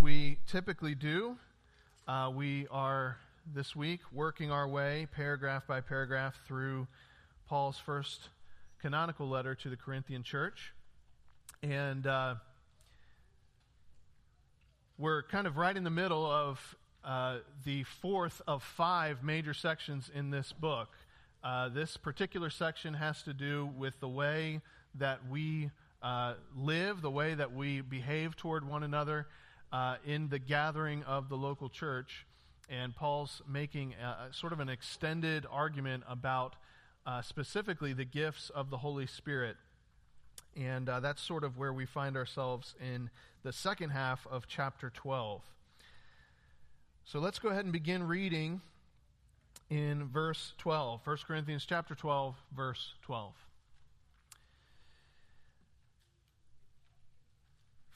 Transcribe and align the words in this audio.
we 0.00 0.38
typically 0.46 0.94
do, 0.94 1.36
uh, 2.06 2.30
we 2.32 2.68
are 2.70 3.16
this 3.52 3.74
week 3.74 4.00
working 4.12 4.52
our 4.52 4.68
way 4.68 5.08
paragraph 5.10 5.66
by 5.66 5.80
paragraph 5.80 6.38
through 6.46 6.86
Paul's 7.48 7.78
first 7.78 8.28
canonical 8.80 9.28
letter 9.28 9.56
to 9.56 9.68
the 9.68 9.76
Corinthian 9.76 10.22
church. 10.22 10.72
And 11.64 12.06
uh, 12.06 12.36
we're 14.98 15.24
kind 15.24 15.48
of 15.48 15.56
right 15.56 15.76
in 15.76 15.82
the 15.82 15.90
middle 15.90 16.24
of 16.24 16.76
uh, 17.04 17.38
the 17.64 17.82
fourth 17.82 18.40
of 18.46 18.62
five 18.62 19.24
major 19.24 19.54
sections 19.54 20.10
in 20.14 20.30
this 20.30 20.52
book. 20.52 20.90
Uh, 21.42 21.70
this 21.70 21.96
particular 21.96 22.50
section 22.50 22.94
has 22.94 23.22
to 23.22 23.32
do 23.32 23.68
with 23.76 23.98
the 23.98 24.08
way 24.08 24.60
that 24.94 25.26
we 25.28 25.70
uh, 26.02 26.34
live, 26.56 27.02
the 27.02 27.10
way 27.10 27.34
that 27.34 27.52
we 27.52 27.80
behave 27.80 28.36
toward 28.36 28.64
one 28.68 28.84
another 28.84 29.26
uh, 29.72 29.96
in 30.04 30.28
the 30.28 30.38
gathering 30.38 31.02
of 31.04 31.28
the 31.28 31.36
local 31.36 31.68
church. 31.68 32.26
And 32.70 32.94
Paul's 32.94 33.42
making 33.48 33.94
a, 33.94 34.32
sort 34.32 34.52
of 34.52 34.60
an 34.60 34.68
extended 34.68 35.46
argument 35.50 36.04
about 36.08 36.56
uh, 37.06 37.22
specifically 37.22 37.92
the 37.92 38.04
gifts 38.04 38.50
of 38.50 38.70
the 38.70 38.78
Holy 38.78 39.06
Spirit. 39.06 39.56
And 40.56 40.88
uh, 40.88 41.00
that's 41.00 41.22
sort 41.22 41.44
of 41.44 41.56
where 41.56 41.72
we 41.72 41.86
find 41.86 42.16
ourselves 42.16 42.74
in 42.80 43.10
the 43.42 43.52
second 43.52 43.90
half 43.90 44.26
of 44.30 44.46
chapter 44.46 44.90
12. 44.90 45.42
So 47.04 47.20
let's 47.20 47.38
go 47.38 47.48
ahead 47.48 47.64
and 47.64 47.72
begin 47.72 48.06
reading 48.06 48.60
in 49.70 50.08
verse 50.08 50.52
12. 50.58 51.00
1 51.04 51.16
Corinthians 51.26 51.64
chapter 51.66 51.94
12, 51.94 52.34
verse 52.54 52.94
12. 53.02 53.32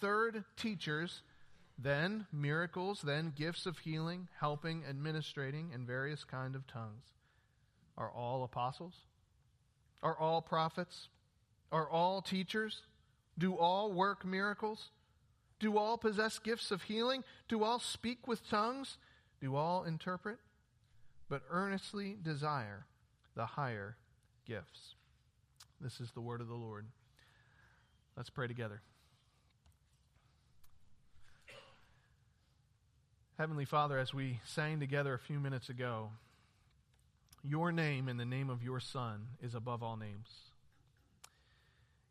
third, 0.00 0.44
teachers, 0.56 1.22
then 1.78 2.26
miracles, 2.32 3.02
then 3.02 3.32
gifts 3.36 3.66
of 3.66 3.78
healing, 3.78 4.28
helping, 4.40 4.84
administrating, 4.88 5.70
and 5.72 5.86
various 5.86 6.24
kind 6.24 6.54
of 6.54 6.66
tongues. 6.66 7.14
Are 7.96 8.10
all 8.10 8.42
apostles? 8.44 8.94
Are 10.02 10.18
all 10.18 10.42
prophets? 10.42 11.08
Are 11.70 11.88
all 11.88 12.22
teachers? 12.22 12.82
Do 13.38 13.56
all 13.56 13.92
work 13.92 14.24
miracles? 14.24 14.90
Do 15.60 15.76
all 15.76 15.98
possess 15.98 16.38
gifts 16.38 16.70
of 16.70 16.82
healing? 16.82 17.24
Do 17.48 17.62
all 17.62 17.78
speak 17.78 18.26
with 18.26 18.48
tongues? 18.48 18.98
Do 19.40 19.56
all 19.56 19.84
interpret? 19.84 20.38
But 21.28 21.42
earnestly 21.50 22.16
desire 22.22 22.86
the 23.34 23.46
higher 23.46 23.96
gifts. 24.46 24.94
This 25.80 26.00
is 26.00 26.10
the 26.12 26.20
word 26.20 26.40
of 26.40 26.48
the 26.48 26.54
Lord. 26.54 26.86
Let's 28.16 28.30
pray 28.30 28.48
together. 28.48 28.82
Heavenly 33.38 33.66
Father, 33.66 34.00
as 34.00 34.12
we 34.12 34.40
sang 34.44 34.80
together 34.80 35.14
a 35.14 35.18
few 35.18 35.38
minutes 35.38 35.68
ago, 35.68 36.10
your 37.44 37.70
name 37.70 38.08
and 38.08 38.18
the 38.18 38.24
name 38.24 38.50
of 38.50 38.64
your 38.64 38.80
Son 38.80 39.28
is 39.40 39.54
above 39.54 39.80
all 39.80 39.96
names. 39.96 40.26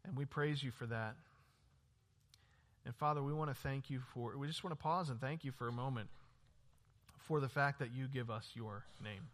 And 0.05 0.15
we 0.15 0.23
praise 0.23 0.63
you 0.63 0.71
for 0.71 0.85
that. 0.85 1.15
And 2.85 2.95
Father, 2.95 3.21
we 3.21 3.33
want 3.33 3.49
to 3.49 3.61
thank 3.61 3.89
you 3.89 3.99
for, 4.13 4.37
we 4.37 4.47
just 4.47 4.63
want 4.63 4.71
to 4.71 4.81
pause 4.81 5.09
and 5.09 5.19
thank 5.19 5.43
you 5.43 5.51
for 5.51 5.67
a 5.67 5.71
moment 5.73 6.07
for 7.17 7.41
the 7.41 7.49
fact 7.49 7.79
that 7.79 7.91
you 7.93 8.07
give 8.07 8.29
us 8.31 8.51
your 8.53 8.85
name, 9.03 9.27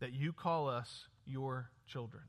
that 0.00 0.12
you 0.12 0.34
call 0.34 0.68
us 0.68 1.06
your 1.24 1.70
children 1.86 2.24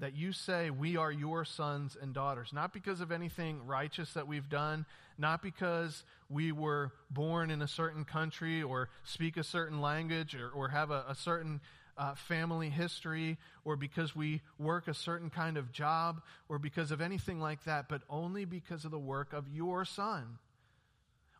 that 0.00 0.16
you 0.16 0.32
say 0.32 0.70
we 0.70 0.96
are 0.96 1.10
your 1.10 1.44
sons 1.44 1.96
and 2.00 2.14
daughters, 2.14 2.52
not 2.52 2.72
because 2.72 3.00
of 3.00 3.10
anything 3.10 3.66
righteous 3.66 4.12
that 4.12 4.28
we've 4.28 4.48
done, 4.48 4.86
not 5.18 5.42
because 5.42 6.04
we 6.28 6.52
were 6.52 6.92
born 7.10 7.50
in 7.50 7.62
a 7.62 7.68
certain 7.68 8.04
country 8.04 8.62
or 8.62 8.88
speak 9.04 9.36
a 9.36 9.42
certain 9.42 9.80
language 9.80 10.34
or, 10.34 10.48
or 10.50 10.68
have 10.68 10.90
a, 10.90 11.04
a 11.08 11.14
certain 11.14 11.60
uh, 11.96 12.14
family 12.14 12.70
history 12.70 13.36
or 13.64 13.74
because 13.74 14.14
we 14.14 14.40
work 14.58 14.86
a 14.86 14.94
certain 14.94 15.30
kind 15.30 15.56
of 15.56 15.72
job 15.72 16.22
or 16.48 16.58
because 16.58 16.92
of 16.92 17.00
anything 17.00 17.40
like 17.40 17.64
that, 17.64 17.88
but 17.88 18.02
only 18.08 18.44
because 18.44 18.84
of 18.84 18.92
the 18.92 18.98
work 18.98 19.32
of 19.32 19.48
your 19.48 19.84
Son 19.84 20.38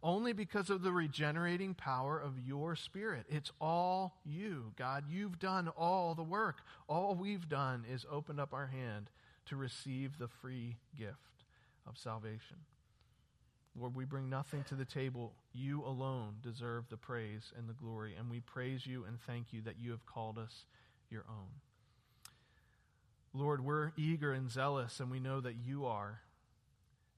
only 0.02 0.32
because 0.32 0.70
of 0.70 0.82
the 0.82 0.92
regenerating 0.92 1.74
power 1.74 2.18
of 2.18 2.38
your 2.38 2.76
Spirit. 2.76 3.26
It's 3.28 3.52
all 3.60 4.16
you, 4.24 4.72
God. 4.76 5.04
You've 5.08 5.38
done 5.38 5.68
all 5.76 6.14
the 6.14 6.22
work. 6.22 6.62
All 6.88 7.14
we've 7.14 7.48
done 7.48 7.84
is 7.90 8.06
opened 8.10 8.40
up 8.40 8.54
our 8.54 8.66
hand 8.66 9.10
to 9.46 9.56
receive 9.56 10.18
the 10.18 10.28
free 10.28 10.76
gift 10.96 11.44
of 11.86 11.98
salvation. 11.98 12.58
Lord, 13.78 13.94
we 13.94 14.04
bring 14.04 14.28
nothing 14.28 14.64
to 14.64 14.74
the 14.74 14.84
table. 14.84 15.34
You 15.52 15.84
alone 15.84 16.36
deserve 16.42 16.88
the 16.88 16.96
praise 16.96 17.52
and 17.56 17.68
the 17.68 17.74
glory, 17.74 18.14
and 18.18 18.30
we 18.30 18.40
praise 18.40 18.86
you 18.86 19.04
and 19.04 19.20
thank 19.20 19.52
you 19.52 19.62
that 19.62 19.78
you 19.80 19.90
have 19.92 20.04
called 20.06 20.38
us 20.38 20.64
your 21.10 21.24
own. 21.28 21.48
Lord, 23.32 23.64
we're 23.64 23.92
eager 23.96 24.32
and 24.32 24.50
zealous, 24.50 25.00
and 25.00 25.10
we 25.10 25.20
know 25.20 25.40
that 25.40 25.56
you 25.64 25.86
are 25.86 26.20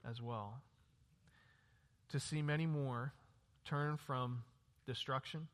as 0.07 0.21
well 0.21 0.61
to 2.11 2.19
see 2.19 2.41
many 2.41 2.65
more 2.65 3.13
turn 3.65 3.97
from 3.97 4.43
destruction 4.85 5.47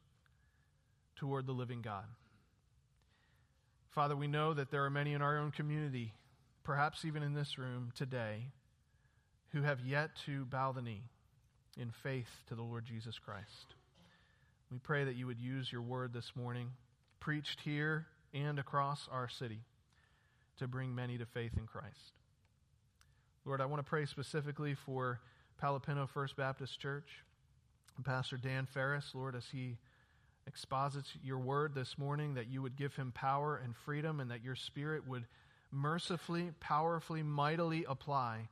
toward 1.15 1.45
the 1.45 1.51
living 1.51 1.81
God. 1.81 2.05
Father, 3.89 4.15
we 4.15 4.27
know 4.27 4.53
that 4.53 4.69
there 4.69 4.85
are 4.85 4.89
many 4.89 5.13
in 5.13 5.21
our 5.21 5.37
own 5.37 5.51
community, 5.51 6.13
perhaps 6.63 7.03
even 7.03 7.23
in 7.23 7.33
this 7.33 7.57
room 7.57 7.91
today, 7.95 8.51
who 9.53 9.63
have 9.63 9.79
yet 9.81 10.11
to 10.25 10.45
bow 10.45 10.71
the 10.71 10.81
knee 10.81 11.03
in 11.77 11.91
faith 12.03 12.29
to 12.47 12.55
the 12.55 12.61
Lord 12.61 12.85
Jesus 12.85 13.17
Christ. 13.17 13.75
We 14.71 14.77
pray 14.77 15.03
that 15.05 15.15
you 15.15 15.25
would 15.27 15.39
use 15.39 15.71
your 15.71 15.81
word 15.81 16.13
this 16.13 16.33
morning, 16.35 16.71
preached 17.19 17.61
here 17.61 18.05
and 18.33 18.59
across 18.59 19.07
our 19.11 19.29
city, 19.29 19.61
to 20.59 20.67
bring 20.67 20.93
many 20.93 21.17
to 21.17 21.25
faith 21.25 21.53
in 21.57 21.65
Christ. 21.65 22.13
Lord, 23.45 23.61
I 23.61 23.65
want 23.65 23.79
to 23.79 23.89
pray 23.89 24.05
specifically 24.05 24.73
for 24.73 25.21
Palapino 25.61 26.07
First 26.07 26.35
Baptist 26.35 26.79
Church 26.79 27.23
and 27.95 28.05
Pastor 28.05 28.37
Dan 28.37 28.65
Ferris, 28.65 29.11
Lord, 29.13 29.35
as 29.35 29.45
he 29.51 29.77
exposits 30.45 31.11
your 31.23 31.39
word 31.39 31.73
this 31.75 31.97
morning, 31.97 32.35
that 32.35 32.47
you 32.47 32.61
would 32.61 32.77
give 32.77 32.95
him 32.95 33.11
power 33.11 33.59
and 33.61 33.75
freedom, 33.75 34.19
and 34.19 34.31
that 34.31 34.43
your 34.43 34.55
spirit 34.55 35.07
would 35.07 35.25
mercifully, 35.71 36.51
powerfully, 36.59 37.23
mightily 37.23 37.85
apply 37.87 38.47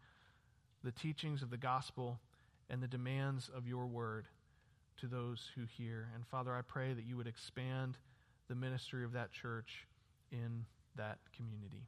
the 0.84 0.92
teachings 0.92 1.42
of 1.42 1.50
the 1.50 1.58
gospel 1.58 2.20
and 2.70 2.82
the 2.82 2.88
demands 2.88 3.50
of 3.56 3.68
your 3.68 3.86
word 3.86 4.28
to 5.00 5.08
those 5.08 5.50
who 5.56 5.64
hear. 5.78 6.10
And 6.16 6.26
Father, 6.26 6.54
I 6.54 6.62
pray 6.62 6.94
that 6.94 7.06
you 7.06 7.18
would 7.18 7.28
expand 7.28 7.98
the 8.48 8.56
ministry 8.56 9.04
of 9.04 9.14
that 9.14 9.32
church 9.32 9.88
in 10.32 10.66
that 10.96 11.20
community. 11.36 11.88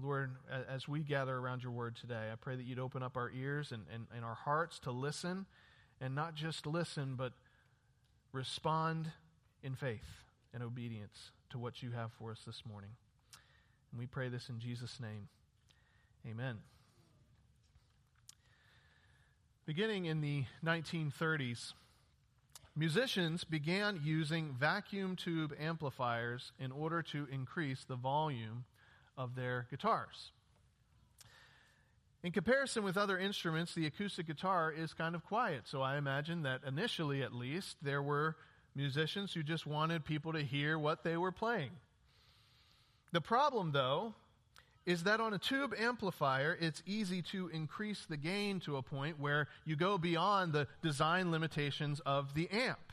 Lord, 0.00 0.36
as 0.70 0.88
we 0.88 1.00
gather 1.00 1.36
around 1.36 1.62
your 1.62 1.72
word 1.72 1.96
today, 1.96 2.30
I 2.32 2.36
pray 2.36 2.56
that 2.56 2.64
you'd 2.64 2.78
open 2.78 3.02
up 3.02 3.16
our 3.16 3.30
ears 3.30 3.72
and, 3.72 3.84
and, 3.92 4.06
and 4.14 4.24
our 4.24 4.34
hearts 4.34 4.78
to 4.80 4.90
listen, 4.90 5.46
and 6.00 6.14
not 6.14 6.34
just 6.34 6.66
listen, 6.66 7.14
but 7.14 7.32
respond 8.32 9.12
in 9.62 9.74
faith 9.74 10.06
and 10.54 10.62
obedience 10.62 11.30
to 11.50 11.58
what 11.58 11.82
you 11.82 11.90
have 11.90 12.10
for 12.18 12.30
us 12.30 12.40
this 12.46 12.62
morning. 12.66 12.90
And 13.90 14.00
we 14.00 14.06
pray 14.06 14.30
this 14.30 14.48
in 14.48 14.58
Jesus' 14.58 14.98
name. 14.98 15.28
Amen. 16.26 16.58
Beginning 19.66 20.06
in 20.06 20.22
the 20.22 20.44
1930s, 20.64 21.74
musicians 22.74 23.44
began 23.44 24.00
using 24.02 24.56
vacuum 24.58 25.16
tube 25.16 25.52
amplifiers 25.60 26.52
in 26.58 26.72
order 26.72 27.02
to 27.02 27.28
increase 27.30 27.84
the 27.84 27.94
volume 27.94 28.64
of 29.16 29.34
their 29.34 29.66
guitars. 29.70 30.32
In 32.22 32.30
comparison 32.30 32.84
with 32.84 32.96
other 32.96 33.18
instruments, 33.18 33.74
the 33.74 33.86
acoustic 33.86 34.28
guitar 34.28 34.70
is 34.70 34.94
kind 34.94 35.14
of 35.14 35.24
quiet, 35.24 35.62
so 35.64 35.82
I 35.82 35.96
imagine 35.96 36.42
that 36.42 36.60
initially, 36.66 37.22
at 37.22 37.34
least, 37.34 37.78
there 37.82 38.02
were 38.02 38.36
musicians 38.76 39.34
who 39.34 39.42
just 39.42 39.66
wanted 39.66 40.04
people 40.04 40.32
to 40.32 40.40
hear 40.40 40.78
what 40.78 41.02
they 41.02 41.16
were 41.16 41.32
playing. 41.32 41.70
The 43.10 43.20
problem, 43.20 43.72
though, 43.72 44.14
is 44.86 45.02
that 45.04 45.20
on 45.20 45.34
a 45.34 45.38
tube 45.38 45.74
amplifier, 45.78 46.56
it's 46.60 46.82
easy 46.86 47.22
to 47.22 47.48
increase 47.48 48.06
the 48.08 48.16
gain 48.16 48.60
to 48.60 48.76
a 48.76 48.82
point 48.82 49.20
where 49.20 49.48
you 49.64 49.76
go 49.76 49.98
beyond 49.98 50.52
the 50.52 50.66
design 50.82 51.30
limitations 51.30 52.00
of 52.06 52.34
the 52.34 52.48
amp. 52.50 52.91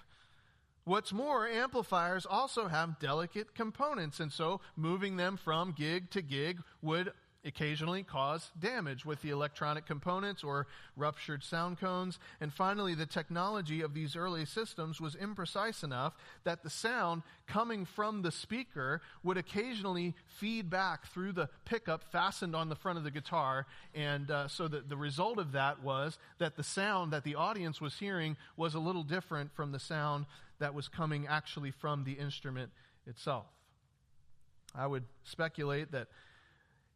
What's 0.86 1.14
more, 1.14 1.48
amplifiers 1.48 2.26
also 2.26 2.68
have 2.68 3.00
delicate 3.00 3.54
components, 3.54 4.20
and 4.20 4.32
so 4.32 4.62
moving 4.76 5.18
them 5.18 5.38
from 5.38 5.74
gig 5.74 6.10
to 6.12 6.22
gig 6.22 6.62
would 6.82 7.12
occasionally 7.46 8.04
cause 8.04 8.52
damage 8.60 9.06
with 9.06 9.22
the 9.22 9.30
electronic 9.30 9.86
components 9.86 10.44
or 10.44 10.68
ruptured 10.96 11.44
sound 11.44 11.80
cones. 11.80 12.20
And 12.42 12.54
finally, 12.54 12.96
the 12.96 13.06
technology 13.06 13.82
of 13.82 13.94
these 13.94 14.16
early 14.16 14.46
systems 14.46 15.00
was 15.00 15.16
imprecise 15.16 15.84
enough 15.84 16.14
that 16.44 16.64
the 16.64 16.70
sound 16.70 17.24
coming 17.48 17.86
from 17.86 18.22
the 18.22 18.32
speaker 18.32 19.02
would 19.24 19.38
occasionally 19.38 20.16
feed 20.26 20.70
back 20.70 21.08
through 21.08 21.34
the 21.34 21.50
pickup 21.66 22.12
fastened 22.12 22.56
on 22.56 22.70
the 22.70 22.76
front 22.76 22.98
of 22.98 23.04
the 23.04 23.12
guitar. 23.12 23.66
And 23.96 24.30
uh, 24.30 24.48
so 24.48 24.68
the, 24.68 24.82
the 24.82 24.98
result 24.98 25.40
of 25.40 25.54
that 25.54 25.82
was 25.82 26.18
that 26.40 26.58
the 26.58 26.64
sound 26.64 27.14
that 27.14 27.24
the 27.24 27.36
audience 27.36 27.80
was 27.80 27.98
hearing 27.98 28.36
was 28.58 28.74
a 28.74 28.80
little 28.80 29.04
different 29.04 29.54
from 29.56 29.72
the 29.72 29.80
sound 29.80 30.26
that 30.60 30.74
was 30.74 30.88
coming 30.88 31.28
actually 31.28 31.72
from 31.72 32.04
the 32.04 32.14
instrument 32.14 32.72
itself. 33.06 33.46
I 34.76 34.86
would 34.86 35.04
speculate 35.24 35.92
that 35.92 36.08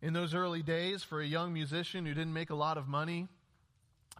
in 0.01 0.11
those 0.11 0.33
early 0.33 0.61
days, 0.61 1.01
for 1.01 1.21
a 1.21 1.25
young 1.25 1.53
musician 1.53 2.05
who 2.05 2.13
didn't 2.13 2.33
make 2.33 2.49
a 2.49 2.55
lot 2.55 2.77
of 2.77 2.89
money 2.89 3.29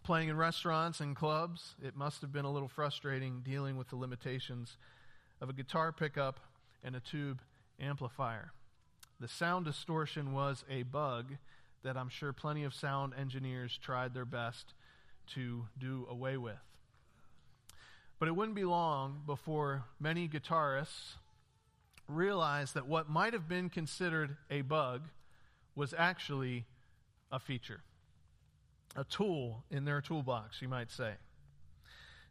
playing 0.04 0.30
in 0.30 0.38
restaurants 0.38 1.02
and 1.02 1.14
clubs, 1.14 1.76
it 1.84 1.96
must 1.96 2.22
have 2.22 2.32
been 2.32 2.46
a 2.46 2.52
little 2.52 2.70
frustrating 2.70 3.42
dealing 3.44 3.78
with 3.78 3.90
the 3.90 3.98
limitations 3.98 4.78
of 5.42 5.50
a 5.50 5.54
guitar 5.54 5.92
pickup 5.92 6.40
and 6.86 6.96
a 6.96 7.02
tube 7.02 7.42
amplifier. 7.82 8.54
The 9.20 9.28
sound 9.28 9.66
distortion 9.66 10.34
was 10.34 10.64
a 10.70 10.84
bug 10.84 11.34
that 11.84 11.98
I'm 11.98 12.10
sure 12.10 12.32
plenty 12.32 12.64
of 12.64 12.74
sound 12.74 13.14
engineers 13.20 13.78
tried 13.78 14.14
their 14.14 14.26
best 14.26 14.74
to 15.34 15.66
do 15.78 16.08
away 16.10 16.38
with. 16.38 16.56
But 18.24 18.30
it 18.30 18.38
wouldn't 18.38 18.56
be 18.56 18.64
long 18.64 19.24
before 19.26 19.84
many 20.00 20.30
guitarists 20.30 21.16
realized 22.08 22.76
that 22.76 22.88
what 22.88 23.10
might 23.10 23.34
have 23.34 23.50
been 23.50 23.70
considered 23.70 24.38
a 24.50 24.62
bug 24.62 25.02
was 25.76 25.94
actually 25.98 26.64
a 27.34 27.40
feature, 27.42 27.82
a 28.96 29.04
tool 29.04 29.66
in 29.70 29.84
their 29.84 30.00
toolbox, 30.00 30.62
you 30.62 30.70
might 30.70 30.90
say. 30.90 31.16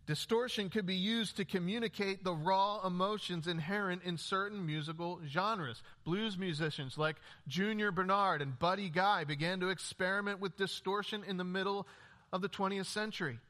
Distortion 0.06 0.70
could 0.70 0.86
be 0.86 0.96
used 0.96 1.36
to 1.36 1.44
communicate 1.44 2.24
the 2.24 2.32
raw 2.32 2.80
emotions 2.86 3.46
inherent 3.46 4.02
in 4.02 4.16
certain 4.16 4.64
musical 4.64 5.20
genres. 5.28 5.82
Blues 6.04 6.38
musicians 6.38 6.96
like 6.96 7.16
Junior 7.48 7.92
Barnard 7.92 8.40
and 8.40 8.58
Buddy 8.58 8.88
Guy 8.88 9.24
began 9.24 9.60
to 9.60 9.68
experiment 9.68 10.40
with 10.40 10.56
distortion 10.56 11.22
in 11.22 11.36
the 11.36 11.44
middle 11.44 11.86
of 12.32 12.40
the 12.40 12.48
20th 12.48 12.86
century. 12.86 13.40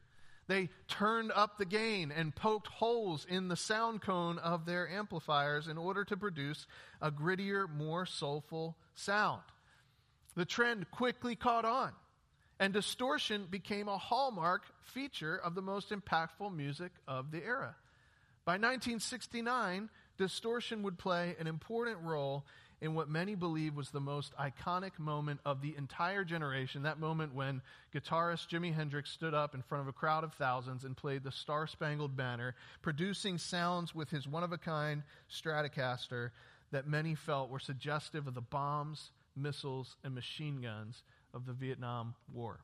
They 0.47 0.69
turned 0.87 1.31
up 1.33 1.57
the 1.57 1.65
gain 1.65 2.11
and 2.11 2.35
poked 2.35 2.67
holes 2.67 3.25
in 3.29 3.47
the 3.47 3.55
sound 3.55 4.01
cone 4.01 4.37
of 4.39 4.65
their 4.65 4.89
amplifiers 4.89 5.67
in 5.67 5.77
order 5.77 6.03
to 6.05 6.17
produce 6.17 6.67
a 7.01 7.11
grittier, 7.11 7.69
more 7.69 8.05
soulful 8.05 8.77
sound. 8.93 9.41
The 10.35 10.45
trend 10.45 10.91
quickly 10.91 11.35
caught 11.35 11.65
on, 11.65 11.91
and 12.59 12.73
distortion 12.73 13.47
became 13.49 13.87
a 13.87 13.97
hallmark 13.97 14.63
feature 14.81 15.37
of 15.37 15.55
the 15.55 15.61
most 15.61 15.91
impactful 15.91 16.53
music 16.53 16.91
of 17.07 17.31
the 17.31 17.43
era. 17.43 17.75
By 18.45 18.53
1969, 18.53 19.89
distortion 20.17 20.83
would 20.83 20.97
play 20.97 21.35
an 21.39 21.47
important 21.47 21.99
role 22.01 22.45
in 22.83 22.93
what 22.93 23.09
many 23.09 23.33
believe 23.33 23.75
was 23.75 23.89
the 23.89 23.99
most 23.99 24.33
iconic 24.37 24.99
moment 24.99 25.39
of 25.45 25.61
the 25.61 25.73
entire 25.75 26.23
generation. 26.23 26.83
That 26.83 26.99
moment 26.99 27.33
when 27.33 27.61
guitarist 27.95 28.49
Jimi 28.49 28.73
Hendrix 28.73 29.09
stood 29.09 29.33
up 29.33 29.55
in 29.55 29.63
front 29.63 29.81
of 29.81 29.87
a 29.87 29.93
crowd 29.93 30.23
of 30.23 30.33
thousands 30.33 30.83
and 30.83 30.95
played 30.95 31.23
the 31.23 31.31
Star 31.31 31.65
Spangled 31.65 32.15
Banner, 32.15 32.53
producing 32.81 33.39
sounds 33.39 33.95
with 33.95 34.09
his 34.09 34.27
one 34.27 34.43
of 34.43 34.51
a 34.51 34.57
kind 34.57 35.01
Stratocaster 35.31 36.29
that 36.71 36.87
many 36.87 37.15
felt 37.15 37.49
were 37.49 37.59
suggestive 37.59 38.27
of 38.27 38.35
the 38.35 38.41
bombs 38.41 39.11
missiles, 39.35 39.95
and 40.03 40.13
machine 40.13 40.61
guns 40.61 41.03
of 41.33 41.45
the 41.45 41.53
Vietnam 41.53 42.15
War. 42.31 42.59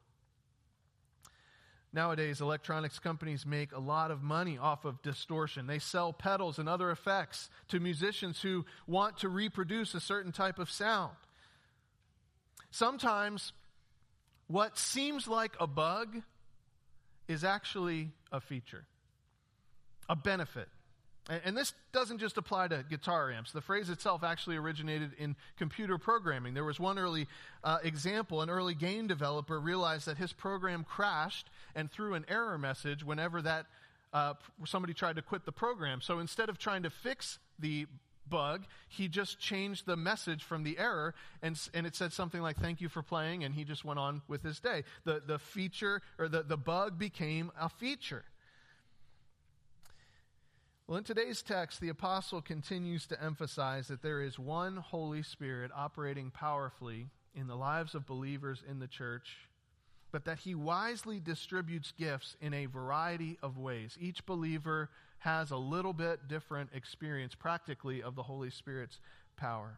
Nowadays, 1.91 2.39
electronics 2.39 2.99
companies 2.99 3.45
make 3.45 3.71
a 3.71 3.79
lot 3.79 4.11
of 4.11 4.21
money 4.21 4.59
off 4.59 4.85
of 4.85 5.01
distortion. 5.01 5.65
They 5.65 5.79
sell 5.79 6.13
pedals 6.13 6.59
and 6.59 6.69
other 6.69 6.91
effects 6.91 7.49
to 7.69 7.79
musicians 7.79 8.41
who 8.41 8.65
want 8.85 9.17
to 9.19 9.29
reproduce 9.29 9.95
a 9.95 9.99
certain 9.99 10.31
type 10.31 10.59
of 10.59 10.69
sound. 10.69 11.15
Sometimes, 12.69 13.53
what 14.47 14.77
seems 14.77 15.27
like 15.27 15.55
a 15.59 15.65
bug 15.65 16.21
is 17.27 17.43
actually 17.43 18.11
a 18.31 18.39
feature, 18.39 18.85
a 20.07 20.15
benefit. 20.15 20.69
And 21.29 21.55
this 21.55 21.73
doesn't 21.91 22.17
just 22.17 22.37
apply 22.37 22.69
to 22.69 22.83
guitar 22.89 23.31
amps. 23.31 23.51
The 23.51 23.61
phrase 23.61 23.91
itself 23.91 24.23
actually 24.23 24.57
originated 24.57 25.11
in 25.19 25.35
computer 25.57 25.99
programming. 25.99 26.55
There 26.55 26.63
was 26.63 26.79
one 26.79 26.97
early 26.97 27.27
uh, 27.63 27.77
example. 27.83 28.41
An 28.41 28.49
early 28.49 28.73
game 28.73 29.05
developer 29.05 29.59
realized 29.59 30.07
that 30.07 30.17
his 30.17 30.33
program 30.33 30.83
crashed 30.83 31.47
and 31.75 31.91
threw 31.91 32.15
an 32.15 32.25
error 32.27 32.57
message 32.57 33.03
whenever 33.03 33.43
that 33.43 33.67
uh, 34.11 34.33
somebody 34.65 34.95
tried 34.95 35.17
to 35.17 35.21
quit 35.21 35.45
the 35.45 35.51
program. 35.51 36.01
So 36.01 36.17
instead 36.17 36.49
of 36.49 36.57
trying 36.57 36.81
to 36.83 36.89
fix 36.89 37.37
the 37.59 37.85
bug, 38.27 38.65
he 38.87 39.07
just 39.07 39.39
changed 39.39 39.85
the 39.85 39.97
message 39.97 40.43
from 40.43 40.63
the 40.63 40.77
error, 40.79 41.13
and, 41.41 41.59
and 41.73 41.85
it 41.85 41.95
said 41.95 42.13
something 42.13 42.41
like, 42.41 42.57
Thank 42.57 42.81
you 42.81 42.89
for 42.89 43.03
playing, 43.03 43.43
and 43.43 43.53
he 43.53 43.63
just 43.63 43.85
went 43.85 43.99
on 43.99 44.21
with 44.27 44.41
his 44.41 44.59
day. 44.59 44.83
The, 45.03 45.21
the 45.25 45.39
feature, 45.39 46.01
or 46.17 46.27
the, 46.27 46.43
the 46.43 46.57
bug 46.57 46.97
became 46.97 47.51
a 47.59 47.69
feature. 47.69 48.23
Well, 50.89 50.97
in 50.97 51.03
today's 51.03 51.43
text, 51.43 51.81
the 51.81 51.89
apostle 51.89 52.41
continues 52.41 53.05
to 53.05 53.23
emphasize 53.23 53.89
that 53.89 54.01
there 54.01 54.23
is 54.23 54.39
one 54.39 54.77
Holy 54.77 55.21
Spirit 55.21 55.69
operating 55.75 56.31
powerfully 56.31 57.09
in 57.35 57.45
the 57.45 57.55
lives 57.55 57.93
of 57.93 58.07
believers 58.07 58.63
in 58.67 58.79
the 58.79 58.87
church, 58.87 59.37
but 60.11 60.25
that 60.25 60.39
he 60.39 60.55
wisely 60.55 61.19
distributes 61.19 61.91
gifts 61.91 62.35
in 62.41 62.55
a 62.55 62.65
variety 62.65 63.37
of 63.43 63.59
ways. 63.59 63.99
Each 64.01 64.25
believer 64.25 64.89
has 65.19 65.51
a 65.51 65.57
little 65.57 65.93
bit 65.93 66.27
different 66.27 66.71
experience, 66.73 67.35
practically, 67.35 68.01
of 68.01 68.15
the 68.15 68.23
Holy 68.23 68.49
Spirit's 68.49 68.99
power. 69.37 69.77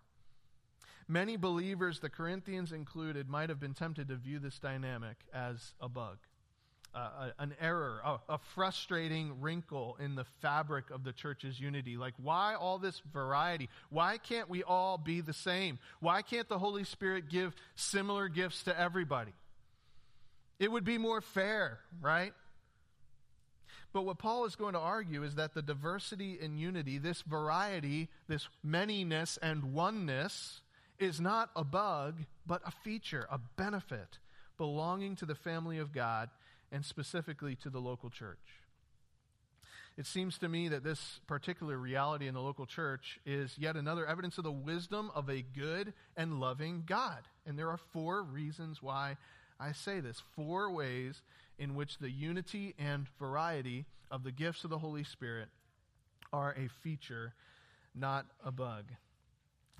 Many 1.09 1.35
believers, 1.35 1.99
the 1.99 2.09
Corinthians 2.09 2.71
included, 2.71 3.27
might 3.27 3.49
have 3.49 3.59
been 3.59 3.73
tempted 3.73 4.07
to 4.07 4.15
view 4.15 4.39
this 4.39 4.59
dynamic 4.59 5.17
as 5.33 5.73
a 5.81 5.89
bug. 5.89 6.19
Uh, 6.93 7.29
an 7.39 7.55
error, 7.61 8.01
a, 8.03 8.33
a 8.33 8.39
frustrating 8.53 9.39
wrinkle 9.39 9.97
in 9.99 10.15
the 10.15 10.25
fabric 10.41 10.89
of 10.89 11.03
the 11.03 11.13
church's 11.13 11.59
unity. 11.59 11.97
Like, 11.97 12.13
why 12.21 12.55
all 12.55 12.79
this 12.79 13.01
variety? 13.13 13.69
Why 13.89 14.17
can't 14.17 14.49
we 14.49 14.63
all 14.63 14.97
be 14.97 15.21
the 15.21 15.33
same? 15.33 15.79
Why 15.99 16.21
can't 16.21 16.49
the 16.49 16.59
Holy 16.59 16.83
Spirit 16.83 17.29
give 17.29 17.55
similar 17.75 18.27
gifts 18.27 18.63
to 18.63 18.77
everybody? 18.77 19.33
It 20.59 20.71
would 20.71 20.83
be 20.83 20.97
more 20.97 21.21
fair, 21.21 21.79
right? 22.01 22.33
But 23.93 24.03
what 24.03 24.19
Paul 24.19 24.45
is 24.45 24.55
going 24.55 24.73
to 24.73 24.79
argue 24.79 25.23
is 25.23 25.35
that 25.35 25.53
the 25.53 25.61
diversity 25.61 26.39
and 26.41 26.59
unity, 26.59 26.97
this 26.97 27.21
variety, 27.23 28.09
this 28.27 28.47
manyness 28.65 29.37
and 29.41 29.73
oneness, 29.73 30.61
is 30.99 31.19
not 31.19 31.49
a 31.55 31.63
bug, 31.63 32.15
but 32.45 32.61
a 32.65 32.71
feature, 32.71 33.27
a 33.31 33.39
benefit 33.57 34.19
belonging 34.57 35.15
to 35.15 35.25
the 35.25 35.35
family 35.35 35.79
of 35.79 35.91
God 35.91 36.29
and 36.71 36.85
specifically 36.85 37.55
to 37.55 37.69
the 37.69 37.79
local 37.79 38.09
church. 38.09 38.37
It 39.97 40.05
seems 40.05 40.37
to 40.37 40.47
me 40.47 40.69
that 40.69 40.83
this 40.83 41.19
particular 41.27 41.77
reality 41.77 42.27
in 42.27 42.33
the 42.33 42.41
local 42.41 42.65
church 42.65 43.19
is 43.25 43.57
yet 43.57 43.75
another 43.75 44.05
evidence 44.05 44.37
of 44.37 44.45
the 44.45 44.51
wisdom 44.51 45.11
of 45.13 45.29
a 45.29 45.41
good 45.41 45.93
and 46.15 46.39
loving 46.39 46.83
God. 46.85 47.27
And 47.45 47.59
there 47.59 47.69
are 47.69 47.79
four 47.91 48.23
reasons 48.23 48.81
why 48.81 49.17
I 49.59 49.73
say 49.73 49.99
this 49.99 50.23
four 50.35 50.71
ways 50.71 51.21
in 51.59 51.75
which 51.75 51.99
the 51.99 52.09
unity 52.09 52.73
and 52.79 53.05
variety 53.19 53.85
of 54.09 54.23
the 54.23 54.31
gifts 54.31 54.63
of 54.63 54.69
the 54.69 54.79
Holy 54.79 55.03
Spirit 55.03 55.49
are 56.31 56.55
a 56.57 56.69
feature, 56.81 57.33
not 57.93 58.25
a 58.43 58.51
bug. 58.51 58.85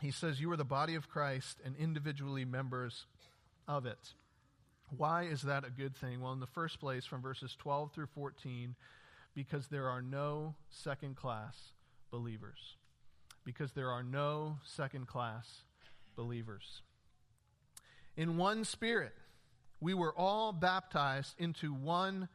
He 0.01 0.11
says, 0.11 0.41
You 0.41 0.51
are 0.51 0.57
the 0.57 0.65
body 0.65 0.95
of 0.95 1.09
Christ 1.09 1.59
and 1.63 1.75
individually 1.77 2.43
members 2.43 3.05
of 3.67 3.85
it. 3.85 4.13
Why 4.97 5.23
is 5.23 5.43
that 5.43 5.65
a 5.65 5.69
good 5.69 5.95
thing? 5.95 6.21
Well, 6.21 6.33
in 6.33 6.39
the 6.39 6.47
first 6.47 6.79
place, 6.79 7.05
from 7.05 7.21
verses 7.21 7.55
12 7.59 7.93
through 7.93 8.07
14, 8.07 8.75
because 9.33 9.67
there 9.67 9.87
are 9.87 10.01
no 10.01 10.55
second 10.69 11.15
class 11.15 11.55
believers. 12.11 12.75
Because 13.45 13.71
there 13.71 13.89
are 13.89 14.03
no 14.03 14.59
second 14.63 15.07
class 15.07 15.47
believers. 16.15 16.81
In 18.17 18.37
one 18.37 18.65
spirit, 18.65 19.13
we 19.79 19.93
were 19.93 20.13
all 20.13 20.51
baptized 20.51 21.33
into 21.39 21.73
one 21.73 22.27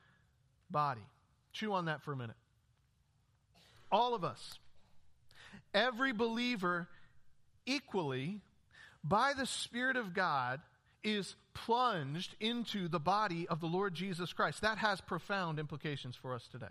body. 0.70 1.06
Chew 1.52 1.72
on 1.74 1.84
that 1.84 2.02
for 2.02 2.12
a 2.12 2.16
minute. 2.16 2.36
All 3.92 4.14
of 4.14 4.24
us, 4.24 4.58
every 5.72 6.12
believer 6.12 6.88
equally, 7.66 8.40
by 9.04 9.32
the 9.36 9.46
Spirit 9.46 9.96
of 9.96 10.12
God, 10.12 10.60
is 11.06 11.36
plunged 11.54 12.34
into 12.40 12.88
the 12.88 12.98
body 12.98 13.46
of 13.46 13.60
the 13.60 13.66
Lord 13.66 13.94
Jesus 13.94 14.32
Christ. 14.32 14.62
That 14.62 14.78
has 14.78 15.00
profound 15.00 15.60
implications 15.60 16.16
for 16.16 16.34
us 16.34 16.48
today. 16.50 16.66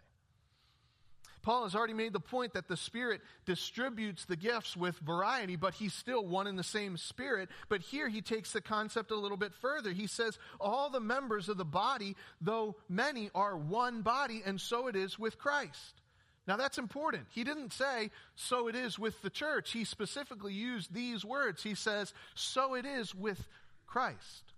Paul 1.41 1.63
has 1.63 1.75
already 1.75 1.93
made 1.93 2.11
the 2.11 2.19
point 2.19 2.53
that 2.53 2.67
the 2.67 2.75
Spirit 2.75 3.21
distributes 3.45 4.25
the 4.25 4.35
gifts 4.35 4.75
with 4.75 4.97
variety, 4.97 5.55
but 5.55 5.75
he's 5.75 5.93
still 5.93 6.25
one 6.25 6.47
in 6.47 6.55
the 6.55 6.63
same 6.63 6.97
Spirit. 6.97 7.49
But 7.69 7.81
here 7.81 8.09
he 8.09 8.21
takes 8.21 8.51
the 8.51 8.61
concept 8.61 9.11
a 9.11 9.15
little 9.15 9.37
bit 9.37 9.53
further. 9.53 9.91
He 9.91 10.07
says, 10.07 10.37
All 10.59 10.89
the 10.89 10.99
members 10.99 11.47
of 11.47 11.57
the 11.57 11.63
body, 11.63 12.15
though 12.41 12.75
many, 12.89 13.29
are 13.33 13.55
one 13.55 14.01
body, 14.01 14.41
and 14.43 14.59
so 14.59 14.87
it 14.87 14.95
is 14.95 15.19
with 15.19 15.37
Christ. 15.37 16.01
Now 16.47 16.57
that's 16.57 16.77
important. 16.77 17.27
He 17.29 17.43
didn't 17.43 17.73
say, 17.73 18.11
so 18.35 18.67
it 18.67 18.75
is 18.75 18.99
with 18.99 19.19
the 19.21 19.31
church. 19.31 19.71
He 19.71 19.83
specifically 19.83 20.53
used 20.53 20.93
these 20.93 21.25
words. 21.25 21.63
He 21.63 21.73
says, 21.73 22.13
so 22.35 22.75
it 22.75 22.85
is 22.85 23.15
with 23.15 23.47
Christ. 23.87 24.53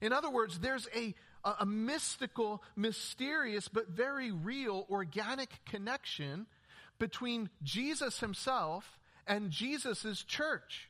In 0.00 0.12
other 0.12 0.30
words, 0.30 0.58
there's 0.58 0.88
a, 0.94 1.14
a, 1.44 1.66
mystical, 1.66 2.62
mysterious, 2.76 3.68
but 3.68 3.88
very 3.88 4.30
real 4.30 4.86
organic 4.90 5.50
connection 5.66 6.46
between 6.98 7.50
Jesus 7.62 8.20
himself 8.20 8.98
and 9.26 9.50
Jesus' 9.50 10.24
church. 10.24 10.88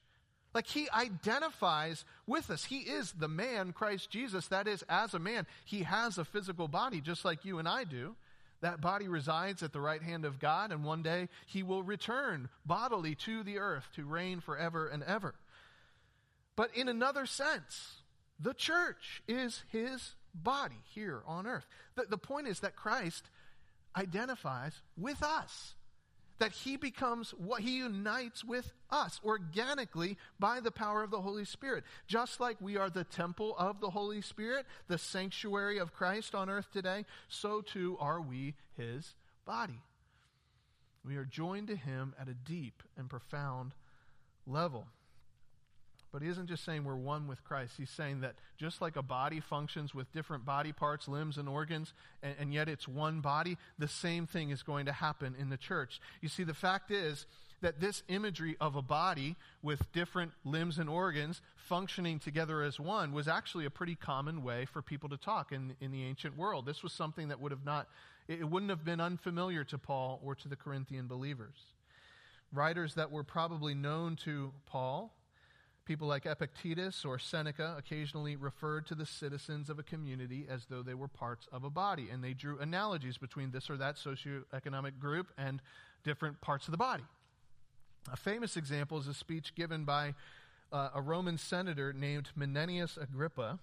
Like 0.52 0.66
he 0.66 0.88
identifies 0.90 2.04
with 2.26 2.50
us. 2.50 2.64
He 2.64 2.78
is 2.78 3.12
the 3.12 3.28
man, 3.28 3.72
Christ 3.72 4.10
Jesus. 4.10 4.48
That 4.48 4.66
is, 4.66 4.84
as 4.88 5.14
a 5.14 5.18
man, 5.18 5.46
he 5.64 5.82
has 5.84 6.18
a 6.18 6.24
physical 6.24 6.66
body 6.66 7.00
just 7.00 7.24
like 7.24 7.44
you 7.44 7.58
and 7.58 7.68
I 7.68 7.84
do. 7.84 8.16
That 8.60 8.80
body 8.80 9.08
resides 9.08 9.62
at 9.62 9.72
the 9.72 9.80
right 9.80 10.02
hand 10.02 10.24
of 10.24 10.38
God, 10.38 10.70
and 10.70 10.84
one 10.84 11.02
day 11.02 11.28
he 11.46 11.62
will 11.62 11.82
return 11.82 12.50
bodily 12.66 13.14
to 13.14 13.42
the 13.42 13.58
earth 13.58 13.88
to 13.94 14.04
reign 14.04 14.40
forever 14.40 14.86
and 14.86 15.02
ever. 15.02 15.34
But 16.56 16.74
in 16.76 16.88
another 16.88 17.26
sense, 17.26 18.02
the 18.38 18.54
church 18.54 19.22
is 19.28 19.62
his 19.68 20.14
body 20.34 20.82
here 20.94 21.22
on 21.26 21.46
earth. 21.46 21.66
The, 21.96 22.04
the 22.08 22.18
point 22.18 22.48
is 22.48 22.60
that 22.60 22.76
Christ 22.76 23.24
identifies 23.96 24.80
with 24.96 25.22
us. 25.22 25.74
That 26.38 26.52
he 26.52 26.76
becomes 26.76 27.32
what 27.32 27.60
he 27.60 27.78
unites 27.78 28.42
with 28.42 28.72
us 28.88 29.20
organically 29.22 30.16
by 30.38 30.60
the 30.60 30.70
power 30.70 31.02
of 31.02 31.10
the 31.10 31.20
Holy 31.20 31.44
Spirit. 31.44 31.84
Just 32.06 32.40
like 32.40 32.58
we 32.62 32.78
are 32.78 32.88
the 32.88 33.04
temple 33.04 33.54
of 33.58 33.80
the 33.80 33.90
Holy 33.90 34.22
Spirit, 34.22 34.64
the 34.88 34.96
sanctuary 34.96 35.76
of 35.76 35.92
Christ 35.92 36.34
on 36.34 36.48
earth 36.48 36.70
today, 36.72 37.04
so 37.28 37.60
too 37.60 37.98
are 38.00 38.22
we 38.22 38.54
his 38.74 39.14
body. 39.44 39.82
We 41.04 41.16
are 41.16 41.26
joined 41.26 41.68
to 41.68 41.76
him 41.76 42.14
at 42.18 42.28
a 42.28 42.34
deep 42.34 42.82
and 42.96 43.10
profound 43.10 43.74
level. 44.46 44.86
But 46.12 46.22
he 46.22 46.28
isn't 46.28 46.48
just 46.48 46.64
saying 46.64 46.84
we're 46.84 46.96
one 46.96 47.28
with 47.28 47.44
Christ. 47.44 47.74
He's 47.76 47.90
saying 47.90 48.20
that 48.22 48.34
just 48.58 48.80
like 48.80 48.96
a 48.96 49.02
body 49.02 49.38
functions 49.38 49.94
with 49.94 50.12
different 50.12 50.44
body 50.44 50.72
parts, 50.72 51.06
limbs, 51.06 51.36
and 51.36 51.48
organs, 51.48 51.92
and, 52.22 52.34
and, 52.38 52.52
yet 52.52 52.68
it's 52.68 52.88
one 52.88 53.20
body, 53.20 53.56
the 53.78 53.86
same 53.86 54.26
thing 54.26 54.50
is 54.50 54.62
going 54.62 54.86
to 54.86 54.92
happen 54.92 55.36
in 55.38 55.50
the 55.50 55.56
church. 55.56 56.00
You 56.20 56.28
see, 56.28 56.42
the 56.42 56.54
fact 56.54 56.90
is 56.90 57.26
that 57.60 57.80
this 57.80 58.02
imagery 58.08 58.56
of 58.60 58.74
a 58.74 58.82
body 58.82 59.36
with 59.62 59.92
different 59.92 60.32
limbs 60.44 60.78
and 60.78 60.88
organs 60.88 61.40
functioning 61.56 62.18
together 62.18 62.62
as 62.62 62.80
one 62.80 63.12
was 63.12 63.28
actually 63.28 63.66
a 63.66 63.70
pretty 63.70 63.94
common 63.94 64.42
way 64.42 64.64
for 64.64 64.82
people 64.82 65.08
to 65.10 65.16
talk 65.16 65.52
in, 65.52 65.76
in 65.80 65.92
the 65.92 66.02
ancient 66.04 66.36
world. 66.36 66.66
This 66.66 66.82
was 66.82 66.92
something 66.92 67.28
that 67.28 67.40
would 67.40 67.52
have 67.52 67.64
not, 67.64 67.86
it 68.26 68.48
wouldn't 68.48 68.70
have 68.70 68.84
been 68.84 69.00
unfamiliar 69.00 69.62
to 69.64 69.78
Paul 69.78 70.20
or 70.24 70.34
to 70.36 70.48
the 70.48 70.56
Corinthian 70.56 71.06
believers. 71.06 71.54
Writers 72.52 72.94
that 72.94 73.12
were 73.12 73.22
probably 73.22 73.74
known 73.74 74.16
to 74.24 74.52
Paul 74.66 75.12
People 75.86 76.06
like 76.06 76.26
Epictetus 76.26 77.04
or 77.04 77.18
Seneca 77.18 77.74
occasionally 77.76 78.36
referred 78.36 78.86
to 78.86 78.94
the 78.94 79.06
citizens 79.06 79.68
of 79.68 79.78
a 79.78 79.82
community 79.82 80.46
as 80.48 80.66
though 80.66 80.82
they 80.82 80.94
were 80.94 81.08
parts 81.08 81.48
of 81.50 81.64
a 81.64 81.70
body, 81.70 82.08
and 82.10 82.22
they 82.22 82.32
drew 82.32 82.58
analogies 82.58 83.18
between 83.18 83.50
this 83.50 83.68
or 83.68 83.76
that 83.76 83.96
socioeconomic 83.96 84.98
group 84.98 85.32
and 85.36 85.60
different 86.04 86.40
parts 86.40 86.68
of 86.68 86.72
the 86.72 86.78
body. 86.78 87.02
A 88.12 88.16
famous 88.16 88.56
example 88.56 88.98
is 88.98 89.08
a 89.08 89.14
speech 89.14 89.54
given 89.54 89.84
by 89.84 90.14
uh, 90.72 90.90
a 90.94 91.02
Roman 91.02 91.36
senator 91.38 91.92
named 91.92 92.28
Menenius 92.38 92.96
Agrippa 92.96 93.58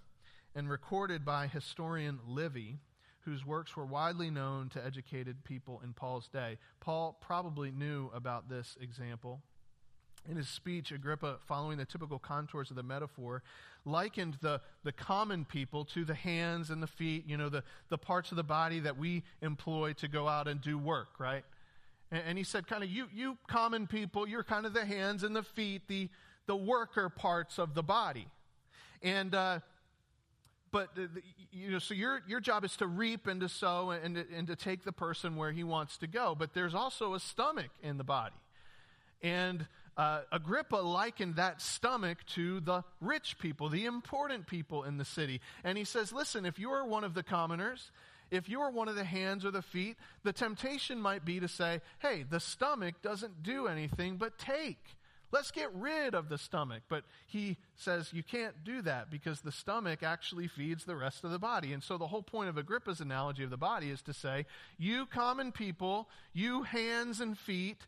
and 0.56 0.70
recorded 0.70 1.24
by 1.24 1.48
historian 1.48 2.20
Livy, 2.28 2.80
whose 3.22 3.46
works 3.46 3.76
were 3.76 3.86
widely 3.86 4.30
known 4.30 4.70
to 4.70 4.86
educated 4.86 5.44
people 5.44 5.82
in 5.84 5.94
Paul's 5.94 6.28
day. 6.28 6.58
Paul 6.80 7.18
probably 7.22 7.72
knew 7.72 8.10
about 8.14 8.50
this 8.50 8.78
example. 8.82 9.42
In 10.30 10.36
his 10.36 10.50
speech, 10.50 10.92
Agrippa, 10.92 11.38
following 11.48 11.78
the 11.78 11.86
typical 11.86 12.20
contours 12.20 12.70
of 12.70 12.76
the 12.76 12.84
metaphor, 12.84 13.44
likened 13.86 14.38
the, 14.42 14.60
the 14.84 14.92
common 14.92 15.46
people 15.46 15.86
to 15.86 16.04
the 16.04 16.14
hands 16.14 16.70
and 16.70 16.84
the 16.84 16.88
feet, 16.88 17.24
you 17.26 17.38
know, 17.38 17.48
the, 17.48 17.64
the 17.90 17.98
parts 17.98 18.32
of 18.32 18.38
the 18.38 18.44
body 18.44 18.80
that 18.80 18.98
we 18.98 19.24
employ 19.42 19.94
to 19.94 20.08
go 20.08 20.28
out 20.28 20.48
and 20.48 20.62
do 20.62 20.78
work, 20.78 21.20
right? 21.20 21.46
And, 22.12 22.22
and 22.28 22.38
he 22.38 22.44
said, 22.44 22.68
kind 22.68 22.84
of, 22.84 22.90
you, 22.90 23.08
you 23.14 23.38
common 23.48 23.88
people, 23.88 24.28
you're 24.28 24.44
kind 24.44 24.66
of 24.66 24.74
the 24.74 24.86
hands 24.86 25.24
and 25.24 25.34
the 25.36 25.44
feet, 25.44 25.84
the, 25.88 26.10
the 26.46 26.56
worker 26.56 27.08
parts 27.10 27.58
of 27.58 27.74
the 27.74 27.84
body. 27.84 28.28
And, 29.02 29.34
uh, 29.34 29.60
but 30.72 30.90
you 31.52 31.72
know, 31.72 31.80
so 31.80 31.94
your 31.94 32.22
your 32.28 32.40
job 32.42 32.66
is 32.66 32.76
to 32.78 32.88
reap 32.88 33.26
and 33.26 33.40
to 33.40 33.50
sow 33.50 33.92
and 33.92 34.16
to, 34.16 34.26
and 34.36 34.48
to 34.48 34.56
take 34.56 34.84
the 34.84 34.92
person 34.92 35.38
where 35.38 35.52
he 35.52 35.64
wants 35.64 35.98
to 35.98 36.08
go. 36.08 36.36
But 36.38 36.54
there's 36.54 36.76
also 36.76 37.14
a 37.14 37.20
stomach 37.20 37.72
in 37.82 37.98
the 37.98 38.04
body, 38.04 38.36
and 39.22 39.66
uh, 39.98 40.22
Agrippa 40.32 40.76
likened 40.76 41.38
that 41.38 41.62
stomach 41.62 42.20
to 42.36 42.60
the 42.60 42.84
rich 43.02 43.38
people, 43.40 43.68
the 43.68 43.86
important 43.86 44.46
people 44.46 44.84
in 44.84 44.98
the 44.98 45.06
city. 45.06 45.42
And 45.64 45.78
he 45.78 45.84
says, 45.84 46.14
listen, 46.14 46.46
if 46.46 46.60
you're 46.60 46.86
one 46.86 47.04
of 47.04 47.16
the 47.16 47.24
commoners, 47.24 47.92
if 48.30 48.48
you're 48.48 48.70
one 48.70 48.90
of 48.90 48.96
the 48.96 49.04
hands 49.04 49.44
or 49.44 49.52
the 49.52 49.62
feet, 49.62 49.98
the 50.24 50.34
temptation 50.34 51.02
might 51.02 51.26
be 51.26 51.40
to 51.40 51.48
say, 51.48 51.82
hey, 52.00 52.26
the 52.30 52.40
stomach 52.40 52.96
doesn't 53.02 53.42
do 53.42 53.68
anything 53.68 54.18
but 54.18 54.38
take. 54.38 54.98
Let's 55.30 55.52
get 55.52 55.74
rid 55.74 56.14
of 56.14 56.30
the 56.30 56.38
stomach. 56.38 56.84
But 56.88 57.04
he 57.26 57.58
says 57.76 58.14
you 58.14 58.24
can't 58.24 58.64
do 58.64 58.82
that 58.84 59.10
because 59.10 59.42
the 59.42 59.52
stomach 59.52 60.04
actually 60.04 60.48
feeds 60.48 60.86
the 60.86 60.96
rest 60.96 61.24
of 61.24 61.32
the 61.32 61.40
body. 61.40 61.74
And 61.74 61.84
so 61.84 61.98
the 61.98 62.08
whole 62.08 62.22
point 62.22 62.50
of 62.50 62.58
Agrippa's 62.58 63.02
analogy 63.02 63.44
of 63.44 63.50
the 63.50 63.58
body 63.58 63.90
is 63.90 64.02
to 64.04 64.14
say, 64.14 64.46
you 64.78 65.06
common 65.06 65.52
people, 65.52 66.08
you 66.34 66.64
hands 66.64 67.20
and 67.20 67.38
feet, 67.38 67.86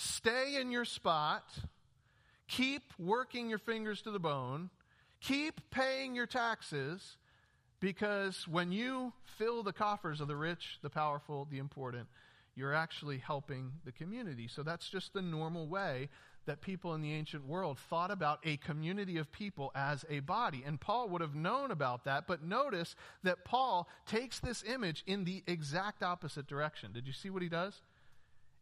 Stay 0.00 0.56
in 0.58 0.72
your 0.72 0.86
spot. 0.86 1.44
Keep 2.48 2.94
working 2.98 3.50
your 3.50 3.58
fingers 3.58 4.00
to 4.02 4.10
the 4.10 4.18
bone. 4.18 4.70
Keep 5.20 5.60
paying 5.70 6.14
your 6.14 6.26
taxes. 6.26 7.18
Because 7.80 8.48
when 8.48 8.72
you 8.72 9.12
fill 9.36 9.62
the 9.62 9.74
coffers 9.74 10.22
of 10.22 10.28
the 10.28 10.36
rich, 10.36 10.78
the 10.80 10.88
powerful, 10.88 11.46
the 11.50 11.58
important, 11.58 12.06
you're 12.54 12.72
actually 12.72 13.18
helping 13.18 13.72
the 13.84 13.92
community. 13.92 14.48
So 14.48 14.62
that's 14.62 14.88
just 14.88 15.12
the 15.12 15.20
normal 15.20 15.66
way 15.66 16.08
that 16.46 16.62
people 16.62 16.94
in 16.94 17.02
the 17.02 17.12
ancient 17.12 17.46
world 17.46 17.78
thought 17.78 18.10
about 18.10 18.40
a 18.42 18.56
community 18.56 19.18
of 19.18 19.30
people 19.30 19.70
as 19.74 20.06
a 20.08 20.20
body. 20.20 20.62
And 20.66 20.80
Paul 20.80 21.10
would 21.10 21.20
have 21.20 21.34
known 21.34 21.70
about 21.70 22.04
that, 22.04 22.26
but 22.26 22.42
notice 22.42 22.96
that 23.22 23.44
Paul 23.44 23.86
takes 24.06 24.40
this 24.40 24.64
image 24.64 25.04
in 25.06 25.24
the 25.24 25.42
exact 25.46 26.02
opposite 26.02 26.46
direction. 26.46 26.92
Did 26.92 27.06
you 27.06 27.12
see 27.12 27.28
what 27.28 27.42
he 27.42 27.50
does? 27.50 27.82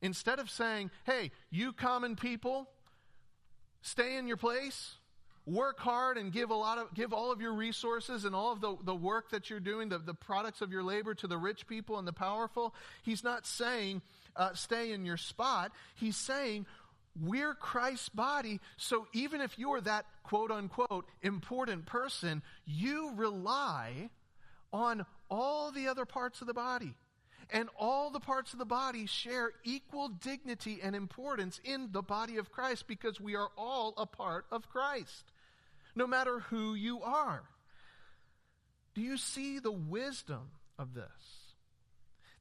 Instead 0.00 0.38
of 0.38 0.48
saying, 0.50 0.90
hey, 1.04 1.30
you 1.50 1.72
common 1.72 2.16
people, 2.16 2.68
stay 3.82 4.16
in 4.16 4.28
your 4.28 4.36
place, 4.36 4.94
work 5.48 5.78
hard 5.80 6.18
and 6.18 6.32
give 6.32 6.50
a 6.50 6.54
lot 6.54 6.78
of 6.78 6.92
give 6.94 7.12
all 7.12 7.32
of 7.32 7.40
your 7.40 7.54
resources 7.54 8.24
and 8.24 8.34
all 8.34 8.52
of 8.52 8.60
the, 8.60 8.76
the 8.84 8.94
work 8.94 9.30
that 9.30 9.48
you're 9.48 9.60
doing 9.60 9.88
the, 9.88 9.98
the 9.98 10.14
products 10.14 10.60
of 10.60 10.70
your 10.70 10.82
labor 10.82 11.14
to 11.14 11.26
the 11.26 11.38
rich 11.38 11.66
people 11.66 11.98
and 11.98 12.06
the 12.06 12.12
powerful 12.12 12.74
he's 13.02 13.24
not 13.24 13.46
saying 13.46 14.02
uh, 14.36 14.52
stay 14.52 14.92
in 14.92 15.04
your 15.04 15.16
spot. 15.16 15.72
He's 15.94 16.16
saying 16.16 16.66
we're 17.20 17.54
christ's 17.54 18.10
body 18.10 18.60
so 18.76 19.06
even 19.12 19.40
if 19.40 19.58
you're 19.58 19.80
that 19.80 20.04
quote 20.22 20.52
unquote 20.52 21.06
important 21.22 21.86
person 21.86 22.42
you 22.64 23.12
rely 23.16 24.10
on 24.72 25.04
all 25.30 25.72
the 25.72 25.88
other 25.88 26.04
parts 26.04 26.40
of 26.42 26.46
the 26.46 26.54
body 26.54 26.94
and 27.50 27.68
all 27.78 28.10
the 28.10 28.20
parts 28.20 28.52
of 28.52 28.58
the 28.58 28.64
body 28.64 29.06
share 29.06 29.52
equal 29.64 30.08
dignity 30.08 30.80
and 30.82 30.94
importance 30.94 31.60
in 31.64 31.88
the 31.92 32.02
body 32.02 32.36
of 32.36 32.50
Christ 32.50 32.86
because 32.86 33.20
we 33.20 33.36
are 33.36 33.50
all 33.56 33.94
a 33.96 34.06
part 34.06 34.46
of 34.50 34.68
Christ 34.68 35.24
no 35.98 36.06
matter 36.06 36.38
who 36.38 36.74
you 36.74 37.02
are. 37.02 37.42
Do 38.94 39.00
you 39.00 39.16
see 39.18 39.58
the 39.58 39.72
wisdom 39.72 40.50
of 40.78 40.94
this? 40.94 41.37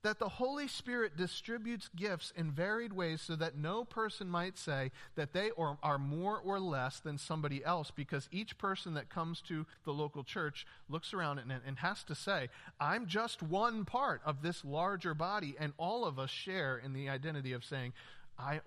That 0.08 0.20
the 0.20 0.30
Holy 0.30 0.70
Spirit 0.70 1.18
distributes 1.18 1.90
gifts 1.94 2.32
in 2.34 2.50
varied 2.50 2.94
ways 2.94 3.22
so 3.22 3.36
that 3.36 3.58
no 3.58 3.84
person 3.84 4.30
might 4.30 4.58
say 4.58 4.92
that 5.16 5.34
they 5.34 5.52
are 5.58 5.98
more 5.98 6.40
or 6.40 6.62
less 6.62 7.02
than 7.02 7.18
somebody 7.18 7.62
else 7.66 7.92
because 7.92 8.30
each 8.32 8.58
person 8.58 8.94
that 8.94 9.10
comes 9.10 9.42
to 9.50 9.66
the 9.84 9.92
local 9.92 10.24
church 10.24 10.66
looks 10.88 11.14
around 11.14 11.40
and, 11.40 11.52
and 11.52 11.80
has 11.80 12.06
to 12.06 12.16
say, 12.16 12.48
I'm 12.80 13.06
just 13.08 13.44
one 13.44 13.84
part 13.84 14.22
of 14.24 14.42
this 14.42 14.64
larger 14.64 15.14
body, 15.14 15.56
and 15.60 15.74
all 15.78 16.06
of 16.06 16.20
us 16.20 16.30
share 16.30 16.78
in 16.78 16.94
the 16.94 17.10
identity 17.10 17.52
of 17.52 17.66
saying, 17.66 17.92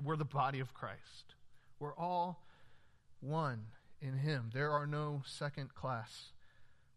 we're 0.05 0.17
the 0.17 0.27
body 0.27 0.61
of 0.61 0.75
Christ. 0.75 1.37
We're 1.79 1.97
all 1.97 2.45
one 3.21 3.65
in 4.03 4.19
Him. 4.19 4.51
There 4.53 4.73
are 4.73 4.87
no 4.87 5.23
second 5.25 5.75
class 5.75 6.33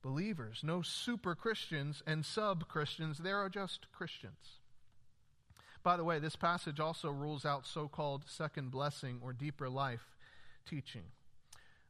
believers, 0.04 0.60
no 0.62 0.84
super 0.84 1.34
Christians 1.34 2.04
and 2.06 2.24
sub 2.24 2.68
Christians. 2.68 3.18
There 3.18 3.38
are 3.38 3.50
just 3.50 3.92
Christians. 3.92 4.60
By 5.82 5.98
the 5.98 6.04
way, 6.04 6.20
this 6.20 6.36
passage 6.36 6.80
also 6.80 7.10
rules 7.10 7.46
out 7.46 7.66
so 7.66 7.88
called 7.88 8.24
second 8.28 8.70
blessing 8.70 9.20
or 9.24 9.34
deeper 9.34 9.68
life 9.68 10.16
teaching. 10.70 11.04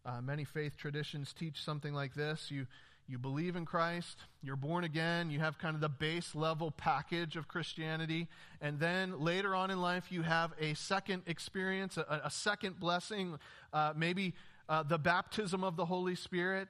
Uh, 0.06 0.22
many 0.22 0.44
faith 0.44 0.78
traditions 0.78 1.34
teach 1.34 1.62
something 1.62 1.94
like 1.94 2.14
this. 2.14 2.50
You, 2.50 2.68
you 3.08 3.18
believe 3.18 3.56
in 3.56 3.66
Christ, 3.66 4.20
you're 4.42 4.56
born 4.56 4.84
again, 4.84 5.30
you 5.30 5.40
have 5.40 5.58
kind 5.58 5.76
of 5.76 5.82
the 5.82 5.90
base 5.90 6.36
level 6.36 6.72
package 6.72 7.36
of 7.36 7.48
Christianity, 7.48 8.28
and 8.62 8.80
then 8.80 9.20
later 9.20 9.54
on 9.54 9.72
in 9.72 9.82
life, 9.82 10.12
you 10.12 10.22
have 10.22 10.54
a 10.60 10.74
second 10.74 11.24
experience, 11.28 11.98
a, 11.98 12.22
a 12.24 12.32
second 12.32 12.80
blessing, 12.80 13.38
uh, 13.74 13.94
maybe 13.96 14.34
uh, 14.70 14.84
the 14.84 14.98
baptism 14.98 15.64
of 15.64 15.76
the 15.76 15.86
Holy 15.86 16.16
Spirit. 16.16 16.70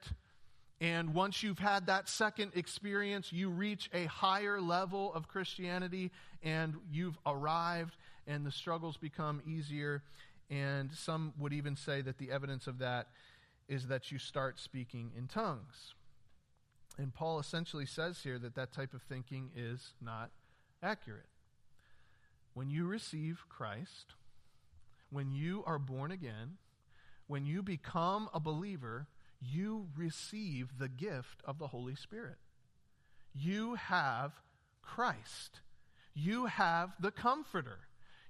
And 0.80 1.14
once 1.14 1.42
you've 1.42 1.58
had 1.58 1.86
that 1.86 2.08
second 2.08 2.52
experience, 2.54 3.32
you 3.32 3.48
reach 3.48 3.88
a 3.94 4.06
higher 4.06 4.60
level 4.60 5.14
of 5.14 5.28
Christianity 5.28 6.10
and 6.42 6.74
you've 6.90 7.18
arrived, 7.24 7.96
and 8.26 8.44
the 8.44 8.50
struggles 8.50 8.96
become 8.96 9.40
easier. 9.46 10.02
And 10.50 10.92
some 10.92 11.32
would 11.38 11.52
even 11.52 11.76
say 11.76 12.02
that 12.02 12.18
the 12.18 12.30
evidence 12.30 12.66
of 12.66 12.78
that 12.78 13.08
is 13.68 13.86
that 13.86 14.12
you 14.12 14.18
start 14.18 14.58
speaking 14.58 15.12
in 15.16 15.26
tongues. 15.26 15.94
And 16.98 17.14
Paul 17.14 17.38
essentially 17.38 17.86
says 17.86 18.20
here 18.22 18.38
that 18.38 18.54
that 18.54 18.72
type 18.72 18.94
of 18.94 19.02
thinking 19.02 19.50
is 19.56 19.94
not 20.00 20.30
accurate. 20.82 21.28
When 22.52 22.70
you 22.70 22.86
receive 22.86 23.44
Christ, 23.48 24.14
when 25.10 25.32
you 25.32 25.64
are 25.66 25.78
born 25.78 26.12
again, 26.12 26.58
when 27.26 27.46
you 27.46 27.62
become 27.62 28.28
a 28.34 28.38
believer, 28.38 29.06
you 29.44 29.88
receive 29.96 30.78
the 30.78 30.88
gift 30.88 31.42
of 31.44 31.58
the 31.58 31.68
Holy 31.68 31.94
Spirit. 31.94 32.36
You 33.34 33.74
have 33.74 34.32
Christ. 34.82 35.60
You 36.14 36.46
have 36.46 36.90
the 37.00 37.10
Comforter. 37.10 37.78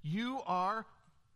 You 0.02 0.40
are 0.46 0.86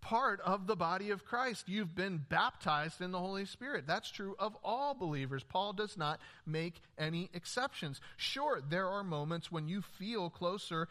part 0.01 0.41
of 0.41 0.67
the 0.67 0.77
body 0.77 1.11
of 1.11 1.25
Christ. 1.25 1.69
You've 1.69 1.95
been 1.95 2.25
baptized 2.29 3.01
in 3.01 3.13
the 3.13 3.19
Holy 3.19 3.45
Spirit. 3.45 3.87
That's 3.87 4.11
true 4.11 4.37
of 4.39 4.57
all 4.63 4.95
believers. 4.95 5.43
Paul 5.43 5.73
does 5.73 5.97
not 5.97 6.21
make 6.47 6.81
any 6.97 7.31
exceptions. 7.35 8.01
Sure, 8.17 8.61
there 8.67 8.89
are 8.89 9.05
moments 9.05 9.51
when 9.51 9.69
you 9.69 9.83
feel 9.83 10.31
closer 10.31 10.89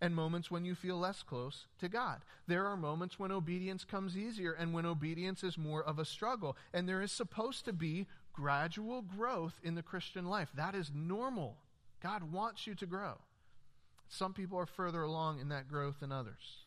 and 0.00 0.14
moments 0.16 0.50
when 0.50 0.64
you 0.64 0.74
feel 0.74 0.98
less 0.98 1.22
close 1.22 1.66
to 1.78 1.88
God. 1.88 2.22
There 2.48 2.66
are 2.66 2.76
moments 2.76 3.20
when 3.20 3.30
obedience 3.30 3.84
comes 3.84 4.16
easier 4.16 4.52
and 4.52 4.74
when 4.74 4.84
obedience 4.84 5.44
is 5.44 5.56
more 5.56 5.82
of 5.82 6.00
a 6.00 6.04
struggle. 6.04 6.56
And 6.74 6.88
there 6.88 7.02
is 7.02 7.12
supposed 7.12 7.64
to 7.66 7.72
be 7.72 8.08
gradual 8.32 9.02
growth 9.02 9.54
in 9.62 9.74
the 9.74 9.82
Christian 9.82 10.26
life. 10.26 10.48
That 10.54 10.74
is 10.74 10.90
normal. 10.94 11.56
God 12.02 12.32
wants 12.32 12.66
you 12.66 12.74
to 12.76 12.86
grow. 12.86 13.14
Some 14.08 14.34
people 14.34 14.58
are 14.58 14.66
further 14.66 15.02
along 15.02 15.40
in 15.40 15.48
that 15.48 15.68
growth 15.68 16.00
than 16.00 16.12
others. 16.12 16.64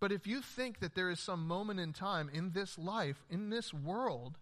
But 0.00 0.12
if 0.12 0.26
you 0.26 0.40
think 0.40 0.80
that 0.80 0.94
there 0.94 1.10
is 1.10 1.20
some 1.20 1.46
moment 1.46 1.78
in 1.78 1.92
time 1.92 2.30
in 2.32 2.52
this 2.52 2.78
life, 2.78 3.22
in 3.28 3.50
this 3.50 3.74
world, 3.74 4.38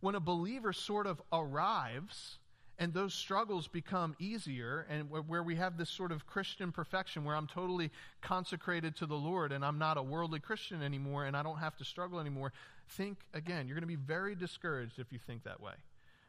when 0.00 0.14
a 0.14 0.20
believer 0.20 0.72
sort 0.72 1.06
of 1.06 1.22
arrives 1.32 2.38
and 2.78 2.92
those 2.94 3.14
struggles 3.14 3.68
become 3.68 4.16
easier 4.18 4.86
and 4.88 5.10
where 5.10 5.42
we 5.42 5.56
have 5.56 5.76
this 5.76 5.90
sort 5.90 6.10
of 6.10 6.26
christian 6.26 6.72
perfection 6.72 7.24
where 7.24 7.36
i'm 7.36 7.46
totally 7.46 7.90
consecrated 8.20 8.96
to 8.96 9.06
the 9.06 9.14
lord 9.14 9.52
and 9.52 9.64
i'm 9.64 9.78
not 9.78 9.96
a 9.96 10.02
worldly 10.02 10.40
christian 10.40 10.82
anymore 10.82 11.24
and 11.24 11.36
i 11.36 11.42
don't 11.42 11.58
have 11.58 11.76
to 11.76 11.84
struggle 11.84 12.20
anymore. 12.20 12.52
Think 12.96 13.18
again 13.32 13.68
you're 13.68 13.74
going 13.74 13.82
to 13.82 13.86
be 13.86 13.96
very 13.96 14.34
discouraged 14.34 14.98
if 14.98 15.12
you 15.12 15.18
think 15.18 15.44
that 15.44 15.60
way. 15.60 15.72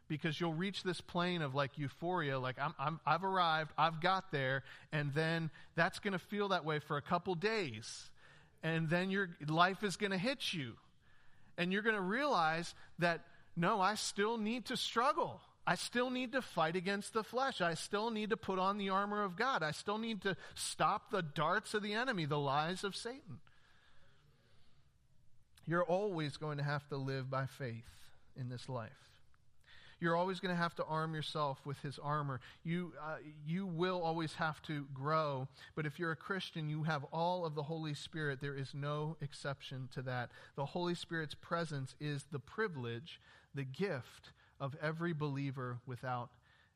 Because 0.08 0.40
you'll 0.40 0.54
reach 0.54 0.84
this 0.84 1.02
plane 1.02 1.42
of 1.42 1.56
like 1.56 1.78
euphoria 1.78 2.40
like 2.40 2.58
I'm, 2.80 3.00
i've 3.06 3.24
arrived 3.24 3.72
i've 3.78 4.02
got 4.02 4.32
there 4.32 4.64
and 4.92 5.14
then 5.14 5.50
that's 5.76 6.00
going 6.00 6.14
to 6.14 6.20
feel 6.20 6.50
that 6.50 6.66
way 6.66 6.80
for 6.80 6.98
a 6.98 7.02
couple 7.02 7.36
days 7.36 8.10
and 8.62 8.90
then 8.90 9.10
your 9.10 9.30
life 9.48 9.84
is 9.84 9.98
going 9.98 10.12
to 10.12 10.18
hit 10.18 10.54
you. 10.54 10.74
And 11.58 11.72
you're 11.72 11.82
going 11.82 11.96
to 11.96 12.02
realize 12.02 12.74
that 13.00 13.22
no 13.56 13.80
i 13.80 13.94
still 13.96 14.38
need 14.38 14.66
to 14.66 14.78
struggle 14.78 15.40
I 15.66 15.76
still 15.76 16.10
need 16.10 16.34
to 16.34 16.42
fight 16.42 16.76
against 16.76 17.14
the 17.14 17.24
flesh. 17.24 17.62
I 17.62 17.74
still 17.74 18.12
need 18.12 18.32
to 18.32 18.38
put 18.38 18.60
on 18.60 18.78
the 18.78 18.90
armor 18.90 19.24
of 19.24 19.38
God. 19.38 19.64
I 19.64 19.72
still 19.72 19.98
need 19.98 20.22
to 20.24 20.36
stop 20.56 21.10
the 21.10 21.22
darts 21.22 21.74
of 21.74 21.82
the 21.82 21.94
enemy, 21.94 22.26
the 22.26 22.40
lies 22.40 22.84
of 22.84 22.96
Satan. 22.96 23.40
You're 25.66 25.86
always 25.86 26.36
going 26.36 26.58
to 26.58 26.64
have 26.64 26.88
to 26.90 26.98
live 26.98 27.30
by 27.30 27.46
faith 27.46 27.84
in 28.36 28.50
this 28.50 28.68
life. 28.68 28.92
You're 30.02 30.18
always 30.18 30.42
going 30.42 30.54
to 30.54 30.62
have 30.62 30.76
to 30.76 30.84
arm 30.84 31.16
yourself 31.16 31.62
with 31.64 31.80
his 31.80 31.98
armor. 31.98 32.42
You, 32.66 32.92
uh, 33.02 33.20
you 33.48 33.66
will 33.66 34.02
always 34.04 34.34
have 34.34 34.62
to 34.64 34.86
grow. 34.94 35.48
But 35.76 35.86
if 35.86 35.98
you're 35.98 36.12
a 36.12 36.18
Christian, 36.18 36.70
you 36.70 36.84
have 36.84 37.06
all 37.14 37.46
of 37.46 37.56
the 37.56 37.64
Holy 37.64 37.94
Spirit. 37.94 38.42
There 38.42 38.58
is 38.58 38.74
no 38.74 39.16
exception 39.22 39.88
to 39.94 40.02
that. 40.02 40.30
The 40.58 40.66
Holy 40.66 40.94
Spirit's 40.94 41.36
presence 41.36 41.96
is 42.02 42.26
the 42.34 42.40
privilege, 42.40 43.22
the 43.56 43.64
gift 43.64 44.32
of 44.64 44.78
every 44.82 45.12
believer 45.12 45.78
without 45.86 46.30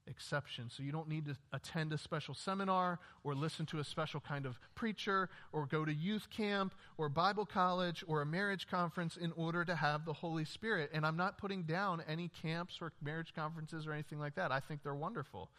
exception. 0.08 0.70
So 0.70 0.84
you 0.84 0.92
don't 0.92 1.08
need 1.08 1.26
to 1.26 1.38
attend 1.54 1.94
a 1.94 1.98
special 1.98 2.34
seminar 2.34 3.00
or 3.24 3.34
listen 3.34 3.66
to 3.68 3.80
a 3.80 3.84
special 3.84 4.20
kind 4.20 4.46
of 4.46 4.60
preacher 4.76 5.30
or 5.54 5.66
go 5.66 5.86
to 5.86 5.94
youth 5.94 6.30
camp 6.30 6.76
or 6.98 7.08
Bible 7.08 7.46
college 7.46 8.04
or 8.06 8.22
a 8.22 8.26
marriage 8.26 8.68
conference 8.68 9.16
in 9.16 9.32
order 9.38 9.64
to 9.64 9.74
have 9.74 10.04
the 10.04 10.12
Holy 10.12 10.44
Spirit. 10.44 10.90
And 10.94 11.06
I'm 11.06 11.16
not 11.16 11.38
putting 11.38 11.64
down 11.64 12.04
any 12.10 12.30
camps 12.42 12.80
or 12.82 12.92
marriage 13.02 13.34
conferences 13.34 13.88
or 13.88 13.94
anything 13.94 14.20
like 14.20 14.36
that. 14.36 14.52
I 14.52 14.60
think 14.60 14.84
they're 14.84 14.94
wonderful. 14.94 15.50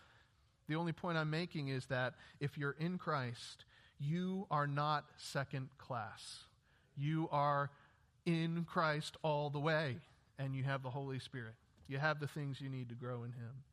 The 0.69 0.77
only 0.77 0.93
point 0.93 1.17
I'm 1.17 1.31
making 1.31 1.69
is 1.69 1.87
that 1.87 2.13
if 2.41 2.59
you're 2.59 2.77
in 2.79 2.99
Christ, 2.99 3.65
you 3.99 4.47
are 4.51 4.67
not 4.67 5.07
second 5.17 5.71
class. 5.79 6.45
You 6.95 7.27
are 7.33 7.71
in 8.27 8.67
Christ 8.69 9.17
all 9.23 9.49
the 9.49 9.61
way, 9.61 9.97
and 10.39 10.55
you 10.55 10.65
have 10.65 10.83
the 10.83 10.91
Holy 10.91 11.19
Spirit. 11.19 11.55
You 11.89 11.99
have 11.99 12.21
the 12.21 12.29
things 12.29 12.61
you 12.61 12.69
need 12.69 12.89
to 12.91 12.95
grow 12.95 13.25
in 13.25 13.33
Him. 13.33 13.65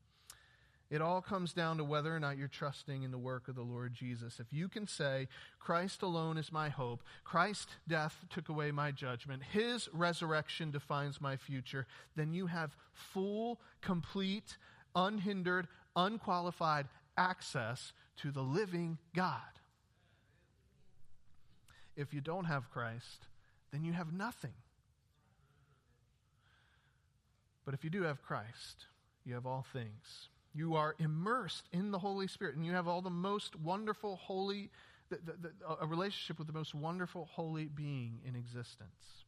It 0.89 1.01
all 1.01 1.21
comes 1.21 1.51
down 1.51 1.77
to 1.77 1.83
whether 1.83 2.15
or 2.15 2.19
not 2.19 2.37
you're 2.37 2.47
trusting 2.47 3.03
in 3.03 3.11
the 3.11 3.17
work 3.17 3.47
of 3.47 3.55
the 3.55 3.63
Lord 3.63 3.93
Jesus. 3.93 4.39
If 4.39 4.53
you 4.53 4.69
can 4.69 4.87
say, 4.87 5.27
Christ 5.59 6.03
alone 6.03 6.37
is 6.37 6.51
my 6.51 6.69
hope, 6.69 7.01
Christ's 7.23 7.73
death 7.87 8.23
took 8.29 8.49
away 8.49 8.71
my 8.71 8.91
judgment, 8.91 9.41
His 9.51 9.89
resurrection 9.93 10.71
defines 10.71 11.19
my 11.19 11.37
future, 11.37 11.87
then 12.15 12.33
you 12.33 12.47
have 12.47 12.75
full, 12.93 13.59
complete, 13.81 14.57
unhindered, 14.95 15.67
unqualified 15.95 16.87
access 17.17 17.93
to 18.17 18.31
the 18.31 18.41
living 18.41 18.99
God. 19.15 19.39
If 21.95 22.13
you 22.13 22.21
don't 22.21 22.45
have 22.45 22.69
Christ, 22.69 23.25
then 23.71 23.83
you 23.83 23.93
have 23.93 24.13
nothing. 24.13 24.53
But 27.65 27.73
if 27.73 27.83
you 27.83 27.89
do 27.89 28.03
have 28.03 28.21
Christ, 28.21 28.85
you 29.25 29.33
have 29.33 29.45
all 29.45 29.65
things. 29.73 30.29
You 30.53 30.75
are 30.75 30.95
immersed 30.99 31.67
in 31.73 31.91
the 31.91 31.99
Holy 31.99 32.27
Spirit, 32.27 32.55
and 32.55 32.65
you 32.65 32.71
have 32.71 32.87
all 32.87 33.01
the 33.01 33.09
most 33.09 33.55
wonderful, 33.55 34.15
holy, 34.15 34.69
the, 35.09 35.17
the, 35.17 35.33
the, 35.41 35.51
a 35.81 35.85
relationship 35.87 36.37
with 36.37 36.47
the 36.47 36.53
most 36.53 36.73
wonderful, 36.73 37.27
holy 37.31 37.65
being 37.65 38.19
in 38.25 38.35
existence. 38.35 39.25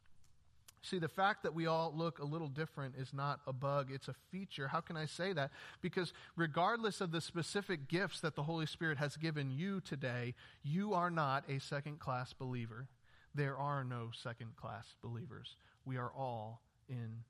See, 0.80 0.98
the 0.98 1.08
fact 1.08 1.42
that 1.42 1.54
we 1.54 1.66
all 1.66 1.92
look 1.94 2.20
a 2.20 2.24
little 2.24 2.48
different 2.48 2.94
is 2.96 3.12
not 3.12 3.40
a 3.46 3.52
bug, 3.52 3.90
it's 3.92 4.08
a 4.08 4.14
feature. 4.30 4.68
How 4.68 4.80
can 4.80 4.96
I 4.96 5.06
say 5.06 5.32
that? 5.32 5.50
Because 5.80 6.12
regardless 6.36 7.00
of 7.00 7.10
the 7.10 7.20
specific 7.20 7.88
gifts 7.88 8.20
that 8.20 8.36
the 8.36 8.44
Holy 8.44 8.66
Spirit 8.66 8.98
has 8.98 9.16
given 9.16 9.50
you 9.50 9.80
today, 9.80 10.34
you 10.62 10.94
are 10.94 11.10
not 11.10 11.44
a 11.48 11.58
second 11.58 11.98
class 11.98 12.32
believer. 12.32 12.86
There 13.34 13.56
are 13.56 13.84
no 13.84 14.10
second 14.14 14.56
class 14.56 14.94
believers. 15.02 15.56
We 15.84 15.96
are 15.96 16.12
all 16.16 16.62
in 16.88 17.24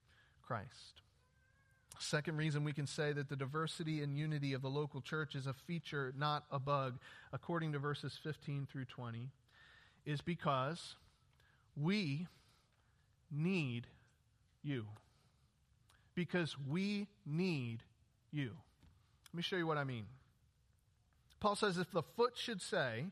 Christ. 0.49 1.03
Second 1.99 2.39
reason 2.39 2.65
we 2.65 2.73
can 2.73 2.87
say 2.87 3.13
that 3.13 3.29
the 3.29 3.37
diversity 3.37 4.03
and 4.03 4.17
unity 4.17 4.55
of 4.55 4.63
the 4.63 4.71
local 4.71 5.03
church 5.03 5.35
is 5.35 5.47
a 5.47 5.53
feature, 5.53 6.15
not 6.17 6.45
a 6.51 6.59
bug, 6.59 6.99
according 7.35 7.73
to 7.73 7.79
verses 7.79 8.19
15 8.23 8.67
through 8.73 8.87
20, 8.87 9.29
is 10.07 10.23
because 10.23 10.95
we 11.77 12.29
need 13.31 13.89
you. 14.63 14.87
Because 16.15 16.57
we 16.67 17.09
need 17.27 17.83
you. 18.33 18.53
Let 19.27 19.37
me 19.37 19.43
show 19.43 19.57
you 19.57 19.67
what 19.67 19.77
I 19.77 19.85
mean. 19.85 20.07
Paul 21.41 21.57
says, 21.57 21.77
if 21.77 21.91
the 21.91 22.03
foot 22.03 22.39
should 22.39 22.63
say, 22.63 23.05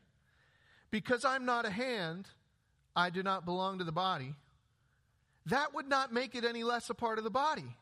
Because 0.89 1.23
I'm 1.23 1.45
not 1.45 1.67
a 1.67 1.69
hand, 1.69 2.29
I 2.95 3.11
do 3.11 3.21
not 3.21 3.45
belong 3.45 3.77
to 3.77 3.83
the 3.83 3.91
body, 3.91 4.33
that 5.47 5.73
would 5.73 5.87
not 5.87 6.13
make 6.13 6.35
it 6.35 6.43
any 6.43 6.63
less 6.63 6.89
a 6.89 6.93
part 6.93 7.17
of 7.17 7.23
the 7.23 7.29
body. 7.29 7.75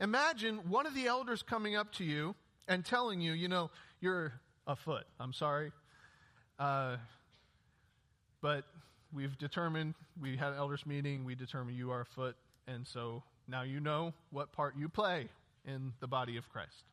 Imagine 0.00 0.68
one 0.68 0.86
of 0.86 0.94
the 0.94 1.06
elders 1.06 1.42
coming 1.42 1.74
up 1.74 1.92
to 1.94 2.04
you 2.04 2.34
and 2.68 2.84
telling 2.84 3.20
you, 3.20 3.32
you 3.32 3.48
know, 3.48 3.70
you're 4.00 4.32
a 4.66 4.76
foot. 4.76 5.06
I'm 5.18 5.32
sorry. 5.32 5.72
Uh, 6.58 6.96
but 8.42 8.64
we've 9.14 9.36
determined, 9.38 9.94
we 10.20 10.36
had 10.36 10.52
an 10.52 10.58
elders 10.58 10.84
meeting, 10.84 11.24
we 11.24 11.34
determined 11.34 11.76
you 11.76 11.90
are 11.90 12.02
a 12.02 12.06
foot, 12.06 12.36
and 12.66 12.86
so 12.86 13.22
now 13.48 13.62
you 13.62 13.80
know 13.80 14.12
what 14.30 14.52
part 14.52 14.74
you 14.76 14.88
play 14.88 15.28
in 15.64 15.92
the 16.00 16.06
body 16.06 16.36
of 16.36 16.48
Christ. 16.48 16.84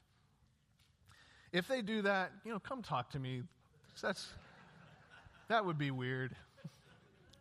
If 1.52 1.67
they 1.67 1.82
do 1.82 2.02
that, 2.04 2.32
you 2.46 2.52
know, 2.52 2.60
come 2.60 2.82
talk 2.82 3.12
to 3.12 3.19
me. 3.19 3.43
That's, 4.02 4.28
that 5.50 5.65
would 5.65 5.78
be 5.78 5.91
weird. 5.91 6.36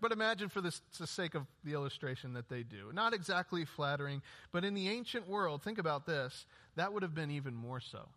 But 0.03 0.11
imagine 0.11 0.49
for 0.49 0.61
the 0.61 0.73
sake 1.07 1.37
of 1.37 1.47
the 1.63 1.75
illustration 1.75 2.33
that 2.33 2.49
they 2.49 2.65
do. 2.65 2.91
Not 2.93 3.15
exactly 3.15 3.65
flattering, 3.65 4.21
but 4.51 4.65
in 4.65 4.75
the 4.75 4.89
ancient 4.89 5.29
world, 5.29 5.63
think 5.63 5.79
about 5.79 6.07
this, 6.07 6.45
that 6.75 6.93
would 6.93 7.05
have 7.05 7.15
been 7.15 7.31
even 7.31 7.55
more 7.55 7.79
so. 7.79 8.09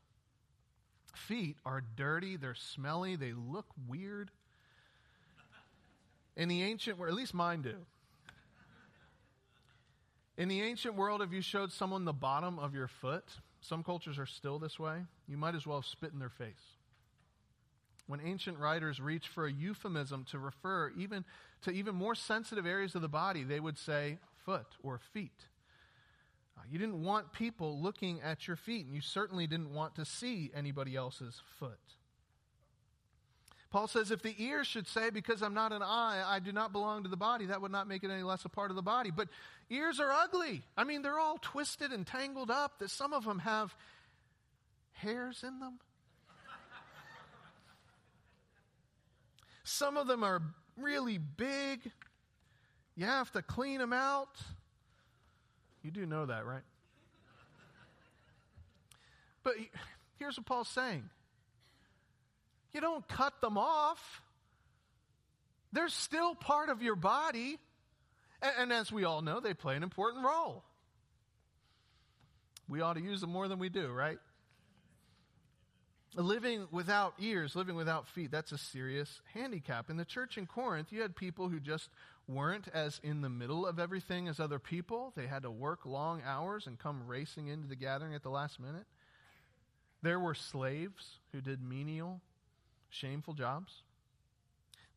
Feet 1.14 1.58
are 1.64 1.84
dirty, 1.96 2.38
they're 2.38 2.56
smelly, 2.56 3.16
they 3.16 3.34
look 3.34 3.68
weird. 3.88 4.32
In 6.36 6.50
the 6.50 6.64
ancient 6.64 6.98
world, 6.98 7.12
at 7.12 7.18
least 7.18 7.36
mine 7.36 7.62
do. 7.62 7.76
In 10.38 10.48
the 10.50 10.64
ancient 10.64 10.96
world, 10.96 11.22
if 11.22 11.32
you 11.32 11.42
showed 11.42 11.72
someone 11.72 12.04
the 12.04 12.14
bottom 12.14 12.58
of 12.58 12.74
your 12.74 12.88
foot, 12.88 13.26
some 13.62 13.84
cultures 13.84 14.18
are 14.18 14.26
still 14.26 14.58
this 14.58 14.80
way, 14.80 15.04
you 15.28 15.38
might 15.38 15.54
as 15.54 15.68
well 15.68 15.84
spit 15.84 16.14
in 16.14 16.20
their 16.20 16.30
face. 16.30 16.54
When 18.08 18.22
ancient 18.24 18.60
writers 18.60 19.00
reach 19.00 19.28
for 19.28 19.48
a 19.48 19.52
euphemism 19.52 20.26
to 20.30 20.38
refer 20.38 20.92
even 20.96 21.26
to 21.66 21.72
even 21.72 21.96
more 21.96 22.16
sensitive 22.16 22.66
areas 22.66 22.96
of 22.96 23.02
the 23.02 23.10
body, 23.10 23.44
they 23.44 23.60
would 23.60 23.78
say 23.78 24.18
foot 24.46 24.68
or 24.82 25.00
feet. 25.14 25.46
Uh, 26.58 26.62
you 26.72 26.80
didn't 26.80 27.04
want 27.04 27.34
people 27.34 27.82
looking 27.82 28.22
at 28.22 28.48
your 28.48 28.56
feet, 28.56 28.86
and 28.86 28.96
you 28.96 29.02
certainly 29.02 29.46
didn't 29.46 29.74
want 29.74 29.96
to 29.96 30.06
see 30.06 30.52
anybody 30.56 30.96
else's 30.96 31.42
foot. 31.60 31.80
Paul 33.72 33.88
says, 33.88 34.10
if 34.10 34.22
the 34.22 34.34
ear 34.38 34.64
should 34.64 34.88
say, 34.88 35.10
because 35.10 35.42
I'm 35.42 35.54
not 35.54 35.74
an 35.74 35.82
eye, 35.82 36.24
I 36.26 36.40
do 36.40 36.54
not 36.54 36.72
belong 36.72 37.04
to 37.04 37.10
the 37.10 37.18
body, 37.18 37.48
that 37.48 37.62
would 37.62 37.74
not 37.74 37.90
make 37.90 38.06
it 38.06 38.10
any 38.10 38.24
less 38.24 38.46
a 38.46 38.50
part 38.50 38.70
of 38.70 38.78
the 38.78 38.82
body. 38.82 39.12
But 39.12 39.28
ears 39.70 40.00
are 40.00 40.12
ugly. 40.12 40.64
I 40.78 40.86
mean, 40.86 41.02
they're 41.02 41.20
all 41.20 41.38
twisted 41.42 41.92
and 41.92 42.08
tangled 42.08 42.50
up, 42.50 42.80
that 42.80 42.90
some 42.90 43.12
of 43.12 43.26
them 43.26 43.40
have 43.40 43.76
hairs 44.94 45.44
in 45.46 45.60
them. 45.60 45.80
some 49.66 49.98
of 49.98 50.08
them 50.08 50.24
are 50.24 50.42
really 50.78 51.18
big. 51.18 51.80
You 52.96 53.06
have 53.06 53.32
to 53.34 53.42
clean 53.42 53.80
them 53.80 53.94
out. 53.94 54.38
You 55.84 55.92
do 55.92 56.06
know 56.06 56.26
that, 56.26 56.46
right? 56.46 56.64
But 59.44 59.54
here's 60.18 60.38
what 60.38 60.46
Paul's 60.46 60.70
saying 60.70 61.10
you 62.74 62.82
don't 62.82 63.08
cut 63.08 63.40
them 63.42 63.58
off. 63.58 64.22
They're 65.72 65.90
still 65.90 66.36
part 66.36 66.70
of 66.70 66.82
your 66.82 66.96
body. 66.96 67.58
And, 68.42 68.52
and, 68.60 68.74
as 68.74 68.92
we 68.92 69.06
all 69.06 69.22
know, 69.22 69.40
they 69.40 69.54
play 69.54 69.78
an 69.78 69.84
important 69.84 70.26
role. 70.26 70.64
We 72.68 72.82
ought 72.82 72.94
to 72.94 73.02
use 73.02 73.22
them 73.22 73.30
more 73.30 73.48
than 73.48 73.60
we 73.60 73.70
do, 73.70 73.88
right? 73.92 74.18
Living 76.16 76.68
without 76.72 77.14
ears, 77.20 77.58
living 77.58 77.76
without 77.76 78.08
feet, 78.08 78.32
that's 78.32 78.54
a 78.54 78.58
serious 78.58 79.22
handicap. 79.34 79.90
In 79.90 79.98
the 79.98 80.06
church 80.06 80.38
in 80.38 80.46
Corinth, 80.46 80.88
you 80.92 81.02
had 81.02 81.14
people 81.14 81.50
who 81.50 81.60
just 81.60 81.90
weren't 82.28 82.70
as 82.74 83.02
in 83.04 83.22
the 83.22 83.30
middle 83.30 83.66
of 83.66 83.80
everything 83.80 84.30
as 84.30 84.40
other 84.40 84.58
people. 84.58 85.12
They 85.16 85.28
had 85.28 85.44
to 85.44 85.52
work 85.52 85.86
long 85.86 86.22
hours 86.26 86.68
and 86.68 86.80
come 86.80 87.06
racing 87.06 87.48
into 87.48 87.68
the 87.68 87.76
gathering 87.76 88.16
at 88.16 88.24
the 88.24 88.30
last 88.30 88.62
minute. 88.62 88.86
There 90.02 90.20
were 90.20 90.36
slaves 90.36 91.20
who 91.34 91.42
did 91.42 91.62
menial 91.62 92.22
shameful 92.90 93.34
jobs. 93.34 93.84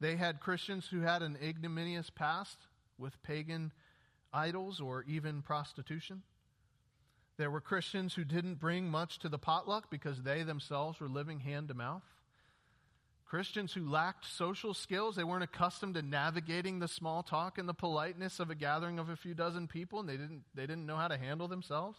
They 0.00 0.14
had 0.14 0.38
Christians 0.38 0.86
who 0.86 1.00
had 1.00 1.22
an 1.22 1.36
ignominious 1.42 2.10
past 2.10 2.58
with 2.96 3.20
pagan 3.24 3.72
idols 4.32 4.80
or 4.80 5.04
even 5.08 5.42
prostitution. 5.42 6.22
There 7.38 7.50
were 7.50 7.60
Christians 7.60 8.14
who 8.14 8.24
didn't 8.24 8.56
bring 8.56 8.90
much 8.90 9.20
to 9.20 9.28
the 9.28 9.38
potluck 9.38 9.90
because 9.90 10.22
they 10.22 10.42
themselves 10.42 11.00
were 11.00 11.08
living 11.08 11.40
hand 11.40 11.68
to 11.68 11.74
mouth. 11.74 12.02
Christians 13.24 13.72
who 13.72 13.88
lacked 13.88 14.26
social 14.26 14.74
skills, 14.74 15.14
they 15.14 15.22
weren't 15.22 15.44
accustomed 15.44 15.94
to 15.94 16.02
navigating 16.02 16.78
the 16.78 16.88
small 16.88 17.22
talk 17.22 17.58
and 17.58 17.68
the 17.68 17.74
politeness 17.74 18.40
of 18.40 18.50
a 18.50 18.54
gathering 18.54 18.98
of 18.98 19.08
a 19.08 19.16
few 19.16 19.34
dozen 19.34 19.68
people, 19.68 20.00
and 20.00 20.08
they 20.08 20.16
didn't, 20.16 20.42
they 20.54 20.66
didn't 20.66 20.86
know 20.86 20.96
how 20.96 21.08
to 21.08 21.18
handle 21.18 21.46
themselves. 21.46 21.98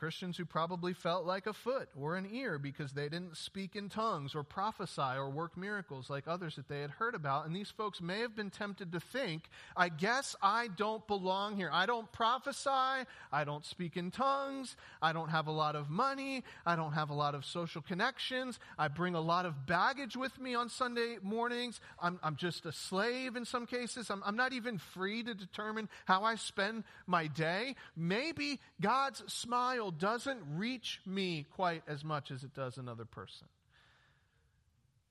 Christians 0.00 0.38
who 0.38 0.46
probably 0.46 0.94
felt 0.94 1.26
like 1.26 1.46
a 1.46 1.52
foot 1.52 1.90
or 1.94 2.16
an 2.16 2.26
ear 2.32 2.58
because 2.58 2.92
they 2.92 3.10
didn't 3.10 3.36
speak 3.36 3.76
in 3.76 3.90
tongues 3.90 4.34
or 4.34 4.42
prophesy 4.42 5.02
or 5.02 5.28
work 5.28 5.58
miracles 5.58 6.08
like 6.08 6.26
others 6.26 6.56
that 6.56 6.68
they 6.68 6.80
had 6.80 6.88
heard 6.88 7.14
about. 7.14 7.44
And 7.44 7.54
these 7.54 7.70
folks 7.70 8.00
may 8.00 8.20
have 8.20 8.34
been 8.34 8.48
tempted 8.48 8.92
to 8.92 9.00
think, 9.00 9.50
I 9.76 9.90
guess 9.90 10.34
I 10.40 10.68
don't 10.68 11.06
belong 11.06 11.54
here. 11.54 11.68
I 11.70 11.84
don't 11.84 12.10
prophesy. 12.12 13.04
I 13.30 13.44
don't 13.44 13.62
speak 13.66 13.98
in 13.98 14.10
tongues. 14.10 14.74
I 15.02 15.12
don't 15.12 15.28
have 15.28 15.48
a 15.48 15.52
lot 15.52 15.76
of 15.76 15.90
money. 15.90 16.44
I 16.64 16.76
don't 16.76 16.92
have 16.92 17.10
a 17.10 17.14
lot 17.14 17.34
of 17.34 17.44
social 17.44 17.82
connections. 17.82 18.58
I 18.78 18.88
bring 18.88 19.14
a 19.14 19.20
lot 19.20 19.44
of 19.44 19.66
baggage 19.66 20.16
with 20.16 20.40
me 20.40 20.54
on 20.54 20.70
Sunday 20.70 21.18
mornings. 21.22 21.78
I'm, 22.00 22.18
I'm 22.22 22.36
just 22.36 22.64
a 22.64 22.72
slave 22.72 23.36
in 23.36 23.44
some 23.44 23.66
cases. 23.66 24.08
I'm, 24.08 24.22
I'm 24.24 24.36
not 24.36 24.54
even 24.54 24.78
free 24.78 25.22
to 25.24 25.34
determine 25.34 25.90
how 26.06 26.24
I 26.24 26.36
spend 26.36 26.84
my 27.06 27.26
day. 27.26 27.76
Maybe 27.94 28.60
God's 28.80 29.22
smile 29.30 29.89
doesn't 29.90 30.40
reach 30.54 31.00
me 31.06 31.46
quite 31.54 31.82
as 31.86 32.04
much 32.04 32.30
as 32.30 32.44
it 32.44 32.54
does 32.54 32.76
another 32.76 33.04
person. 33.04 33.48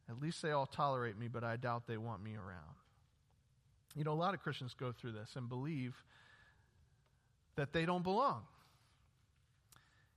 At 0.10 0.22
least 0.22 0.42
they 0.42 0.52
all 0.52 0.65
tolerate 0.65 1.18
me, 1.18 1.28
but 1.28 1.44
I 1.44 1.56
doubt 1.56 1.84
they 1.88 1.98
want 1.98 2.24
me 2.24 2.36
around. 2.36 2.76
You 3.96 4.04
know, 4.04 4.12
a 4.12 4.13
lot 4.13 4.34
of 4.34 4.42
Christians 4.42 4.76
go 4.78 4.92
through 4.92 5.12
this 5.12 5.36
and 5.36 5.48
believe 5.48 5.96
that 7.56 7.74
they 7.74 7.86
don't 7.86 8.04
belong. 8.04 8.44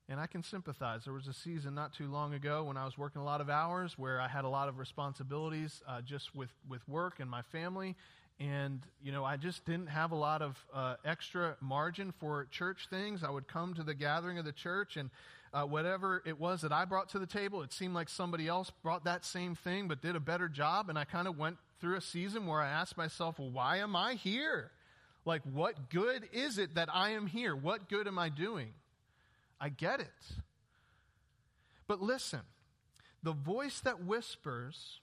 And 0.08 0.20
I 0.20 0.26
can 0.26 0.42
sympathize. 0.42 1.04
There 1.04 1.14
was 1.14 1.28
a 1.28 1.32
season 1.32 1.74
not 1.74 1.92
too 1.92 2.10
long 2.10 2.34
ago 2.34 2.64
when 2.64 2.76
I 2.76 2.84
was 2.84 2.98
working 2.98 3.22
a 3.22 3.24
lot 3.24 3.40
of 3.40 3.48
hours 3.48 3.98
where 3.98 4.20
I 4.20 4.28
had 4.28 4.44
a 4.44 4.48
lot 4.48 4.68
of 4.68 4.78
responsibilities 4.78 5.82
uh, 5.88 6.00
just 6.00 6.34
with, 6.34 6.50
with 6.68 6.86
work 6.88 7.20
and 7.20 7.30
my 7.30 7.42
family 7.42 7.96
and 8.40 8.80
you 9.02 9.12
know 9.12 9.24
i 9.24 9.36
just 9.36 9.64
didn't 9.64 9.88
have 9.88 10.12
a 10.12 10.16
lot 10.16 10.42
of 10.42 10.56
uh, 10.74 10.94
extra 11.04 11.56
margin 11.60 12.12
for 12.18 12.46
church 12.50 12.88
things. 12.90 13.22
I 13.22 13.30
would 13.30 13.48
come 13.48 13.74
to 13.74 13.82
the 13.82 13.94
gathering 13.94 14.38
of 14.38 14.44
the 14.44 14.52
church 14.52 14.96
and 14.96 15.10
uh, 15.52 15.64
whatever 15.64 16.22
it 16.24 16.40
was 16.40 16.62
that 16.62 16.72
i 16.72 16.84
brought 16.84 17.08
to 17.10 17.18
the 17.18 17.26
table 17.26 17.62
it 17.62 17.72
seemed 17.72 17.94
like 17.94 18.08
somebody 18.08 18.48
else 18.48 18.70
brought 18.82 19.04
that 19.04 19.24
same 19.24 19.54
thing 19.54 19.88
but 19.88 20.00
did 20.00 20.16
a 20.16 20.20
better 20.20 20.48
job. 20.48 20.88
And 20.88 20.98
i 20.98 21.04
kind 21.04 21.28
of 21.28 21.38
went 21.38 21.58
through 21.80 21.96
a 21.96 22.00
season 22.00 22.46
where 22.46 22.60
i 22.60 22.68
asked 22.68 22.96
myself 22.96 23.38
well 23.38 23.50
why 23.50 23.78
am 23.78 23.94
i 23.94 24.14
here? 24.14 24.70
Like 25.24 25.42
what 25.44 25.90
good 25.90 26.28
is 26.32 26.58
it 26.58 26.74
that 26.74 26.88
i 26.92 27.10
am 27.10 27.26
here? 27.26 27.54
What 27.54 27.88
good 27.88 28.06
am 28.06 28.18
i 28.18 28.28
doing? 28.28 28.72
I 29.60 29.68
get 29.68 30.00
it. 30.00 30.08
But 31.86 32.00
listen, 32.02 32.40
the 33.22 33.32
voice 33.32 33.80
that 33.80 34.04
whispers, 34.04 35.00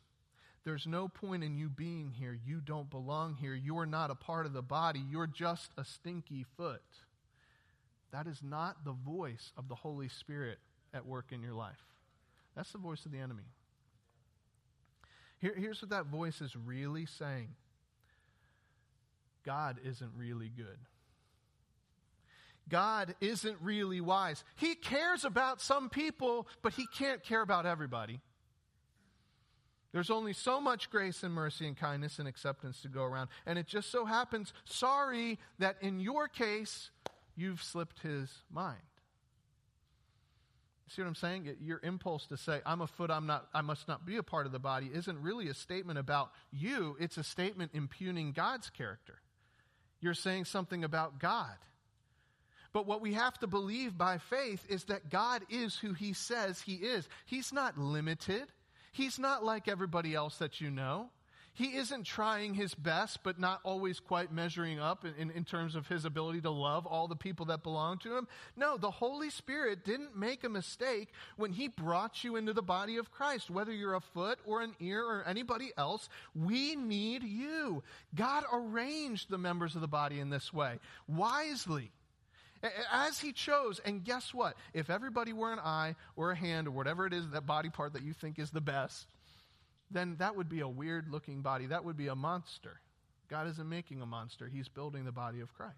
there's 0.65 0.85
no 0.85 1.07
point 1.07 1.43
in 1.43 1.57
you 1.57 1.69
being 1.69 2.11
here. 2.11 2.37
You 2.45 2.61
don't 2.61 2.89
belong 2.89 3.35
here. 3.35 3.53
You 3.53 3.77
are 3.79 3.85
not 3.85 4.11
a 4.11 4.15
part 4.15 4.45
of 4.45 4.53
the 4.53 4.61
body. 4.61 5.01
You're 5.09 5.27
just 5.27 5.71
a 5.77 5.85
stinky 5.85 6.45
foot. 6.57 6.81
That 8.11 8.27
is 8.27 8.41
not 8.43 8.83
the 8.83 8.91
voice 8.91 9.51
of 9.57 9.67
the 9.67 9.75
Holy 9.75 10.09
Spirit 10.09 10.59
at 10.93 11.05
work 11.05 11.31
in 11.31 11.41
your 11.41 11.53
life. 11.53 11.83
That's 12.55 12.71
the 12.71 12.77
voice 12.77 13.05
of 13.05 13.11
the 13.11 13.19
enemy. 13.19 13.43
Here, 15.39 15.55
here's 15.57 15.81
what 15.81 15.91
that 15.91 16.07
voice 16.07 16.41
is 16.41 16.55
really 16.55 17.05
saying 17.05 17.49
God 19.45 19.77
isn't 19.83 20.11
really 20.17 20.49
good. 20.49 20.77
God 22.67 23.15
isn't 23.19 23.57
really 23.61 24.01
wise. 24.01 24.43
He 24.55 24.75
cares 24.75 25.25
about 25.25 25.61
some 25.61 25.89
people, 25.89 26.47
but 26.61 26.73
he 26.73 26.85
can't 26.85 27.23
care 27.23 27.41
about 27.41 27.65
everybody. 27.65 28.19
There's 29.91 30.11
only 30.11 30.33
so 30.33 30.61
much 30.61 30.89
grace 30.91 31.23
and 31.23 31.33
mercy 31.33 31.67
and 31.67 31.75
kindness 31.75 32.19
and 32.19 32.27
acceptance 32.27 32.81
to 32.81 32.87
go 32.87 33.03
around. 33.03 33.29
And 33.45 33.57
it 33.57 33.65
just 33.65 33.91
so 33.91 34.05
happens, 34.05 34.53
sorry, 34.65 35.39
that 35.57 35.77
in 35.81 35.99
your 35.99 36.27
case, 36.27 36.91
you've 37.35 37.63
slipped 37.63 37.99
his 37.99 38.31
mind. 38.51 38.77
See 40.89 41.03
what 41.03 41.07
I'm 41.07 41.15
saying? 41.15 41.55
Your 41.61 41.79
impulse 41.83 42.25
to 42.27 42.37
say, 42.37 42.61
I'm 42.65 42.81
a 42.81 42.87
foot, 42.87 43.11
I'm 43.11 43.27
not, 43.27 43.47
I 43.53 43.61
must 43.61 43.87
not 43.87 44.05
be 44.07 44.17
a 44.17 44.23
part 44.23 44.47
of 44.47 44.51
the 44.51 44.59
body, 44.59 44.89
isn't 44.91 45.21
really 45.21 45.47
a 45.47 45.53
statement 45.53 45.99
about 45.99 46.31
you. 46.51 46.97
It's 46.99 47.17
a 47.17 47.23
statement 47.23 47.71
impugning 47.75 48.31
God's 48.31 48.71
character. 48.71 49.19
You're 50.01 50.15
saying 50.15 50.45
something 50.45 50.83
about 50.83 51.19
God. 51.19 51.55
But 52.73 52.87
what 52.87 53.01
we 53.01 53.13
have 53.13 53.37
to 53.39 53.47
believe 53.47 53.97
by 53.97 54.17
faith 54.17 54.65
is 54.69 54.85
that 54.85 55.09
God 55.09 55.43
is 55.49 55.75
who 55.75 55.93
He 55.93 56.13
says 56.13 56.61
He 56.61 56.75
is. 56.75 57.07
He's 57.25 57.53
not 57.53 57.77
limited. 57.77 58.47
He's 58.91 59.19
not 59.19 59.43
like 59.43 59.67
everybody 59.67 60.15
else 60.15 60.37
that 60.37 60.61
you 60.61 60.71
know. 60.71 61.09
He 61.59 61.75
isn't 61.75 62.05
trying 62.05 62.53
his 62.53 62.73
best, 62.73 63.21
but 63.21 63.37
not 63.37 63.59
always 63.63 63.99
quite 63.99 64.31
measuring 64.31 64.79
up 64.79 65.03
in, 65.03 65.13
in, 65.15 65.31
in, 65.31 65.43
terms 65.43 65.75
of 65.75 65.87
his 65.87 66.05
ability 66.05 66.39
to 66.41 66.49
love 66.49 66.85
all 66.85 67.09
the 67.09 67.17
people 67.17 67.47
that 67.47 67.63
belong 67.63 67.97
to 67.99 68.15
him. 68.15 68.29
No, 68.55 68.77
the 68.77 68.89
Holy 68.89 69.29
Spirit 69.29 69.83
didn't 69.83 70.15
make 70.15 70.45
a 70.45 70.49
mistake 70.49 71.09
when 71.35 71.51
he 71.51 71.67
brought 71.67 72.23
you 72.23 72.37
into 72.37 72.53
the 72.53 72.61
body 72.61 72.95
of 72.95 73.11
Christ. 73.11 73.49
Whether 73.49 73.73
you're 73.73 73.95
a 73.95 73.99
foot 73.99 74.39
or 74.45 74.61
an 74.61 74.73
ear 74.79 75.03
or 75.03 75.25
anybody 75.27 75.71
else, 75.77 76.07
we 76.33 76.77
need 76.77 77.23
you. 77.23 77.83
God 78.15 78.45
arranged 78.53 79.29
the 79.29 79.37
members 79.37 79.75
of 79.75 79.81
the 79.81 79.87
body 79.89 80.21
in 80.21 80.29
this 80.29 80.53
way, 80.53 80.79
wisely. 81.09 81.91
As 82.91 83.19
he 83.19 83.31
chose, 83.31 83.79
and 83.85 84.03
guess 84.03 84.33
what? 84.33 84.55
If 84.73 84.89
everybody 84.89 85.33
were 85.33 85.53
an 85.53 85.59
eye 85.59 85.95
or 86.15 86.31
a 86.31 86.35
hand 86.35 86.67
or 86.67 86.71
whatever 86.71 87.05
it 87.05 87.13
is, 87.13 87.29
that 87.29 87.45
body 87.45 87.69
part 87.69 87.93
that 87.93 88.03
you 88.03 88.13
think 88.13 88.37
is 88.37 88.51
the 88.51 88.61
best, 88.61 89.07
then 89.91 90.15
that 90.19 90.35
would 90.35 90.49
be 90.49 90.59
a 90.59 90.67
weird 90.67 91.09
looking 91.09 91.41
body. 91.41 91.67
That 91.67 91.85
would 91.85 91.97
be 91.97 92.07
a 92.07 92.15
monster. 92.15 92.81
God 93.29 93.47
isn't 93.47 93.69
making 93.69 94.01
a 94.01 94.05
monster, 94.05 94.47
He's 94.47 94.67
building 94.67 95.05
the 95.05 95.11
body 95.11 95.39
of 95.39 95.53
Christ. 95.53 95.75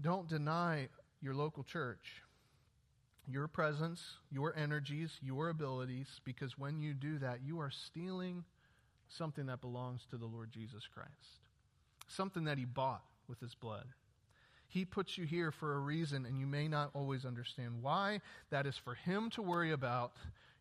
Don't 0.00 0.28
deny 0.28 0.88
your 1.22 1.34
local 1.34 1.62
church 1.62 2.22
your 3.26 3.48
presence, 3.48 4.02
your 4.30 4.54
energies, 4.56 5.10
your 5.22 5.48
abilities, 5.48 6.20
because 6.24 6.58
when 6.58 6.80
you 6.80 6.92
do 6.92 7.18
that, 7.18 7.40
you 7.44 7.58
are 7.60 7.70
stealing 7.70 8.44
something 9.08 9.46
that 9.46 9.60
belongs 9.60 10.02
to 10.10 10.16
the 10.16 10.26
Lord 10.26 10.50
Jesus 10.52 10.86
Christ, 10.92 11.43
something 12.08 12.44
that 12.44 12.58
He 12.58 12.64
bought 12.64 13.04
with 13.28 13.40
His 13.40 13.54
blood. 13.54 13.86
He 14.66 14.84
puts 14.84 15.16
you 15.16 15.24
here 15.24 15.52
for 15.52 15.74
a 15.74 15.78
reason, 15.78 16.26
and 16.26 16.38
you 16.38 16.46
may 16.46 16.66
not 16.66 16.90
always 16.94 17.24
understand 17.24 17.82
why. 17.82 18.20
That 18.50 18.66
is 18.66 18.76
for 18.76 18.94
Him 18.94 19.30
to 19.30 19.42
worry 19.42 19.70
about. 19.70 20.12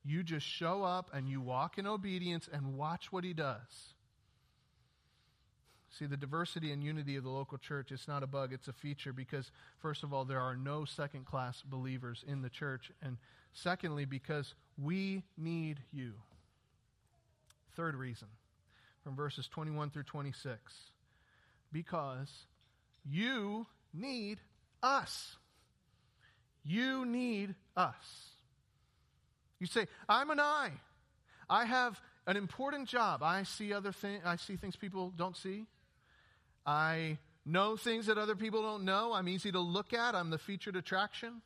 You 0.05 0.21
just 0.21 0.45
show 0.45 0.83
up 0.83 1.09
and 1.13 1.27
you 1.27 1.41
walk 1.41 1.77
in 1.77 1.87
obedience 1.87 2.49
and 2.51 2.77
watch 2.77 3.11
what 3.11 3.23
He 3.23 3.33
does. 3.33 3.93
See, 5.97 6.05
the 6.07 6.17
diversity 6.17 6.71
and 6.71 6.83
unity 6.83 7.17
of 7.17 7.23
the 7.23 7.29
local 7.29 7.59
church, 7.59 7.91
it's 7.91 8.07
not 8.07 8.23
a 8.23 8.27
bug, 8.27 8.51
it's 8.51 8.67
a 8.67 8.73
feature 8.73 9.13
because, 9.13 9.51
first 9.79 10.03
of 10.03 10.11
all, 10.11 10.25
there 10.25 10.39
are 10.39 10.55
no 10.55 10.85
second 10.85 11.25
class 11.25 11.61
believers 11.63 12.23
in 12.27 12.41
the 12.41 12.49
church. 12.49 12.91
And 13.03 13.17
secondly, 13.53 14.05
because 14.05 14.55
we 14.81 15.23
need 15.37 15.81
you. 15.91 16.13
Third 17.75 17.95
reason, 17.95 18.27
from 19.03 19.15
verses 19.15 19.47
21 19.47 19.91
through 19.91 20.03
26. 20.03 20.59
Because 21.73 22.31
you 23.03 23.65
need 23.93 24.39
us. 24.81 25.35
You 26.63 27.05
need 27.05 27.55
us. 27.75 28.29
You 29.59 29.67
say, 29.67 29.87
I'm 30.07 30.29
an 30.29 30.39
eye. 30.39 30.71
I 31.49 31.65
have 31.65 31.99
an 32.25 32.37
important 32.37 32.87
job. 32.87 33.21
I 33.21 33.43
see 33.43 33.73
other 33.73 33.91
things 33.91 34.21
I 34.25 34.37
see 34.37 34.55
things 34.55 34.75
people 34.75 35.11
don't 35.17 35.35
see. 35.35 35.65
I 36.65 37.17
know 37.45 37.75
things 37.75 38.05
that 38.05 38.17
other 38.17 38.35
people 38.35 38.61
don't 38.61 38.85
know. 38.85 39.11
I'm 39.13 39.27
easy 39.27 39.51
to 39.51 39.59
look 39.59 39.93
at. 39.93 40.15
I'm 40.15 40.29
the 40.29 40.37
featured 40.37 40.75
attraction. 40.75 41.41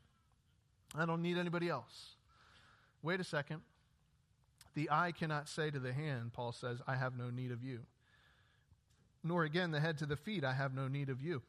I 0.95 1.05
don't 1.05 1.21
need 1.21 1.37
anybody 1.37 1.69
else. 1.69 2.15
Wait 3.01 3.19
a 3.19 3.23
second. 3.23 3.61
The 4.75 4.89
eye 4.91 5.11
cannot 5.11 5.49
say 5.49 5.71
to 5.71 5.79
the 5.79 5.91
hand, 5.91 6.33
Paul 6.33 6.51
says, 6.51 6.79
I 6.87 6.95
have 6.95 7.17
no 7.17 7.31
need 7.31 7.51
of 7.51 7.63
you. 7.63 7.79
Nor 9.23 9.43
again 9.43 9.71
the 9.71 9.80
head 9.80 9.97
to 9.99 10.06
the 10.06 10.15
feet, 10.15 10.43
I 10.43 10.53
have 10.53 10.73
no 10.73 10.88
need 10.88 11.10
of 11.10 11.21
you. 11.21 11.41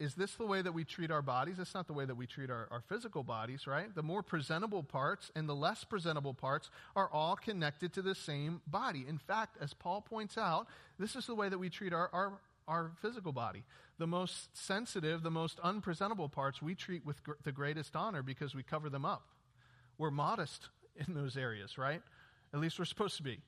Is 0.00 0.14
this 0.14 0.34
the 0.36 0.46
way 0.46 0.62
that 0.62 0.72
we 0.72 0.84
treat 0.84 1.10
our 1.10 1.20
bodies? 1.20 1.58
It's 1.58 1.74
not 1.74 1.86
the 1.86 1.92
way 1.92 2.06
that 2.06 2.14
we 2.14 2.26
treat 2.26 2.50
our, 2.50 2.68
our 2.70 2.80
physical 2.80 3.22
bodies, 3.22 3.66
right? 3.66 3.94
The 3.94 4.02
more 4.02 4.22
presentable 4.22 4.82
parts 4.82 5.30
and 5.36 5.46
the 5.46 5.54
less 5.54 5.84
presentable 5.84 6.32
parts 6.32 6.70
are 6.96 7.10
all 7.12 7.36
connected 7.36 7.92
to 7.94 8.02
the 8.02 8.14
same 8.14 8.62
body. 8.66 9.04
In 9.06 9.18
fact, 9.18 9.58
as 9.60 9.74
Paul 9.74 10.00
points 10.00 10.38
out, 10.38 10.68
this 10.98 11.16
is 11.16 11.26
the 11.26 11.34
way 11.34 11.50
that 11.50 11.58
we 11.58 11.68
treat 11.68 11.92
our, 11.92 12.08
our, 12.14 12.32
our 12.66 12.92
physical 13.02 13.32
body. 13.32 13.62
The 13.98 14.06
most 14.06 14.56
sensitive, 14.56 15.22
the 15.22 15.30
most 15.30 15.60
unpresentable 15.62 16.30
parts 16.30 16.62
we 16.62 16.74
treat 16.74 17.04
with 17.04 17.22
gr- 17.22 17.32
the 17.42 17.52
greatest 17.52 17.94
honor 17.94 18.22
because 18.22 18.54
we 18.54 18.62
cover 18.62 18.88
them 18.88 19.04
up. 19.04 19.28
We're 19.98 20.10
modest 20.10 20.70
in 21.06 21.14
those 21.14 21.36
areas, 21.36 21.76
right? 21.76 22.00
At 22.54 22.60
least 22.60 22.78
we're 22.78 22.86
supposed 22.86 23.18
to 23.18 23.22
be. 23.22 23.40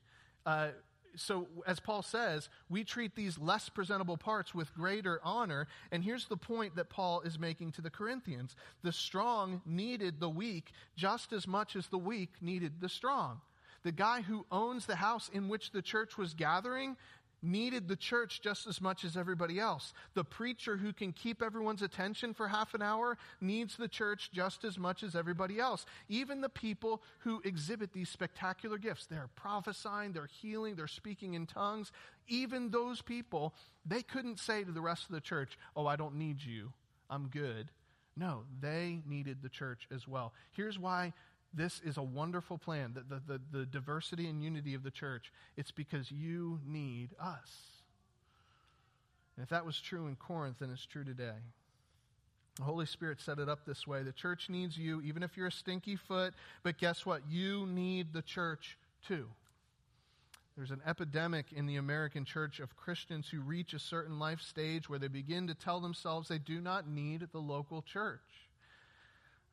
Uh, 0.45 0.69
so, 1.17 1.49
as 1.67 1.81
Paul 1.81 2.03
says, 2.03 2.49
we 2.69 2.85
treat 2.85 3.15
these 3.15 3.39
less 3.39 3.69
presentable 3.69 4.17
parts 4.17 4.55
with 4.55 4.75
greater 4.75 5.21
honor. 5.25 5.67
And 5.91 6.05
here's 6.05 6.27
the 6.27 6.37
point 6.37 6.77
that 6.77 6.91
Paul 6.91 7.23
is 7.23 7.39
making 7.39 7.73
to 7.73 7.83
the 7.83 7.91
Corinthians 7.91 8.57
the 8.83 8.93
strong 8.93 9.63
needed 9.67 10.21
the 10.21 10.29
weak 10.29 10.73
just 10.97 11.33
as 11.33 11.47
much 11.47 11.77
as 11.77 11.89
the 11.89 11.99
weak 11.99 12.31
needed 12.41 12.81
the 12.81 12.89
strong. 12.89 13.41
The 13.83 13.93
guy 13.93 14.23
who 14.23 14.47
owns 14.51 14.87
the 14.87 14.97
house 14.97 15.31
in 15.33 15.49
which 15.49 15.71
the 15.71 15.83
church 15.83 16.19
was 16.19 16.35
gathering 16.35 16.97
needed 17.43 17.89
the 17.89 17.97
church 17.97 18.41
just 18.41 18.67
as 18.67 18.81
much 18.81 19.05
as 19.05 19.17
everybody 19.17 19.59
else. 19.59 19.93
The 20.15 20.25
preacher 20.25 20.77
who 20.77 20.93
can 20.93 21.13
keep 21.13 21.43
everyone's 21.43 21.83
attention 21.83 22.35
for 22.35 22.49
half 22.49 22.75
an 22.75 22.83
hour 22.83 23.19
needs 23.41 23.77
the 23.77 23.89
church 23.89 24.31
just 24.33 24.65
as 24.65 24.79
much 24.79 25.03
as 25.03 25.15
everybody 25.15 25.59
else. 25.59 25.87
Even 26.09 26.41
the 26.41 26.49
people 26.49 27.03
who 27.19 27.41
exhibit 27.45 27.93
these 27.93 28.09
spectacular 28.09 28.79
gifts, 28.79 29.07
they're 29.07 29.31
prophesying, 29.37 30.13
they're 30.13 30.29
healing, 30.41 30.75
they're 30.77 30.87
speaking 30.87 31.35
in 31.35 31.47
tongues. 31.47 31.93
Even 32.29 32.71
those 32.71 33.03
people, 33.03 33.55
they 33.85 34.03
couldn't 34.03 34.39
say 34.39 34.65
to 34.65 34.73
the 34.73 34.81
rest 34.81 35.05
of 35.05 35.15
the 35.15 35.21
church, 35.21 35.59
Oh, 35.77 35.87
I 35.87 35.97
don't 35.97 36.17
need 36.17 36.43
you. 36.43 36.73
I'm 37.09 37.29
good. 37.29 37.71
No, 38.17 38.45
they 38.61 39.01
needed 39.07 39.43
the 39.43 39.49
church 39.49 39.87
as 39.95 40.09
well. 40.09 40.33
Here's 40.53 40.79
why 40.79 41.13
this 41.57 41.81
is 41.85 41.97
a 41.97 42.03
wonderful 42.03 42.59
plan, 42.59 42.95
the, 42.95 43.17
the, 43.17 43.23
the, 43.27 43.59
the, 43.59 43.67
diversity 43.67 44.29
and 44.29 44.43
unity 44.43 44.75
of 44.75 44.83
the 44.83 44.91
church. 44.91 45.33
It's 45.57 45.71
because 45.71 46.11
you 46.11 46.61
need 46.67 47.11
us. 47.19 47.51
And 49.37 49.43
if 49.43 49.49
that 49.49 49.65
was 49.65 49.81
true 49.81 50.07
in 50.07 50.17
Corinth, 50.17 50.57
then 50.61 50.71
it's 50.71 50.85
true 50.85 51.05
today. 51.05 51.39
The 52.57 52.65
Holy 52.65 52.87
Spirit 52.87 53.21
set 53.21 53.39
it 53.39 53.49
up 53.49 53.67
this 53.67 53.87
way. 53.87 54.03
The 54.03 54.13
church 54.13 54.49
needs 54.49 54.79
you, 54.79 55.01
even 55.03 55.23
if 55.23 55.37
you're 55.37 55.49
a 55.49 55.53
stinky 55.53 55.97
foot, 55.97 56.35
but 56.63 56.79
guess 56.79 57.05
what? 57.05 57.23
You 57.29 57.67
need 57.67 58.13
the 58.13 58.23
church 58.23 58.79
too. 59.07 59.27
There's 60.57 60.71
an 60.71 60.81
epidemic 60.87 61.53
in 61.55 61.67
the 61.67 61.77
American 61.77 62.25
church 62.25 62.61
of 62.61 62.77
Christians 62.77 63.29
who 63.29 63.41
reach 63.41 63.75
a 63.75 63.79
certain 63.79 64.19
life 64.19 64.41
stage 64.41 64.89
where 64.89 64.99
they 64.99 65.09
begin 65.09 65.47
to 65.49 65.55
tell 65.55 65.81
themselves 65.81 66.29
they 66.29 66.39
do 66.39 66.63
not 66.63 66.89
need 66.89 67.29
the 67.31 67.39
local 67.39 67.83
church. 67.83 68.46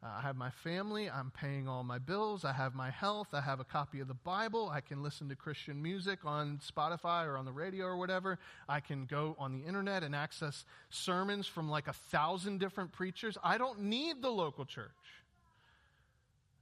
Uh, 0.04 0.08
I 0.18 0.22
have 0.22 0.36
my 0.36 0.50
family. 0.50 1.10
I'm 1.10 1.32
paying 1.32 1.68
all 1.68 1.84
my 1.84 1.98
bills. 1.98 2.44
I 2.44 2.52
have 2.52 2.76
my 2.76 2.90
health. 2.90 3.30
I 3.34 3.42
have 3.42 3.60
a 3.60 3.64
copy 3.64 4.02
of 4.02 4.08
the 4.08 4.14
Bible. 4.14 4.70
I 4.70 4.82
can 4.82 5.02
listen 5.02 5.30
to 5.30 5.36
Christian 5.36 5.82
music 5.82 6.20
on 6.26 6.60
Spotify 6.60 7.26
or 7.26 7.38
on 7.38 7.46
the 7.46 7.52
radio 7.52 7.86
or 7.86 7.98
whatever. 7.98 8.38
I 8.68 8.82
can 8.82 9.06
go 9.06 9.36
on 9.40 9.54
the 9.54 9.66
internet 9.66 10.04
and 10.04 10.14
access 10.14 10.66
sermons 10.90 11.48
from 11.48 11.70
like 11.70 11.88
a 11.88 11.94
thousand 11.94 12.60
different 12.60 12.92
preachers. 12.92 13.38
I 13.44 13.58
don't 13.58 13.82
need 13.84 14.22
the 14.22 14.32
local 14.32 14.66
church. 14.66 14.92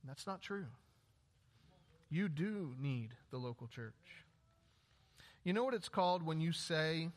And 0.01 0.09
that's 0.09 0.27
not 0.27 0.41
true. 0.41 0.65
You 2.09 2.29
do 2.29 2.75
need 2.79 3.09
the 3.31 3.37
local 3.37 3.67
church. 3.67 3.93
You 5.43 5.53
know 5.53 5.63
what 5.63 5.73
it's 5.73 5.89
called 5.89 6.23
when 6.23 6.41
you 6.41 6.51
say 6.51 7.09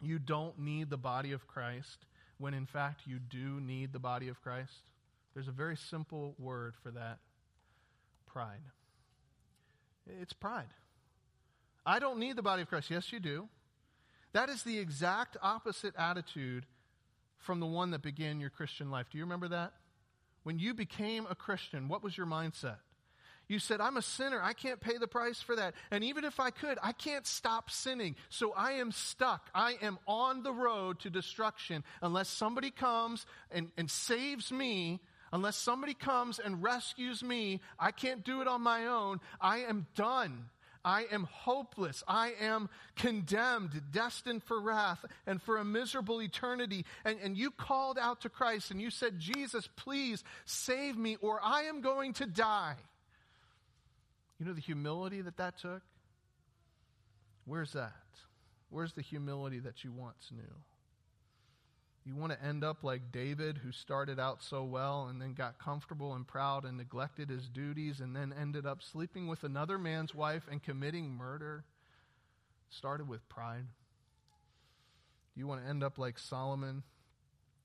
you 0.00 0.20
don't 0.20 0.58
need 0.58 0.90
the 0.90 0.96
body 0.96 1.32
of 1.32 1.48
Christ? 1.48 2.06
when 2.42 2.54
in 2.54 2.66
fact 2.66 3.02
you 3.06 3.20
do 3.20 3.60
need 3.60 3.92
the 3.92 4.00
body 4.00 4.26
of 4.26 4.42
Christ? 4.42 4.90
There's 5.34 5.48
a 5.48 5.52
very 5.52 5.76
simple 5.76 6.34
word 6.38 6.74
for 6.82 6.90
that 6.90 7.18
pride. 8.26 8.60
It's 10.20 10.32
pride. 10.32 10.72
I 11.84 11.98
don't 11.98 12.18
need 12.18 12.36
the 12.36 12.42
body 12.42 12.62
of 12.62 12.68
Christ. 12.68 12.90
Yes, 12.90 13.12
you 13.12 13.20
do. 13.20 13.48
That 14.32 14.48
is 14.48 14.62
the 14.62 14.78
exact 14.78 15.36
opposite 15.42 15.94
attitude 15.96 16.66
from 17.38 17.60
the 17.60 17.66
one 17.66 17.90
that 17.90 18.02
began 18.02 18.40
your 18.40 18.50
Christian 18.50 18.90
life. 18.90 19.06
Do 19.10 19.18
you 19.18 19.24
remember 19.24 19.48
that? 19.48 19.72
When 20.44 20.58
you 20.58 20.74
became 20.74 21.26
a 21.28 21.34
Christian, 21.34 21.88
what 21.88 22.02
was 22.02 22.16
your 22.16 22.26
mindset? 22.26 22.76
You 23.48 23.58
said, 23.58 23.80
I'm 23.80 23.96
a 23.96 24.02
sinner. 24.02 24.40
I 24.42 24.54
can't 24.54 24.80
pay 24.80 24.96
the 24.96 25.06
price 25.06 25.42
for 25.42 25.56
that. 25.56 25.74
And 25.90 26.02
even 26.04 26.24
if 26.24 26.40
I 26.40 26.50
could, 26.50 26.78
I 26.82 26.92
can't 26.92 27.26
stop 27.26 27.70
sinning. 27.70 28.16
So 28.28 28.52
I 28.56 28.72
am 28.72 28.92
stuck. 28.92 29.50
I 29.54 29.74
am 29.82 29.98
on 30.06 30.42
the 30.42 30.52
road 30.52 31.00
to 31.00 31.10
destruction 31.10 31.84
unless 32.00 32.28
somebody 32.28 32.70
comes 32.70 33.26
and, 33.50 33.70
and 33.76 33.90
saves 33.90 34.50
me. 34.50 35.00
Unless 35.32 35.56
somebody 35.56 35.94
comes 35.94 36.38
and 36.38 36.62
rescues 36.62 37.22
me, 37.22 37.60
I 37.78 37.90
can't 37.90 38.24
do 38.24 38.42
it 38.42 38.48
on 38.48 38.60
my 38.60 38.86
own. 38.86 39.20
I 39.40 39.60
am 39.60 39.86
done. 39.96 40.50
I 40.84 41.06
am 41.12 41.24
hopeless. 41.24 42.02
I 42.06 42.34
am 42.40 42.68
condemned, 42.96 43.80
destined 43.92 44.42
for 44.42 44.60
wrath 44.60 45.04
and 45.26 45.40
for 45.40 45.56
a 45.56 45.64
miserable 45.64 46.20
eternity. 46.20 46.84
And, 47.04 47.18
and 47.22 47.36
you 47.36 47.50
called 47.50 47.98
out 47.98 48.22
to 48.22 48.28
Christ 48.28 48.70
and 48.70 48.80
you 48.80 48.90
said, 48.90 49.18
Jesus, 49.18 49.68
please 49.76 50.22
save 50.44 50.96
me 50.98 51.16
or 51.20 51.40
I 51.42 51.62
am 51.62 51.80
going 51.80 52.14
to 52.14 52.26
die. 52.26 52.76
You 54.38 54.46
know 54.46 54.52
the 54.52 54.60
humility 54.60 55.22
that 55.22 55.36
that 55.36 55.58
took? 55.58 55.82
Where's 57.44 57.72
that? 57.72 57.92
Where's 58.70 58.92
the 58.92 59.02
humility 59.02 59.60
that 59.60 59.84
you 59.84 59.92
once 59.92 60.30
knew? 60.32 60.42
You 62.04 62.16
want 62.16 62.32
to 62.32 62.44
end 62.44 62.64
up 62.64 62.82
like 62.82 63.12
David, 63.12 63.58
who 63.58 63.70
started 63.70 64.18
out 64.18 64.42
so 64.42 64.64
well 64.64 65.06
and 65.06 65.20
then 65.20 65.34
got 65.34 65.58
comfortable 65.60 66.14
and 66.14 66.26
proud 66.26 66.64
and 66.64 66.76
neglected 66.76 67.30
his 67.30 67.48
duties 67.48 68.00
and 68.00 68.14
then 68.14 68.34
ended 68.38 68.66
up 68.66 68.82
sleeping 68.82 69.28
with 69.28 69.44
another 69.44 69.78
man's 69.78 70.14
wife 70.14 70.48
and 70.50 70.60
committing 70.60 71.10
murder? 71.10 71.64
Started 72.70 73.08
with 73.08 73.28
pride. 73.28 73.66
You 75.36 75.46
want 75.46 75.62
to 75.62 75.68
end 75.68 75.84
up 75.84 75.96
like 75.96 76.18
Solomon, 76.18 76.82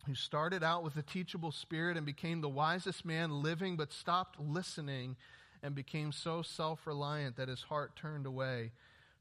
who 0.06 0.14
started 0.14 0.64
out 0.64 0.84
with 0.84 0.96
a 0.98 1.02
teachable 1.02 1.52
spirit 1.52 1.98
and 1.98 2.06
became 2.06 2.42
the 2.42 2.50
wisest 2.50 3.06
man 3.06 3.42
living, 3.42 3.76
but 3.76 3.92
stopped 3.92 4.40
listening 4.40 5.16
and 5.64 5.74
became 5.74 6.12
so 6.12 6.44
self 6.44 6.86
reliant 6.86 7.38
that 7.38 7.50
his 7.50 7.64
heart 7.64 7.96
turned 7.96 8.28
away 8.28 8.72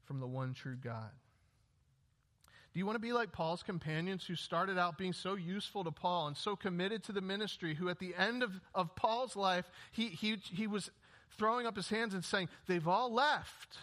from 0.05 0.19
the 0.19 0.27
one 0.27 0.53
true 0.53 0.77
God. 0.77 1.09
Do 2.77 2.79
you 2.79 2.85
want 2.85 2.97
to 2.97 2.99
be 2.99 3.11
like 3.11 3.31
Paul's 3.31 3.63
companions 3.63 4.23
who 4.23 4.35
started 4.35 4.77
out 4.77 4.99
being 4.99 5.11
so 5.11 5.33
useful 5.33 5.83
to 5.83 5.89
Paul 5.89 6.27
and 6.27 6.37
so 6.37 6.55
committed 6.55 7.01
to 7.05 7.11
the 7.11 7.21
ministry, 7.21 7.73
who 7.73 7.89
at 7.89 7.97
the 7.97 8.13
end 8.13 8.43
of, 8.43 8.51
of 8.75 8.95
Paul's 8.95 9.35
life, 9.35 9.65
he, 9.91 10.09
he, 10.09 10.37
he 10.53 10.67
was 10.67 10.91
throwing 11.39 11.65
up 11.65 11.75
his 11.75 11.89
hands 11.89 12.13
and 12.13 12.23
saying, 12.23 12.49
They've 12.67 12.87
all 12.87 13.11
left. 13.11 13.79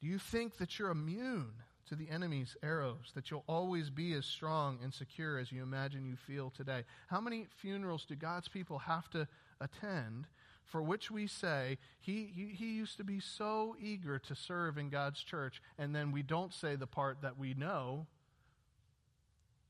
Do 0.00 0.06
you 0.06 0.20
think 0.20 0.58
that 0.58 0.78
you're 0.78 0.90
immune 0.90 1.50
to 1.88 1.96
the 1.96 2.08
enemy's 2.10 2.56
arrows, 2.62 3.10
that 3.16 3.28
you'll 3.28 3.42
always 3.48 3.90
be 3.90 4.12
as 4.12 4.24
strong 4.24 4.78
and 4.80 4.94
secure 4.94 5.40
as 5.40 5.50
you 5.50 5.64
imagine 5.64 6.06
you 6.06 6.14
feel 6.14 6.50
today? 6.56 6.84
How 7.08 7.20
many 7.20 7.48
funerals 7.56 8.04
do 8.04 8.14
God's 8.14 8.46
people 8.46 8.78
have 8.78 9.10
to 9.10 9.26
attend 9.60 10.28
for 10.68 10.82
which 10.82 11.10
we 11.10 11.26
say 11.26 11.78
he, 12.00 12.30
he, 12.34 12.54
he, 12.54 12.74
used 12.74 12.96
to 12.98 13.04
be 13.04 13.20
so 13.20 13.74
eager 13.80 14.18
to 14.18 14.34
serve 14.34 14.78
in 14.78 14.90
God's 14.90 15.22
church, 15.22 15.62
and 15.78 15.94
then 15.94 16.12
we 16.12 16.22
don't 16.22 16.52
say 16.52 16.76
the 16.76 16.86
part 16.86 17.22
that 17.22 17.38
we 17.38 17.54
know 17.54 18.06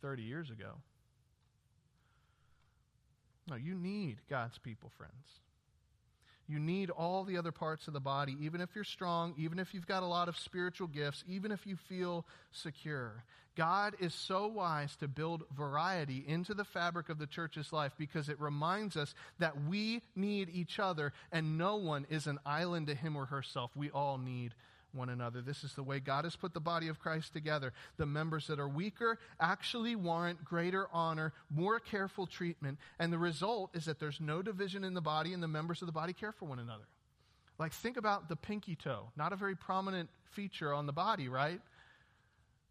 30 0.02 0.22
years 0.22 0.50
ago. 0.50 0.72
No, 3.48 3.56
you 3.56 3.74
need 3.74 4.18
God's 4.28 4.58
people, 4.58 4.90
friends. 4.96 5.40
You 6.48 6.58
need 6.58 6.88
all 6.88 7.24
the 7.24 7.36
other 7.36 7.52
parts 7.52 7.88
of 7.88 7.92
the 7.92 8.00
body, 8.00 8.34
even 8.40 8.62
if 8.62 8.70
you're 8.74 8.82
strong, 8.82 9.34
even 9.36 9.58
if 9.58 9.74
you've 9.74 9.86
got 9.86 10.02
a 10.02 10.06
lot 10.06 10.28
of 10.28 10.38
spiritual 10.38 10.88
gifts, 10.88 11.22
even 11.28 11.52
if 11.52 11.66
you 11.66 11.76
feel 11.76 12.24
secure. 12.52 13.22
God 13.54 13.96
is 14.00 14.14
so 14.14 14.46
wise 14.46 14.96
to 14.96 15.08
build 15.08 15.42
variety 15.54 16.24
into 16.26 16.54
the 16.54 16.64
fabric 16.64 17.08
of 17.08 17.18
the 17.18 17.26
church's 17.26 17.72
life 17.72 17.92
because 17.98 18.28
it 18.28 18.40
reminds 18.40 18.96
us 18.96 19.14
that 19.40 19.64
we 19.64 20.00
need 20.16 20.48
each 20.50 20.78
other 20.78 21.12
and 21.32 21.58
no 21.58 21.76
one 21.76 22.06
is 22.08 22.26
an 22.26 22.38
island 22.46 22.86
to 22.86 22.94
him 22.94 23.16
or 23.16 23.26
herself. 23.26 23.70
We 23.74 23.90
all 23.90 24.16
need 24.16 24.54
one 24.92 25.08
another. 25.08 25.40
This 25.40 25.64
is 25.64 25.74
the 25.74 25.82
way 25.82 26.00
God 26.00 26.24
has 26.24 26.36
put 26.36 26.54
the 26.54 26.60
body 26.60 26.88
of 26.88 26.98
Christ 26.98 27.32
together. 27.32 27.72
The 27.96 28.06
members 28.06 28.46
that 28.46 28.58
are 28.58 28.68
weaker 28.68 29.18
actually 29.40 29.96
warrant 29.96 30.44
greater 30.44 30.88
honor, 30.92 31.32
more 31.50 31.78
careful 31.80 32.26
treatment, 32.26 32.78
and 32.98 33.12
the 33.12 33.18
result 33.18 33.74
is 33.74 33.84
that 33.86 34.00
there's 34.00 34.20
no 34.20 34.42
division 34.42 34.84
in 34.84 34.94
the 34.94 35.00
body 35.00 35.32
and 35.32 35.42
the 35.42 35.48
members 35.48 35.82
of 35.82 35.86
the 35.86 35.92
body 35.92 36.12
care 36.12 36.32
for 36.32 36.46
one 36.46 36.58
another. 36.58 36.84
Like, 37.58 37.72
think 37.72 37.96
about 37.96 38.28
the 38.28 38.36
pinky 38.36 38.76
toe. 38.76 39.10
Not 39.16 39.32
a 39.32 39.36
very 39.36 39.56
prominent 39.56 40.08
feature 40.30 40.72
on 40.72 40.86
the 40.86 40.92
body, 40.92 41.28
right? 41.28 41.60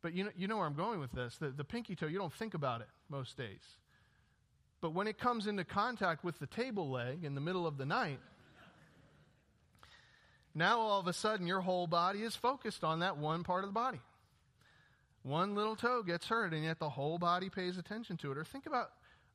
But 0.02 0.14
you 0.14 0.24
know, 0.24 0.32
you 0.38 0.48
know 0.48 0.58
where 0.58 0.66
I'm 0.66 0.76
going 0.76 1.00
with 1.00 1.12
this. 1.12 1.38
The, 1.38 1.50
the 1.50 1.64
pinky 1.64 1.96
toe, 1.96 2.08
you 2.08 2.18
don't 2.18 2.34
think 2.34 2.54
about 2.54 2.82
it 2.82 2.88
most 3.10 3.36
days. 3.36 3.64
But 4.80 4.94
when 4.94 5.08
it 5.08 5.18
comes 5.18 5.48
into 5.48 5.64
contact 5.64 6.24
with 6.24 6.40
the 6.40 6.48
table 6.48 6.90
leg 6.90 7.24
in 7.24 7.36
the 7.36 7.42
middle 7.42 7.66
of 7.66 7.78
the 7.78 7.86
night, 7.86 8.20
now 10.58 10.80
all 10.80 11.00
of 11.00 11.08
a 11.08 11.14
sudden, 11.14 11.48
your 11.48 11.62
whole 11.62 11.88
body 11.88 12.24
is 12.24 12.36
focused 12.36 12.84
on 12.84 13.00
that 13.00 13.18
one 13.18 13.44
part 13.44 13.64
of 13.64 13.70
the 13.70 13.74
body. 13.74 14.02
One 15.24 15.56
little 15.56 15.76
toe 15.76 16.04
gets 16.04 16.28
hurt, 16.28 16.54
and 16.54 16.64
yet 16.64 16.80
the 16.80 16.90
whole 16.90 17.18
body 17.18 17.50
pays 17.50 17.78
attention 17.78 18.18
to 18.18 18.32
it. 18.32 18.38
Or 18.38 18.44
think 18.44 18.66
about, 18.66 18.90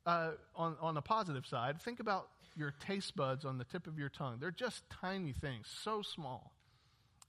uh, 0.05 0.31
on, 0.55 0.75
on 0.81 0.95
the 0.95 1.01
positive 1.01 1.45
side, 1.45 1.81
think 1.81 1.99
about 1.99 2.27
your 2.55 2.73
taste 2.85 3.15
buds 3.15 3.45
on 3.45 3.57
the 3.57 3.63
tip 3.63 3.87
of 3.87 3.97
your 3.97 4.09
tongue. 4.09 4.37
They're 4.39 4.51
just 4.51 4.83
tiny 4.89 5.33
things, 5.33 5.67
so 5.83 6.01
small. 6.01 6.51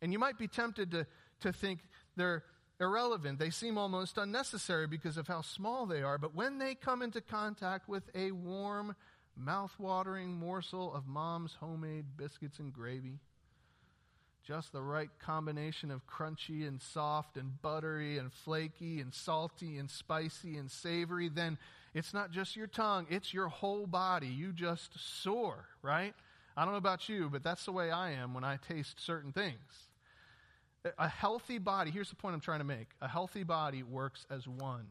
And 0.02 0.12
you 0.12 0.18
might 0.18 0.38
be 0.38 0.48
tempted 0.48 0.90
to, 0.90 1.06
to 1.40 1.52
think 1.52 1.80
they're 2.16 2.42
irrelevant. 2.80 3.38
They 3.38 3.50
seem 3.50 3.78
almost 3.78 4.18
unnecessary 4.18 4.86
because 4.86 5.16
of 5.16 5.28
how 5.28 5.42
small 5.42 5.86
they 5.86 6.02
are. 6.02 6.18
But 6.18 6.34
when 6.34 6.58
they 6.58 6.74
come 6.74 7.02
into 7.02 7.20
contact 7.20 7.88
with 7.88 8.04
a 8.14 8.32
warm, 8.32 8.96
mouth-watering 9.36 10.32
morsel 10.32 10.92
of 10.94 11.06
mom's 11.06 11.56
homemade 11.60 12.04
biscuits 12.16 12.58
and 12.58 12.72
gravy, 12.72 13.20
just 14.46 14.72
the 14.72 14.82
right 14.82 15.08
combination 15.18 15.90
of 15.90 16.06
crunchy 16.06 16.68
and 16.68 16.80
soft 16.80 17.36
and 17.36 17.60
buttery 17.62 18.18
and 18.18 18.32
flaky 18.32 19.00
and 19.00 19.14
salty 19.14 19.78
and 19.78 19.90
spicy 19.90 20.56
and 20.58 20.70
savory, 20.70 21.28
then 21.28 21.56
it's 21.94 22.12
not 22.12 22.30
just 22.30 22.54
your 22.54 22.66
tongue, 22.66 23.06
it's 23.08 23.32
your 23.32 23.48
whole 23.48 23.86
body. 23.86 24.26
You 24.26 24.52
just 24.52 24.92
soar, 25.22 25.64
right? 25.82 26.14
I 26.56 26.64
don't 26.64 26.72
know 26.72 26.78
about 26.78 27.08
you, 27.08 27.30
but 27.30 27.42
that's 27.42 27.64
the 27.64 27.72
way 27.72 27.90
I 27.90 28.10
am 28.12 28.34
when 28.34 28.44
I 28.44 28.58
taste 28.68 29.00
certain 29.00 29.32
things. 29.32 29.88
A 30.98 31.08
healthy 31.08 31.58
body, 31.58 31.90
here's 31.90 32.10
the 32.10 32.16
point 32.16 32.34
I'm 32.34 32.40
trying 32.40 32.58
to 32.58 32.64
make 32.64 32.88
a 33.00 33.08
healthy 33.08 33.42
body 33.42 33.82
works 33.82 34.26
as 34.30 34.46
one. 34.46 34.86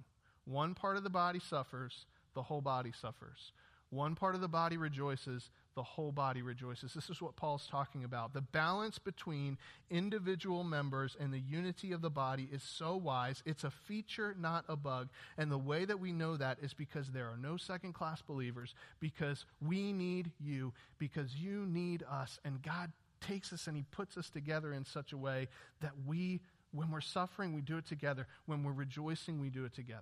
One 0.45 0.73
part 0.73 0.97
of 0.97 1.03
the 1.03 1.09
body 1.11 1.39
suffers, 1.39 2.05
the 2.33 2.41
whole 2.41 2.61
body 2.61 2.91
suffers. 2.99 3.51
One 3.91 4.15
part 4.15 4.33
of 4.33 4.41
the 4.41 4.47
body 4.47 4.77
rejoices, 4.77 5.51
the 5.75 5.83
whole 5.83 6.11
body 6.11 6.41
rejoices. 6.41 6.93
This 6.93 7.09
is 7.09 7.21
what 7.21 7.35
Paul's 7.35 7.67
talking 7.67 8.03
about. 8.03 8.33
The 8.33 8.41
balance 8.41 8.99
between 8.99 9.57
individual 9.89 10.63
members 10.63 11.15
and 11.19 11.33
the 11.33 11.39
unity 11.39 11.91
of 11.91 12.01
the 12.01 12.09
body 12.09 12.47
is 12.51 12.63
so 12.63 12.95
wise. 12.95 13.41
It's 13.45 13.63
a 13.63 13.71
feature, 13.71 14.35
not 14.39 14.65
a 14.67 14.75
bug. 14.75 15.09
And 15.37 15.51
the 15.51 15.57
way 15.57 15.85
that 15.85 15.99
we 15.99 16.11
know 16.11 16.37
that 16.37 16.59
is 16.61 16.73
because 16.73 17.09
there 17.09 17.25
are 17.25 17.37
no 17.37 17.57
second 17.57 17.93
class 17.93 18.21
believers, 18.21 18.75
because 18.99 19.45
we 19.61 19.93
need 19.93 20.31
you, 20.39 20.73
because 20.99 21.35
you 21.35 21.65
need 21.65 22.03
us. 22.09 22.39
And 22.45 22.61
God 22.61 22.91
takes 23.21 23.51
us 23.53 23.67
and 23.67 23.75
He 23.75 23.83
puts 23.91 24.17
us 24.17 24.29
together 24.29 24.73
in 24.73 24.85
such 24.85 25.13
a 25.13 25.17
way 25.17 25.47
that 25.81 25.93
we, 26.05 26.41
when 26.71 26.91
we're 26.91 27.01
suffering, 27.01 27.53
we 27.53 27.61
do 27.61 27.77
it 27.77 27.87
together. 27.87 28.27
When 28.45 28.63
we're 28.63 28.73
rejoicing, 28.73 29.39
we 29.39 29.49
do 29.49 29.65
it 29.65 29.73
together. 29.73 30.01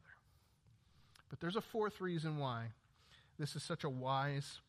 But 1.29 1.39
there's 1.39 1.55
a 1.55 1.61
fourth 1.61 2.01
reason 2.01 2.37
why 2.37 2.67
this 3.39 3.55
is 3.55 3.63
such 3.63 3.85
a 3.85 3.89
wise 3.89 4.59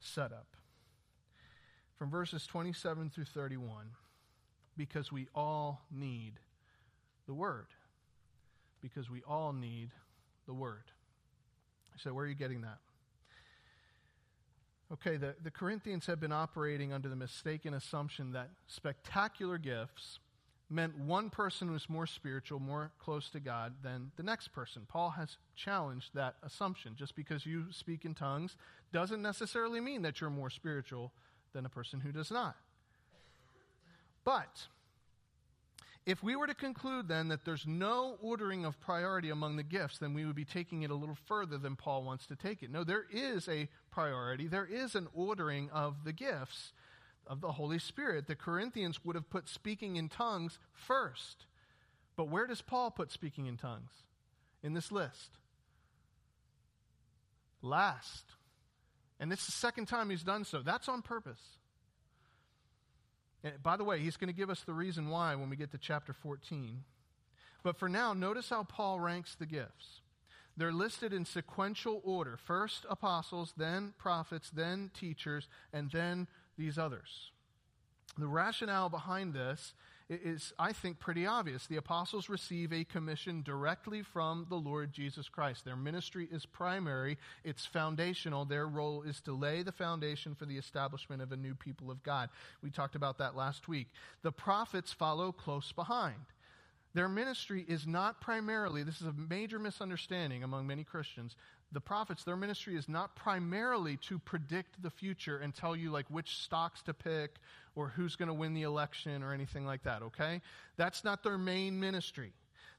setup. 0.00 0.56
From 1.96 2.10
verses 2.10 2.46
27 2.46 3.10
through 3.10 3.26
31, 3.26 3.86
because 4.76 5.12
we 5.12 5.28
all 5.34 5.82
need 5.90 6.34
the 7.26 7.34
Word. 7.34 7.66
Because 8.80 9.10
we 9.10 9.22
all 9.28 9.52
need 9.52 9.90
the 10.46 10.54
Word. 10.54 10.84
So, 11.96 12.14
where 12.14 12.24
are 12.24 12.28
you 12.28 12.34
getting 12.34 12.62
that? 12.62 12.78
Okay, 14.92 15.16
the, 15.16 15.34
the 15.42 15.50
Corinthians 15.50 16.06
have 16.06 16.18
been 16.18 16.32
operating 16.32 16.92
under 16.92 17.08
the 17.08 17.16
mistaken 17.16 17.74
assumption 17.74 18.32
that 18.32 18.50
spectacular 18.66 19.58
gifts 19.58 20.18
meant 20.70 20.96
one 20.98 21.30
person 21.30 21.70
was 21.70 21.88
more 21.88 22.06
spiritual, 22.06 22.60
more 22.60 22.92
close 22.98 23.28
to 23.30 23.40
God 23.40 23.74
than 23.82 24.12
the 24.16 24.22
next 24.22 24.48
person. 24.48 24.82
Paul 24.88 25.10
has 25.10 25.36
challenged 25.56 26.10
that 26.14 26.36
assumption. 26.42 26.94
Just 26.96 27.16
because 27.16 27.44
you 27.44 27.64
speak 27.70 28.04
in 28.04 28.14
tongues 28.14 28.56
doesn't 28.92 29.20
necessarily 29.20 29.80
mean 29.80 30.02
that 30.02 30.20
you're 30.20 30.30
more 30.30 30.50
spiritual 30.50 31.12
than 31.52 31.66
a 31.66 31.68
person 31.68 32.00
who 32.00 32.12
does 32.12 32.30
not. 32.30 32.56
But 34.24 34.66
if 36.06 36.22
we 36.22 36.36
were 36.36 36.46
to 36.46 36.54
conclude 36.54 37.08
then 37.08 37.28
that 37.28 37.44
there's 37.44 37.66
no 37.66 38.16
ordering 38.22 38.64
of 38.64 38.80
priority 38.80 39.30
among 39.30 39.56
the 39.56 39.62
gifts, 39.62 39.98
then 39.98 40.14
we 40.14 40.24
would 40.24 40.36
be 40.36 40.44
taking 40.44 40.82
it 40.82 40.90
a 40.90 40.94
little 40.94 41.18
further 41.26 41.58
than 41.58 41.76
Paul 41.76 42.04
wants 42.04 42.26
to 42.26 42.36
take 42.36 42.62
it. 42.62 42.70
No, 42.70 42.84
there 42.84 43.06
is 43.10 43.48
a 43.48 43.68
priority, 43.90 44.46
there 44.46 44.66
is 44.66 44.94
an 44.94 45.08
ordering 45.14 45.68
of 45.70 46.04
the 46.04 46.12
gifts 46.12 46.72
of 47.30 47.40
the 47.40 47.52
Holy 47.52 47.78
Spirit. 47.78 48.26
The 48.26 48.34
Corinthians 48.34 49.04
would 49.04 49.14
have 49.14 49.30
put 49.30 49.48
speaking 49.48 49.96
in 49.96 50.08
tongues 50.08 50.58
first. 50.74 51.46
But 52.16 52.28
where 52.28 52.46
does 52.46 52.60
Paul 52.60 52.90
put 52.90 53.12
speaking 53.12 53.46
in 53.46 53.56
tongues 53.56 53.92
in 54.62 54.74
this 54.74 54.90
list? 54.90 55.38
Last. 57.62 58.24
And 59.20 59.30
this 59.30 59.40
is 59.40 59.46
the 59.46 59.52
second 59.52 59.86
time 59.86 60.10
he's 60.10 60.24
done 60.24 60.44
so. 60.44 60.60
That's 60.60 60.88
on 60.88 61.02
purpose. 61.02 61.40
And 63.44 63.62
by 63.62 63.76
the 63.76 63.84
way, 63.84 64.00
he's 64.00 64.16
going 64.16 64.28
to 64.28 64.36
give 64.36 64.50
us 64.50 64.62
the 64.62 64.74
reason 64.74 65.08
why 65.08 65.34
when 65.36 65.48
we 65.48 65.56
get 65.56 65.70
to 65.70 65.78
chapter 65.78 66.12
14. 66.12 66.82
But 67.62 67.76
for 67.78 67.88
now, 67.88 68.12
notice 68.12 68.50
how 68.50 68.64
Paul 68.64 68.98
ranks 68.98 69.36
the 69.36 69.46
gifts. 69.46 70.00
They're 70.56 70.72
listed 70.72 71.12
in 71.12 71.24
sequential 71.24 72.02
order 72.04 72.36
first 72.36 72.84
apostles, 72.90 73.54
then 73.56 73.94
prophets, 73.98 74.50
then 74.50 74.90
teachers, 74.98 75.48
and 75.72 75.90
then 75.90 76.26
these 76.60 76.78
others. 76.78 77.32
The 78.18 78.26
rationale 78.26 78.88
behind 78.88 79.34
this 79.34 79.74
is, 80.10 80.52
I 80.58 80.72
think, 80.72 80.98
pretty 80.98 81.24
obvious. 81.24 81.66
The 81.66 81.76
apostles 81.76 82.28
receive 82.28 82.72
a 82.72 82.84
commission 82.84 83.42
directly 83.42 84.02
from 84.02 84.46
the 84.48 84.56
Lord 84.56 84.92
Jesus 84.92 85.28
Christ. 85.28 85.64
Their 85.64 85.76
ministry 85.76 86.28
is 86.30 86.44
primary, 86.44 87.16
it's 87.44 87.64
foundational. 87.64 88.44
Their 88.44 88.66
role 88.66 89.02
is 89.02 89.20
to 89.22 89.32
lay 89.32 89.62
the 89.62 89.72
foundation 89.72 90.34
for 90.34 90.46
the 90.46 90.58
establishment 90.58 91.22
of 91.22 91.32
a 91.32 91.36
new 91.36 91.54
people 91.54 91.90
of 91.90 92.02
God. 92.02 92.28
We 92.62 92.70
talked 92.70 92.96
about 92.96 93.18
that 93.18 93.36
last 93.36 93.68
week. 93.68 93.88
The 94.22 94.32
prophets 94.32 94.92
follow 94.92 95.32
close 95.32 95.72
behind. 95.72 96.16
Their 96.92 97.08
ministry 97.08 97.64
is 97.68 97.86
not 97.86 98.20
primarily, 98.20 98.82
this 98.82 99.00
is 99.00 99.06
a 99.06 99.12
major 99.12 99.58
misunderstanding 99.58 100.42
among 100.42 100.66
many 100.66 100.82
Christians 100.82 101.36
the 101.72 101.80
prophets, 101.80 102.24
their 102.24 102.36
ministry 102.36 102.76
is 102.76 102.88
not 102.88 103.14
primarily 103.14 103.96
to 104.08 104.18
predict 104.18 104.82
the 104.82 104.90
future 104.90 105.38
and 105.38 105.54
tell 105.54 105.76
you 105.76 105.90
like 105.90 106.06
which 106.08 106.36
stocks 106.38 106.82
to 106.82 106.94
pick 106.94 107.36
or 107.76 107.88
who's 107.88 108.16
going 108.16 108.28
to 108.28 108.34
win 108.34 108.54
the 108.54 108.62
election 108.62 109.22
or 109.22 109.32
anything 109.32 109.64
like 109.64 109.84
that, 109.84 110.02
okay? 110.02 110.40
That's 110.76 111.04
not 111.04 111.22
their 111.22 111.38
main 111.38 111.78
ministry. 111.78 112.32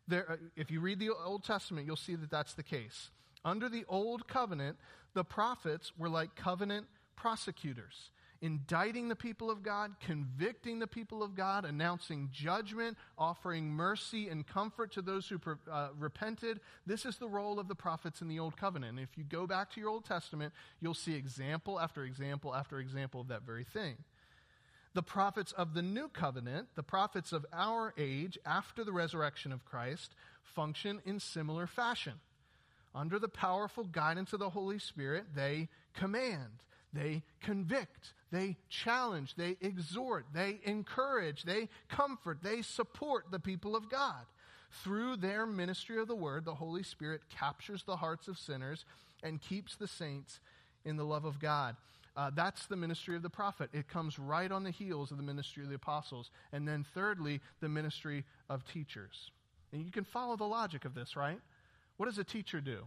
There, 0.08 0.30
uh, 0.30 0.36
if 0.58 0.72
you 0.72 0.82
read 0.82 1.00
the 1.00 1.12
Old 1.12 1.44
Testament, 1.44 1.88
you'll 1.88 1.96
see 1.96 2.16
that 2.16 2.30
that's 2.30 2.54
the 2.54 2.64
case. 2.64 3.12
Under 3.46 3.70
the 3.70 3.86
Old 3.88 4.28
Covenant, 4.28 4.78
the 5.14 5.24
prophets 5.24 5.94
were 5.98 6.10
like 6.10 6.36
covenant 6.36 6.88
prosecutors 7.16 8.12
indicting 8.42 9.08
the 9.08 9.16
people 9.16 9.52
of 9.52 9.62
God, 9.62 9.92
convicting 10.00 10.80
the 10.80 10.88
people 10.88 11.22
of 11.22 11.36
God, 11.36 11.64
announcing 11.64 12.30
judgment, 12.32 12.98
offering 13.18 13.70
mercy 13.70 14.30
and 14.30 14.48
comfort 14.48 14.92
to 14.94 15.02
those 15.02 15.28
who 15.28 15.40
uh, 15.72 15.90
repented. 15.98 16.60
This 16.88 17.06
is 17.06 17.18
the 17.18 17.28
role 17.28 17.60
of 17.60 17.68
the 17.68 17.76
prophets 17.76 18.22
in 18.22 18.28
the 18.28 18.40
Old 18.40 18.58
Covenant. 18.58 18.98
And 18.98 19.00
if 19.00 19.18
you 19.18 19.24
go 19.24 19.46
back 19.46 19.72
to 19.72 19.80
your 19.80 19.90
Old 19.90 20.06
Testament, 20.06 20.54
you'll 20.80 20.94
see 20.96 21.14
example 21.14 21.80
after 21.80 22.04
example 22.04 22.56
after 22.56 22.80
example 22.80 23.22
of 23.22 23.28
that 23.28 23.44
very 23.44 23.64
thing. 23.64 23.98
The 24.94 25.04
prophets 25.04 25.52
of 25.54 25.74
the 25.74 25.82
New 25.82 26.10
Covenant, 26.10 26.70
the 26.76 26.84
prophets 26.84 27.32
of 27.32 27.46
our 27.54 27.94
age 27.98 28.38
after 28.46 28.84
the 28.84 28.92
resurrection 28.92 29.52
of 29.52 29.64
Christ, 29.64 30.16
function 30.44 31.02
in 31.06 31.20
similar 31.20 31.68
fashion. 31.68 32.14
Under 32.94 33.20
the 33.20 33.30
powerful 33.30 33.86
guidance 33.86 34.34
of 34.34 34.40
the 34.40 34.50
Holy 34.50 34.80
Spirit, 34.80 35.28
they 35.34 35.70
command, 35.94 36.64
they 36.94 37.24
convict, 37.42 38.14
they 38.32 38.58
challenge, 38.70 39.36
they 39.36 39.58
exhort, 39.62 40.26
they 40.34 40.60
encourage, 40.64 41.44
they 41.44 41.70
comfort, 41.90 42.40
they 42.42 42.62
support 42.62 43.26
the 43.32 43.40
people 43.40 43.76
of 43.76 43.90
God. 43.90 44.26
Through 44.84 45.18
their 45.18 45.46
ministry 45.46 46.00
of 46.00 46.08
the 46.08 46.16
word, 46.16 46.46
the 46.46 46.56
Holy 46.56 46.84
Spirit 46.84 47.22
captures 47.30 47.84
the 47.84 47.98
hearts 47.98 48.28
of 48.28 48.38
sinners 48.38 48.86
and 49.22 49.42
keeps 49.42 49.76
the 49.76 49.88
saints 49.88 50.40
in 50.86 50.98
the 50.98 51.04
love 51.04 51.26
of 51.26 51.40
God. 51.40 51.76
Uh, 52.16 52.30
that's 52.36 52.68
the 52.68 52.76
ministry 52.76 53.16
of 53.16 53.22
the 53.22 53.30
prophet. 53.30 53.70
It 53.74 53.88
comes 53.88 54.20
right 54.20 54.52
on 54.52 54.64
the 54.64 54.72
heels 54.72 55.12
of 55.12 55.18
the 55.18 55.24
ministry 55.24 55.64
of 55.64 55.70
the 55.70 55.76
apostles. 55.76 56.30
And 56.52 56.68
then, 56.68 56.86
thirdly, 56.94 57.40
the 57.62 57.70
ministry 57.70 58.26
of 58.50 58.66
teachers. 58.66 59.32
And 59.72 59.86
you 59.86 59.92
can 59.92 60.04
follow 60.04 60.36
the 60.36 60.44
logic 60.46 60.84
of 60.84 60.94
this, 60.94 61.16
right? 61.16 61.40
What 61.98 62.08
does 62.08 62.18
a 62.18 62.24
teacher 62.24 62.60
do? 62.60 62.80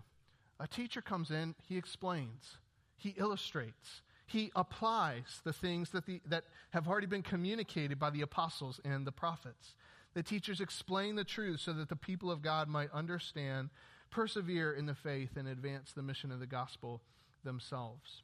A 0.60 0.66
teacher 0.66 1.00
comes 1.00 1.30
in, 1.30 1.54
he 1.68 1.76
explains, 1.76 2.58
he 2.96 3.14
illustrates, 3.16 4.02
he 4.26 4.50
applies 4.56 5.40
the 5.44 5.52
things 5.52 5.90
that, 5.90 6.06
the, 6.06 6.20
that 6.26 6.44
have 6.70 6.88
already 6.88 7.06
been 7.06 7.22
communicated 7.22 7.98
by 7.98 8.10
the 8.10 8.22
apostles 8.22 8.80
and 8.84 9.06
the 9.06 9.12
prophets. 9.12 9.74
The 10.14 10.22
teachers 10.22 10.60
explain 10.60 11.16
the 11.16 11.24
truth 11.24 11.60
so 11.60 11.72
that 11.74 11.88
the 11.88 11.96
people 11.96 12.30
of 12.30 12.40
God 12.40 12.68
might 12.68 12.90
understand, 12.92 13.70
persevere 14.10 14.72
in 14.72 14.86
the 14.86 14.94
faith, 14.94 15.36
and 15.36 15.48
advance 15.48 15.92
the 15.92 16.02
mission 16.02 16.30
of 16.30 16.40
the 16.40 16.46
gospel 16.46 17.02
themselves. 17.42 18.22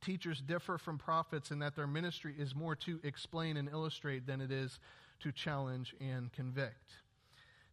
Teachers 0.00 0.40
differ 0.40 0.78
from 0.78 0.98
prophets 0.98 1.50
in 1.50 1.60
that 1.60 1.76
their 1.76 1.86
ministry 1.86 2.34
is 2.36 2.54
more 2.54 2.74
to 2.76 2.98
explain 3.04 3.56
and 3.56 3.68
illustrate 3.68 4.26
than 4.26 4.40
it 4.40 4.50
is 4.50 4.80
to 5.20 5.30
challenge 5.30 5.94
and 6.00 6.32
convict. 6.32 6.94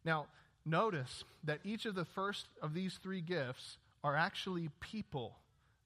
Now, 0.05 0.27
notice 0.63 1.23
that 1.43 1.59
each 1.63 1.85
of 1.85 1.95
the 1.95 2.05
first 2.05 2.47
of 2.61 2.75
these 2.75 2.99
three 3.01 3.21
gifts 3.21 3.77
are 4.03 4.15
actually 4.15 4.69
people 4.79 5.37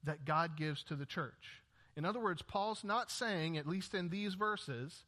that 0.04 0.26
God 0.26 0.58
gives 0.58 0.84
to 0.84 0.96
the 0.96 1.06
church. 1.06 1.62
In 1.96 2.06
other 2.06 2.20
words, 2.20 2.42
Paul's 2.42 2.84
not 2.84 3.12
saying, 3.12 3.58
at 3.58 3.68
least 3.68 3.94
in 3.94 4.10
these 4.10 4.34
verses, 4.34 5.04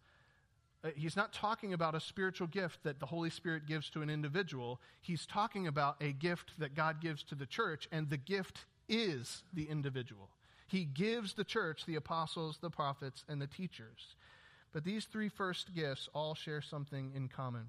uh, 0.83 0.89
he's 0.95 1.15
not 1.15 1.33
talking 1.33 1.73
about 1.73 1.95
a 1.95 1.99
spiritual 1.99 2.47
gift 2.47 2.83
that 2.83 2.99
the 2.99 3.05
Holy 3.07 3.29
Spirit 3.29 3.65
gives 3.65 3.89
to 3.89 4.01
an 4.01 4.09
individual. 4.09 4.79
He's 5.01 5.25
talking 5.25 5.67
about 5.67 5.95
a 6.01 6.11
gift 6.11 6.51
that 6.59 6.75
God 6.75 7.01
gives 7.01 7.23
to 7.23 7.35
the 7.35 7.47
church, 7.47 7.87
and 7.91 8.09
the 8.09 8.17
gift 8.17 8.65
is 8.87 9.43
the 9.53 9.63
individual. 9.63 10.29
He 10.67 10.85
gives 10.85 11.33
the 11.33 11.43
church 11.43 11.85
the 11.85 11.95
apostles, 11.95 12.59
the 12.61 12.69
prophets, 12.69 13.23
and 13.27 13.41
the 13.41 13.47
teachers. 13.47 14.15
But 14.73 14.83
these 14.83 15.05
three 15.05 15.29
first 15.29 15.73
gifts 15.73 16.09
all 16.13 16.35
share 16.35 16.61
something 16.61 17.11
in 17.15 17.29
common. 17.29 17.67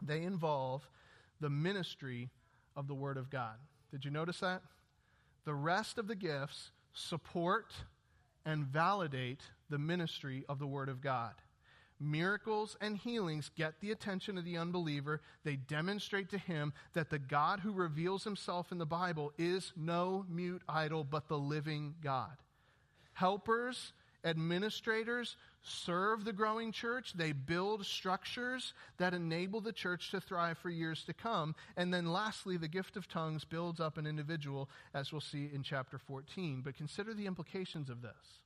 They 0.00 0.22
involve 0.22 0.88
the 1.40 1.50
ministry 1.50 2.30
of 2.76 2.88
the 2.88 2.94
Word 2.94 3.16
of 3.16 3.28
God. 3.28 3.56
Did 3.90 4.04
you 4.04 4.10
notice 4.10 4.40
that? 4.40 4.62
The 5.44 5.54
rest 5.54 5.98
of 5.98 6.06
the 6.06 6.14
gifts 6.14 6.70
support 6.92 7.72
and 8.44 8.66
validate 8.66 9.40
the 9.70 9.78
ministry 9.78 10.44
of 10.48 10.58
the 10.58 10.66
Word 10.66 10.88
of 10.88 11.00
God. 11.00 11.34
Miracles 11.98 12.76
and 12.80 12.96
healings 12.96 13.50
get 13.56 13.80
the 13.80 13.92
attention 13.92 14.36
of 14.36 14.44
the 14.44 14.56
unbeliever. 14.56 15.20
They 15.44 15.56
demonstrate 15.56 16.30
to 16.30 16.38
him 16.38 16.72
that 16.94 17.10
the 17.10 17.18
God 17.18 17.60
who 17.60 17.72
reveals 17.72 18.24
himself 18.24 18.72
in 18.72 18.78
the 18.78 18.86
Bible 18.86 19.32
is 19.38 19.72
no 19.76 20.26
mute 20.28 20.62
idol, 20.68 21.04
but 21.04 21.28
the 21.28 21.38
living 21.38 21.94
God. 22.02 22.36
Helpers, 23.12 23.92
administrators 24.24 25.36
serve 25.62 26.24
the 26.24 26.32
growing 26.32 26.72
church. 26.72 27.12
They 27.12 27.32
build 27.32 27.86
structures 27.86 28.74
that 28.98 29.14
enable 29.14 29.60
the 29.60 29.72
church 29.72 30.10
to 30.10 30.20
thrive 30.20 30.58
for 30.58 30.70
years 30.70 31.04
to 31.04 31.12
come. 31.12 31.54
And 31.76 31.94
then 31.94 32.12
lastly, 32.12 32.56
the 32.56 32.68
gift 32.68 32.96
of 32.96 33.08
tongues 33.08 33.44
builds 33.44 33.80
up 33.80 33.96
an 33.96 34.06
individual, 34.06 34.68
as 34.92 35.12
we'll 35.12 35.20
see 35.20 35.50
in 35.52 35.62
chapter 35.62 35.98
14. 35.98 36.62
But 36.64 36.76
consider 36.76 37.14
the 37.14 37.26
implications 37.26 37.88
of 37.88 38.02
this. 38.02 38.40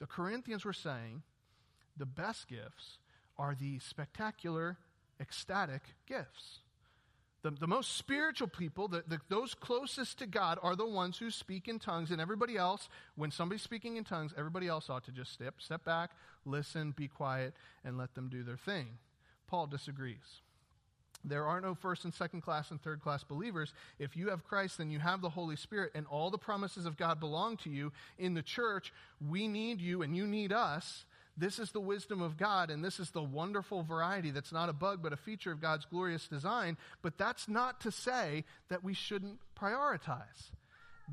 The 0.00 0.06
Corinthians 0.06 0.64
were 0.64 0.72
saying 0.72 1.22
the 1.96 2.06
best 2.06 2.48
gifts 2.48 2.98
are 3.38 3.54
the 3.54 3.78
spectacular, 3.78 4.78
ecstatic 5.20 5.82
gifts. 6.06 6.61
The, 7.42 7.50
the 7.50 7.66
most 7.66 7.96
spiritual 7.96 8.46
people, 8.46 8.86
the, 8.86 9.02
the, 9.06 9.18
those 9.28 9.54
closest 9.54 10.18
to 10.20 10.26
God, 10.26 10.58
are 10.62 10.76
the 10.76 10.86
ones 10.86 11.18
who 11.18 11.30
speak 11.30 11.66
in 11.66 11.80
tongues, 11.80 12.12
and 12.12 12.20
everybody 12.20 12.56
else, 12.56 12.88
when 13.16 13.32
somebody's 13.32 13.62
speaking 13.62 13.96
in 13.96 14.04
tongues, 14.04 14.32
everybody 14.36 14.68
else 14.68 14.88
ought 14.88 15.04
to 15.04 15.12
just 15.12 15.32
step, 15.32 15.54
step 15.58 15.84
back, 15.84 16.10
listen, 16.44 16.92
be 16.96 17.08
quiet, 17.08 17.52
and 17.84 17.98
let 17.98 18.14
them 18.14 18.28
do 18.28 18.44
their 18.44 18.56
thing. 18.56 18.86
Paul 19.48 19.66
disagrees. 19.66 20.40
There 21.24 21.44
are 21.44 21.60
no 21.60 21.74
first 21.74 22.04
and 22.04 22.14
second 22.14 22.42
class 22.42 22.70
and 22.70 22.80
third 22.80 23.00
class 23.00 23.22
believers. 23.22 23.72
If 23.98 24.16
you 24.16 24.30
have 24.30 24.44
Christ, 24.44 24.78
then 24.78 24.90
you 24.90 24.98
have 24.98 25.20
the 25.20 25.30
Holy 25.30 25.56
Spirit, 25.56 25.92
and 25.94 26.06
all 26.06 26.30
the 26.30 26.38
promises 26.38 26.86
of 26.86 26.96
God 26.96 27.20
belong 27.20 27.56
to 27.58 27.70
you. 27.70 27.92
In 28.18 28.34
the 28.34 28.42
church, 28.42 28.92
we 29.28 29.48
need 29.48 29.80
you, 29.80 30.02
and 30.02 30.16
you 30.16 30.26
need 30.26 30.52
us 30.52 31.04
this 31.36 31.58
is 31.58 31.70
the 31.70 31.80
wisdom 31.80 32.20
of 32.20 32.36
God, 32.36 32.70
and 32.70 32.84
this 32.84 33.00
is 33.00 33.10
the 33.10 33.22
wonderful 33.22 33.82
variety 33.82 34.30
that's 34.30 34.52
not 34.52 34.68
a 34.68 34.74
bug, 34.74 35.02
but 35.02 35.12
a 35.12 35.16
feature 35.16 35.52
of 35.52 35.60
God's 35.60 35.86
glorious 35.86 36.28
design. 36.28 36.76
But 37.00 37.16
that's 37.16 37.48
not 37.48 37.80
to 37.80 37.90
say 37.90 38.44
that 38.68 38.84
we 38.84 38.94
shouldn't 38.94 39.38
prioritize. 39.58 40.50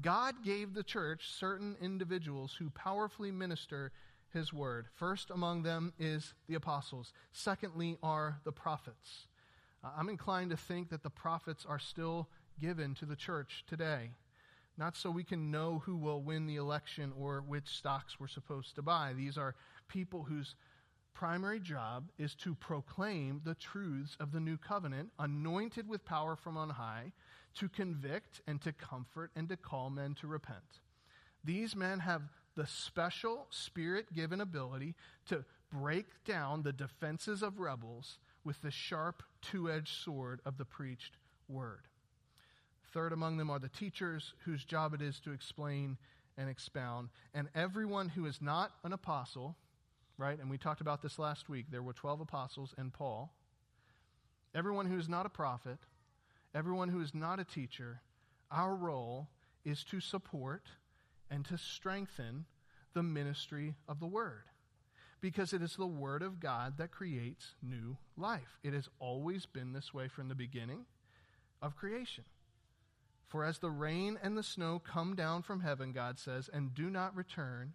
God 0.02 0.44
gave 0.44 0.74
the 0.74 0.84
church 0.84 1.32
certain 1.32 1.78
individuals 1.82 2.56
who 2.60 2.70
powerfully 2.70 3.32
minister 3.32 3.92
his 4.34 4.54
word. 4.54 4.88
First 4.96 5.32
among 5.32 5.64
them 5.64 5.94
is 5.98 6.34
the 6.48 6.56
apostles, 6.56 7.14
secondly, 7.32 7.98
are 8.04 8.40
the 8.44 8.52
prophets. 8.52 9.28
Uh, 9.84 9.90
I'm 9.98 10.10
inclined 10.10 10.52
to 10.52 10.58
think 10.58 10.90
that 10.90 11.04
the 11.04 11.10
prophets 11.10 11.66
are 11.68 11.80
still 11.80 12.28
given 12.60 12.94
to 12.96 13.06
the 13.06 13.16
church 13.16 13.64
today 13.68 14.12
not 14.80 14.96
so 14.96 15.12
we 15.12 15.26
can 15.26 15.52
know 15.52 15.84
who 15.86 15.98
will 15.98 16.22
win 16.22 16.48
the 16.48 16.56
election 16.56 17.12
or 17.20 17.44
which 17.46 17.68
stocks 17.68 18.18
we're 18.18 18.28
supposed 18.28 18.76
to 18.76 18.82
buy. 18.82 19.14
These 19.14 19.38
are 19.38 19.54
people 19.90 20.24
whose 20.24 20.56
primary 21.14 21.60
job 21.60 22.10
is 22.18 22.34
to 22.36 22.56
proclaim 22.56 23.42
the 23.44 23.56
truths 23.56 24.16
of 24.22 24.32
the 24.32 24.40
new 24.40 24.58
covenant, 24.58 25.10
anointed 25.20 25.90
with 25.90 26.06
power 26.06 26.38
from 26.38 26.56
on 26.56 26.70
high, 26.70 27.12
to 27.56 27.68
convict 27.68 28.40
and 28.48 28.62
to 28.62 28.72
comfort 28.72 29.32
and 29.36 29.50
to 29.50 29.58
call 29.58 29.90
men 29.90 30.16
to 30.16 30.28
repent. 30.28 30.80
These 31.44 31.76
men 31.76 32.00
have 32.00 32.22
the 32.56 32.68
special 32.68 33.48
spirit 33.50 34.14
given 34.14 34.40
ability 34.40 34.96
to 35.28 35.44
break 35.72 36.06
down 36.26 36.64
the 36.64 36.74
defenses 36.74 37.44
of 37.44 37.60
rebels 37.60 38.18
with 38.44 38.62
the 38.62 38.72
sharp 38.72 39.24
two 39.42 39.70
edged 39.70 40.04
sword 40.04 40.40
of 40.46 40.58
the 40.58 40.66
preached 40.66 41.18
word. 41.48 41.82
Third 42.94 43.14
among 43.14 43.38
them 43.38 43.50
are 43.50 43.60
the 43.60 43.70
teachers, 43.70 44.34
whose 44.46 44.66
job 44.66 44.94
it 44.94 45.02
is 45.02 45.20
to 45.22 45.32
explain 45.32 45.98
and 46.38 46.50
expound. 46.50 47.10
And 47.34 47.50
everyone 47.54 48.10
who 48.10 48.26
is 48.26 48.42
not 48.42 48.72
an 48.84 48.94
apostle, 48.94 49.56
right? 50.20 50.38
And 50.38 50.50
we 50.50 50.58
talked 50.58 50.82
about 50.82 51.02
this 51.02 51.18
last 51.18 51.50
week. 51.50 51.68
There 51.72 51.82
were 51.82 51.94
12 51.94 52.22
apostles 52.22 52.76
and 52.78 52.94
Paul. 52.94 53.34
Everyone 54.54 54.86
who 54.86 55.00
is 55.00 55.08
not 55.08 55.26
a 55.26 55.30
prophet, 55.30 55.80
everyone 56.54 56.90
who 56.90 57.00
is 57.00 57.16
not 57.16 57.40
a 57.40 57.46
teacher, 57.46 58.02
our 58.52 58.76
role 58.76 59.30
is 59.64 59.84
to 59.86 60.02
support 60.02 60.64
and 61.32 61.46
to 61.46 61.58
strengthen 61.58 62.46
the 62.94 63.04
ministry 63.04 63.76
of 63.88 64.00
the 64.00 64.08
word. 64.08 64.44
Because 65.22 65.54
it 65.54 65.62
is 65.62 65.76
the 65.76 65.88
word 65.88 66.22
of 66.22 66.40
God 66.40 66.78
that 66.78 66.92
creates 66.92 67.56
new 67.62 67.98
life. 68.18 68.60
It 68.64 68.74
has 68.74 68.90
always 69.00 69.46
been 69.46 69.74
this 69.74 69.94
way 69.94 70.08
from 70.08 70.28
the 70.28 70.36
beginning 70.36 70.86
of 71.62 71.76
creation. 71.76 72.24
For 73.28 73.44
as 73.44 73.60
the 73.60 73.70
rain 73.70 74.18
and 74.22 74.38
the 74.38 74.44
snow 74.44 74.80
come 74.80 75.16
down 75.16 75.44
from 75.44 75.62
heaven, 75.62 75.92
God 75.92 76.18
says, 76.18 76.50
and 76.52 76.74
do 76.74 76.90
not 76.90 77.16
return, 77.16 77.74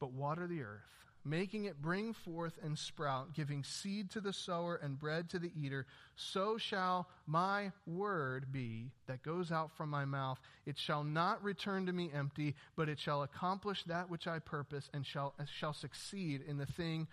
but 0.00 0.12
water 0.12 0.46
the 0.46 0.62
earth, 0.62 0.80
making 1.24 1.64
it 1.64 1.80
bring 1.80 2.12
forth 2.12 2.58
and 2.62 2.78
sprout, 2.78 3.32
giving 3.32 3.64
seed 3.64 4.10
to 4.10 4.20
the 4.20 4.32
sower 4.32 4.76
and 4.76 4.98
bread 4.98 5.28
to 5.30 5.38
the 5.38 5.52
eater, 5.58 5.86
so 6.16 6.58
shall 6.58 7.08
my 7.26 7.72
word 7.86 8.52
be 8.52 8.90
that 9.06 9.22
goes 9.22 9.50
out 9.50 9.70
from 9.76 9.88
my 9.88 10.04
mouth. 10.04 10.38
It 10.66 10.78
shall 10.78 11.04
not 11.04 11.42
return 11.42 11.86
to 11.86 11.92
me 11.92 12.10
empty, 12.14 12.54
but 12.76 12.88
it 12.88 12.98
shall 12.98 13.22
accomplish 13.22 13.84
that 13.84 14.10
which 14.10 14.26
I 14.26 14.38
purpose 14.38 14.90
and 14.92 15.04
shall, 15.06 15.34
shall 15.58 15.72
succeed 15.72 16.42
in 16.46 16.58
the 16.58 16.66
thing 16.66 17.08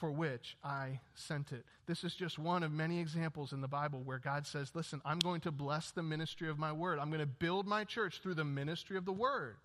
for 0.00 0.10
which 0.10 0.56
I 0.64 1.00
sent 1.14 1.52
it. 1.52 1.64
This 1.86 2.04
is 2.04 2.14
just 2.14 2.38
one 2.38 2.62
of 2.62 2.72
many 2.72 2.98
examples 2.98 3.52
in 3.52 3.60
the 3.60 3.68
Bible 3.68 4.00
where 4.02 4.18
God 4.18 4.46
says, 4.46 4.72
Listen, 4.74 5.02
I'm 5.04 5.18
going 5.18 5.42
to 5.42 5.50
bless 5.50 5.90
the 5.90 6.02
ministry 6.02 6.48
of 6.48 6.58
my 6.58 6.72
word. 6.72 6.98
I'm 6.98 7.10
going 7.10 7.20
to 7.20 7.26
build 7.26 7.66
my 7.66 7.84
church 7.84 8.20
through 8.22 8.34
the 8.34 8.44
ministry 8.44 8.96
of 8.96 9.04
the 9.04 9.12
word. 9.12 9.56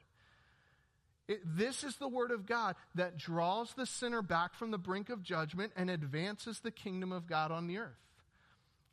It, 1.27 1.41
this 1.43 1.83
is 1.83 1.95
the 1.95 2.07
word 2.07 2.31
of 2.31 2.45
God 2.45 2.75
that 2.93 3.17
draws 3.17 3.73
the 3.73 3.85
sinner 3.85 4.21
back 4.21 4.53
from 4.53 4.71
the 4.71 4.77
brink 4.77 5.09
of 5.09 5.23
judgment 5.23 5.73
and 5.75 5.89
advances 5.89 6.59
the 6.59 6.71
kingdom 6.71 7.11
of 7.11 7.27
God 7.27 7.51
on 7.51 7.67
the 7.67 7.79
earth. 7.79 7.97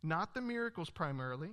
Not 0.02 0.34
the 0.34 0.40
miracles 0.40 0.88
primarily, 0.88 1.50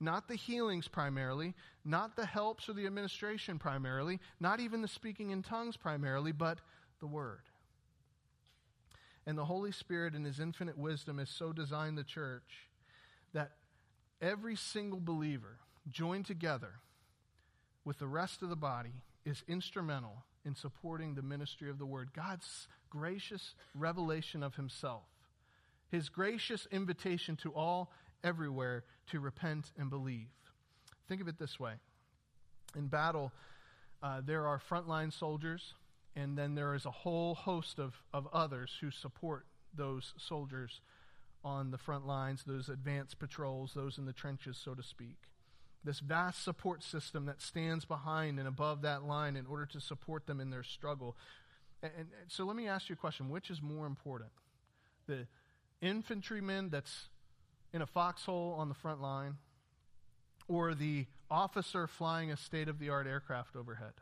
not 0.00 0.26
the 0.26 0.34
healings 0.34 0.88
primarily, 0.88 1.54
not 1.84 2.16
the 2.16 2.26
helps 2.26 2.68
or 2.68 2.72
the 2.72 2.86
administration 2.86 3.58
primarily, 3.58 4.20
not 4.40 4.60
even 4.60 4.80
the 4.80 4.88
speaking 4.88 5.30
in 5.30 5.42
tongues 5.42 5.76
primarily, 5.76 6.32
but 6.32 6.58
the 7.00 7.06
word. 7.06 7.42
And 9.26 9.36
the 9.36 9.44
Holy 9.44 9.72
Spirit, 9.72 10.14
in 10.14 10.24
His 10.24 10.40
infinite 10.40 10.78
wisdom, 10.78 11.18
has 11.18 11.28
so 11.28 11.52
designed 11.52 11.98
the 11.98 12.04
church 12.04 12.68
that 13.32 13.52
every 14.22 14.56
single 14.56 15.00
believer 15.00 15.58
joined 15.90 16.26
together 16.26 16.74
with 17.84 17.98
the 17.98 18.06
rest 18.06 18.42
of 18.42 18.48
the 18.48 18.56
body 18.56 19.02
is 19.26 19.42
instrumental 19.46 20.24
in 20.46 20.54
supporting 20.54 21.14
the 21.14 21.22
ministry 21.22 21.68
of 21.68 21.78
the 21.78 21.84
Word. 21.84 22.10
God's 22.14 22.68
gracious 22.88 23.54
revelation 23.74 24.42
of 24.42 24.54
Himself, 24.54 25.02
His 25.90 26.08
gracious 26.08 26.66
invitation 26.70 27.36
to 27.36 27.52
all 27.52 27.92
everywhere 28.24 28.84
to 29.08 29.20
repent 29.20 29.72
and 29.76 29.90
believe. 29.90 30.28
Think 31.08 31.20
of 31.20 31.28
it 31.28 31.38
this 31.38 31.60
way 31.60 31.74
in 32.74 32.88
battle, 32.88 33.32
uh, 34.02 34.20
there 34.24 34.46
are 34.46 34.60
frontline 34.60 35.12
soldiers 35.12 35.74
and 36.14 36.36
then 36.36 36.54
there 36.54 36.74
is 36.74 36.86
a 36.86 36.90
whole 36.90 37.34
host 37.34 37.78
of, 37.78 37.94
of 38.12 38.26
others 38.32 38.72
who 38.80 38.90
support 38.90 39.44
those 39.74 40.14
soldiers 40.16 40.80
on 41.44 41.70
the 41.70 41.78
front 41.78 42.06
lines, 42.06 42.42
those 42.44 42.68
advanced 42.68 43.18
patrols, 43.18 43.72
those 43.74 43.98
in 43.98 44.06
the 44.06 44.12
trenches, 44.12 44.58
so 44.62 44.74
to 44.74 44.82
speak. 44.82 45.16
This 45.86 46.00
vast 46.00 46.42
support 46.42 46.82
system 46.82 47.26
that 47.26 47.40
stands 47.40 47.84
behind 47.84 48.40
and 48.40 48.48
above 48.48 48.82
that 48.82 49.04
line 49.04 49.36
in 49.36 49.46
order 49.46 49.66
to 49.66 49.80
support 49.80 50.26
them 50.26 50.40
in 50.40 50.50
their 50.50 50.64
struggle. 50.64 51.16
And, 51.80 51.92
and 51.96 52.08
so 52.26 52.44
let 52.44 52.56
me 52.56 52.66
ask 52.66 52.88
you 52.88 52.94
a 52.94 52.96
question 52.96 53.30
which 53.30 53.50
is 53.50 53.62
more 53.62 53.86
important? 53.86 54.30
The 55.06 55.28
infantryman 55.80 56.70
that's 56.70 57.08
in 57.72 57.82
a 57.82 57.86
foxhole 57.86 58.56
on 58.58 58.68
the 58.68 58.74
front 58.74 59.00
line, 59.00 59.36
or 60.48 60.74
the 60.74 61.06
officer 61.30 61.86
flying 61.86 62.32
a 62.32 62.36
state 62.36 62.68
of 62.68 62.80
the 62.80 62.90
art 62.90 63.06
aircraft 63.06 63.54
overhead? 63.54 63.92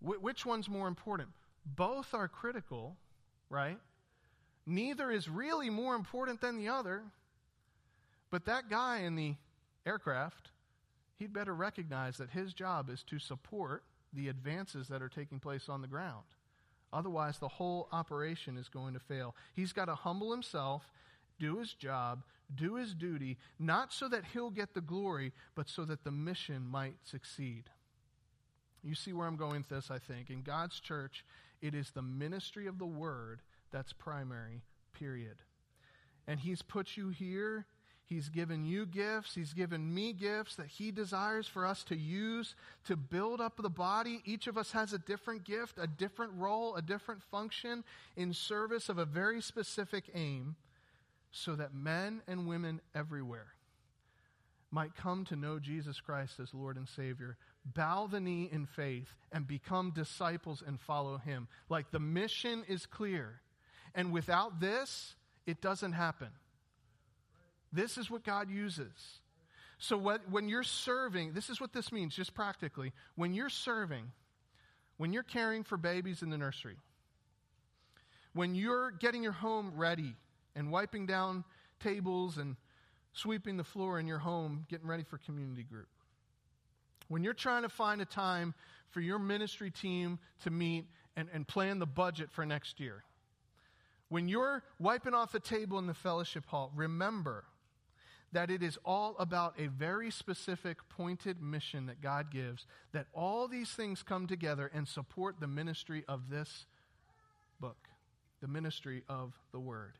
Wh- 0.00 0.22
which 0.22 0.46
one's 0.46 0.68
more 0.68 0.88
important? 0.88 1.28
Both 1.66 2.14
are 2.14 2.28
critical, 2.28 2.96
right? 3.50 3.78
Neither 4.64 5.10
is 5.10 5.28
really 5.28 5.68
more 5.68 5.94
important 5.94 6.40
than 6.40 6.56
the 6.56 6.68
other. 6.68 7.02
But 8.30 8.46
that 8.46 8.70
guy 8.70 9.00
in 9.00 9.14
the 9.14 9.34
aircraft, 9.86 10.50
he'd 11.16 11.32
better 11.32 11.54
recognize 11.54 12.16
that 12.18 12.30
his 12.30 12.52
job 12.52 12.90
is 12.90 13.02
to 13.04 13.18
support 13.18 13.84
the 14.12 14.28
advances 14.28 14.88
that 14.88 15.02
are 15.02 15.08
taking 15.08 15.38
place 15.38 15.68
on 15.68 15.80
the 15.80 15.88
ground. 15.88 16.24
Otherwise, 16.92 17.38
the 17.38 17.48
whole 17.48 17.88
operation 17.92 18.56
is 18.56 18.68
going 18.68 18.94
to 18.94 19.00
fail. 19.00 19.34
He's 19.54 19.72
got 19.72 19.86
to 19.86 19.94
humble 19.94 20.30
himself, 20.30 20.90
do 21.38 21.58
his 21.58 21.74
job, 21.74 22.22
do 22.54 22.76
his 22.76 22.94
duty, 22.94 23.38
not 23.58 23.92
so 23.92 24.08
that 24.08 24.24
he'll 24.32 24.50
get 24.50 24.74
the 24.74 24.80
glory, 24.80 25.32
but 25.54 25.68
so 25.68 25.84
that 25.84 26.04
the 26.04 26.10
mission 26.10 26.66
might 26.66 26.96
succeed. 27.04 27.64
You 28.82 28.94
see 28.94 29.12
where 29.12 29.26
I'm 29.26 29.36
going 29.36 29.58
with 29.58 29.68
this, 29.68 29.90
I 29.90 29.98
think. 29.98 30.30
In 30.30 30.42
God's 30.42 30.78
church, 30.78 31.24
it 31.60 31.74
is 31.74 31.90
the 31.90 32.02
ministry 32.02 32.66
of 32.66 32.78
the 32.78 32.86
word 32.86 33.42
that's 33.72 33.92
primary, 33.92 34.62
period. 34.92 35.36
And 36.28 36.38
He's 36.38 36.62
put 36.62 36.96
you 36.96 37.08
here. 37.08 37.66
He's 38.08 38.28
given 38.28 38.64
you 38.64 38.86
gifts. 38.86 39.34
He's 39.34 39.52
given 39.52 39.92
me 39.92 40.12
gifts 40.12 40.54
that 40.56 40.68
He 40.68 40.92
desires 40.92 41.48
for 41.48 41.66
us 41.66 41.82
to 41.84 41.96
use 41.96 42.54
to 42.84 42.96
build 42.96 43.40
up 43.40 43.56
the 43.56 43.68
body. 43.68 44.22
Each 44.24 44.46
of 44.46 44.56
us 44.56 44.70
has 44.72 44.92
a 44.92 44.98
different 44.98 45.44
gift, 45.44 45.78
a 45.78 45.88
different 45.88 46.32
role, 46.36 46.76
a 46.76 46.82
different 46.82 47.22
function 47.24 47.82
in 48.16 48.32
service 48.32 48.88
of 48.88 48.98
a 48.98 49.04
very 49.04 49.42
specific 49.42 50.04
aim 50.14 50.54
so 51.32 51.56
that 51.56 51.74
men 51.74 52.22
and 52.28 52.46
women 52.46 52.80
everywhere 52.94 53.48
might 54.70 54.94
come 54.94 55.24
to 55.24 55.36
know 55.36 55.58
Jesus 55.58 56.00
Christ 56.00 56.38
as 56.40 56.54
Lord 56.54 56.76
and 56.76 56.88
Savior 56.88 57.36
bow 57.64 58.06
the 58.06 58.20
knee 58.20 58.48
in 58.52 58.66
faith 58.66 59.08
and 59.32 59.46
become 59.46 59.90
disciples 59.90 60.62
and 60.64 60.80
follow 60.80 61.18
him. 61.18 61.48
Like 61.68 61.90
the 61.90 61.98
mission 61.98 62.64
is 62.68 62.86
clear. 62.86 63.40
And 63.94 64.12
without 64.12 64.60
this, 64.60 65.14
it 65.46 65.60
doesn't 65.60 65.92
happen. 65.92 66.28
This 67.72 67.98
is 67.98 68.10
what 68.10 68.24
God 68.24 68.50
uses. 68.50 69.20
So 69.78 69.96
what, 69.96 70.22
when 70.30 70.48
you're 70.48 70.62
serving, 70.62 71.32
this 71.32 71.50
is 71.50 71.60
what 71.60 71.72
this 71.72 71.92
means, 71.92 72.14
just 72.14 72.34
practically. 72.34 72.92
When 73.14 73.34
you're 73.34 73.50
serving, 73.50 74.10
when 74.96 75.12
you're 75.12 75.22
caring 75.22 75.64
for 75.64 75.76
babies 75.76 76.22
in 76.22 76.30
the 76.30 76.38
nursery, 76.38 76.76
when 78.32 78.54
you're 78.54 78.90
getting 78.90 79.22
your 79.22 79.32
home 79.32 79.72
ready 79.76 80.14
and 80.54 80.70
wiping 80.70 81.06
down 81.06 81.44
tables 81.80 82.38
and 82.38 82.56
sweeping 83.12 83.56
the 83.56 83.64
floor 83.64 83.98
in 83.98 84.06
your 84.06 84.18
home, 84.18 84.66
getting 84.70 84.86
ready 84.86 85.02
for 85.02 85.18
community 85.18 85.62
group, 85.62 85.88
when 87.08 87.22
you're 87.22 87.34
trying 87.34 87.62
to 87.62 87.68
find 87.68 88.00
a 88.00 88.06
time 88.06 88.54
for 88.90 89.00
your 89.00 89.18
ministry 89.18 89.70
team 89.70 90.18
to 90.42 90.50
meet 90.50 90.86
and, 91.16 91.28
and 91.32 91.46
plan 91.46 91.78
the 91.78 91.86
budget 91.86 92.30
for 92.30 92.46
next 92.46 92.80
year, 92.80 93.04
when 94.08 94.28
you're 94.28 94.62
wiping 94.78 95.14
off 95.14 95.32
the 95.32 95.40
table 95.40 95.78
in 95.78 95.86
the 95.86 95.94
fellowship 95.94 96.46
hall, 96.46 96.72
remember 96.74 97.44
that 98.32 98.50
it 98.50 98.62
is 98.62 98.78
all 98.84 99.16
about 99.18 99.54
a 99.58 99.66
very 99.68 100.10
specific, 100.10 100.78
pointed 100.88 101.40
mission 101.40 101.86
that 101.86 102.00
God 102.00 102.30
gives, 102.30 102.66
that 102.92 103.06
all 103.12 103.48
these 103.48 103.70
things 103.70 104.02
come 104.02 104.26
together 104.26 104.70
and 104.74 104.86
support 104.86 105.40
the 105.40 105.46
ministry 105.46 106.04
of 106.08 106.28
this 106.28 106.66
book, 107.60 107.88
the 108.40 108.48
ministry 108.48 109.02
of 109.08 109.32
the 109.52 109.60
Word. 109.60 109.98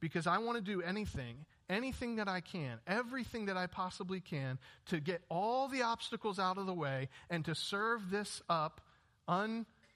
Because 0.00 0.26
I 0.26 0.38
want 0.38 0.56
to 0.56 0.64
do 0.64 0.82
anything 0.82 1.44
anything 1.70 2.16
that 2.16 2.28
I 2.28 2.40
can, 2.40 2.78
everything 2.86 3.46
that 3.46 3.56
I 3.56 3.66
possibly 3.66 4.20
can 4.20 4.58
to 4.86 5.00
get 5.00 5.22
all 5.30 5.68
the 5.68 5.82
obstacles 5.82 6.38
out 6.38 6.58
of 6.58 6.66
the 6.66 6.74
way 6.74 7.08
and 7.30 7.44
to 7.44 7.54
serve 7.54 8.10
this 8.10 8.42
up 8.48 8.80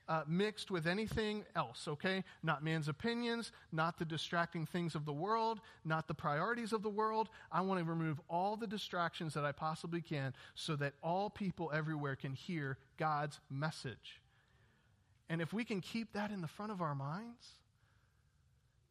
Uh, 0.07 0.23
unmixed 0.27 0.71
with 0.71 0.87
anything 0.87 1.45
else, 1.57 1.89
okay? 1.89 2.23
Not 2.43 2.63
man's 2.63 2.89
opinions, 2.89 3.53
not 3.73 3.99
the 3.99 4.05
distracting 4.05 4.67
things 4.67 4.95
of 4.95 5.07
the 5.07 5.15
world, 5.15 5.61
not 5.83 6.09
the 6.09 6.15
priorities 6.15 6.75
of 6.75 6.83
the 6.83 6.91
world. 6.91 7.31
I 7.51 7.63
want 7.63 7.81
to 7.81 7.85
remove 7.87 8.21
all 8.29 8.57
the 8.57 8.67
distractions 8.67 9.33
that 9.33 9.47
I 9.47 9.53
possibly 9.53 10.03
can 10.03 10.35
so 10.55 10.77
that 10.77 10.93
all 11.03 11.31
people 11.31 11.71
everywhere 11.73 12.17
can 12.17 12.35
hear 12.35 12.77
God's 12.99 13.41
message. 13.49 14.21
And 15.31 15.41
if 15.41 15.55
we 15.55 15.65
can 15.65 15.81
keep 15.81 16.13
that 16.13 16.31
in 16.31 16.43
the 16.43 16.49
front 16.49 16.71
of 16.71 16.83
our 16.83 16.95
minds, 16.95 17.47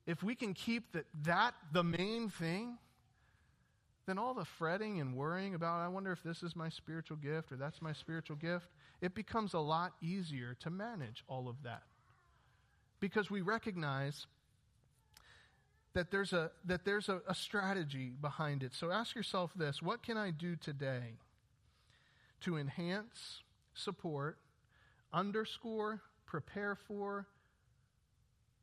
if 0.08 0.24
we 0.24 0.34
can 0.34 0.56
keep 0.56 0.94
that, 0.94 1.06
that 1.24 1.54
the 1.72 1.84
main 1.84 2.30
thing, 2.30 2.80
then 4.06 4.18
all 4.18 4.34
the 4.34 4.46
fretting 4.46 5.00
and 5.00 5.16
worrying 5.16 5.56
about, 5.56 5.80
I 5.80 5.88
wonder 5.88 6.12
if 6.12 6.24
this 6.24 6.44
is 6.44 6.56
my 6.56 6.70
spiritual 6.70 7.18
gift 7.18 7.52
or 7.52 7.56
that's 7.56 7.82
my 7.82 7.94
spiritual 7.94 8.36
gift, 8.36 8.68
it 9.02 9.16
becomes 9.16 9.54
a 9.54 9.60
lot 9.60 9.94
easier 10.02 10.56
to 10.62 10.70
manage 10.70 11.24
all 11.28 11.48
of 11.48 11.56
that. 11.64 11.84
Because 13.00 13.32
we 13.32 13.42
recognize 13.42 14.28
that 15.94 16.12
there's 16.12 16.34
a, 16.34 16.52
that 16.66 16.86
there's 16.86 17.08
a, 17.08 17.22
a 17.28 17.36
strategy 17.36 18.14
behind 18.20 18.64
it. 18.64 18.74
So 18.74 18.92
ask 18.92 19.16
yourself 19.16 19.52
this 19.56 19.82
what 19.82 20.04
can 20.04 20.18
I 20.18 20.32
do 20.32 20.56
today 20.56 21.18
to 22.42 22.58
enhance, 22.58 23.42
support, 23.74 24.38
underscore, 25.14 26.02
prepare 26.26 26.76
for 26.76 27.28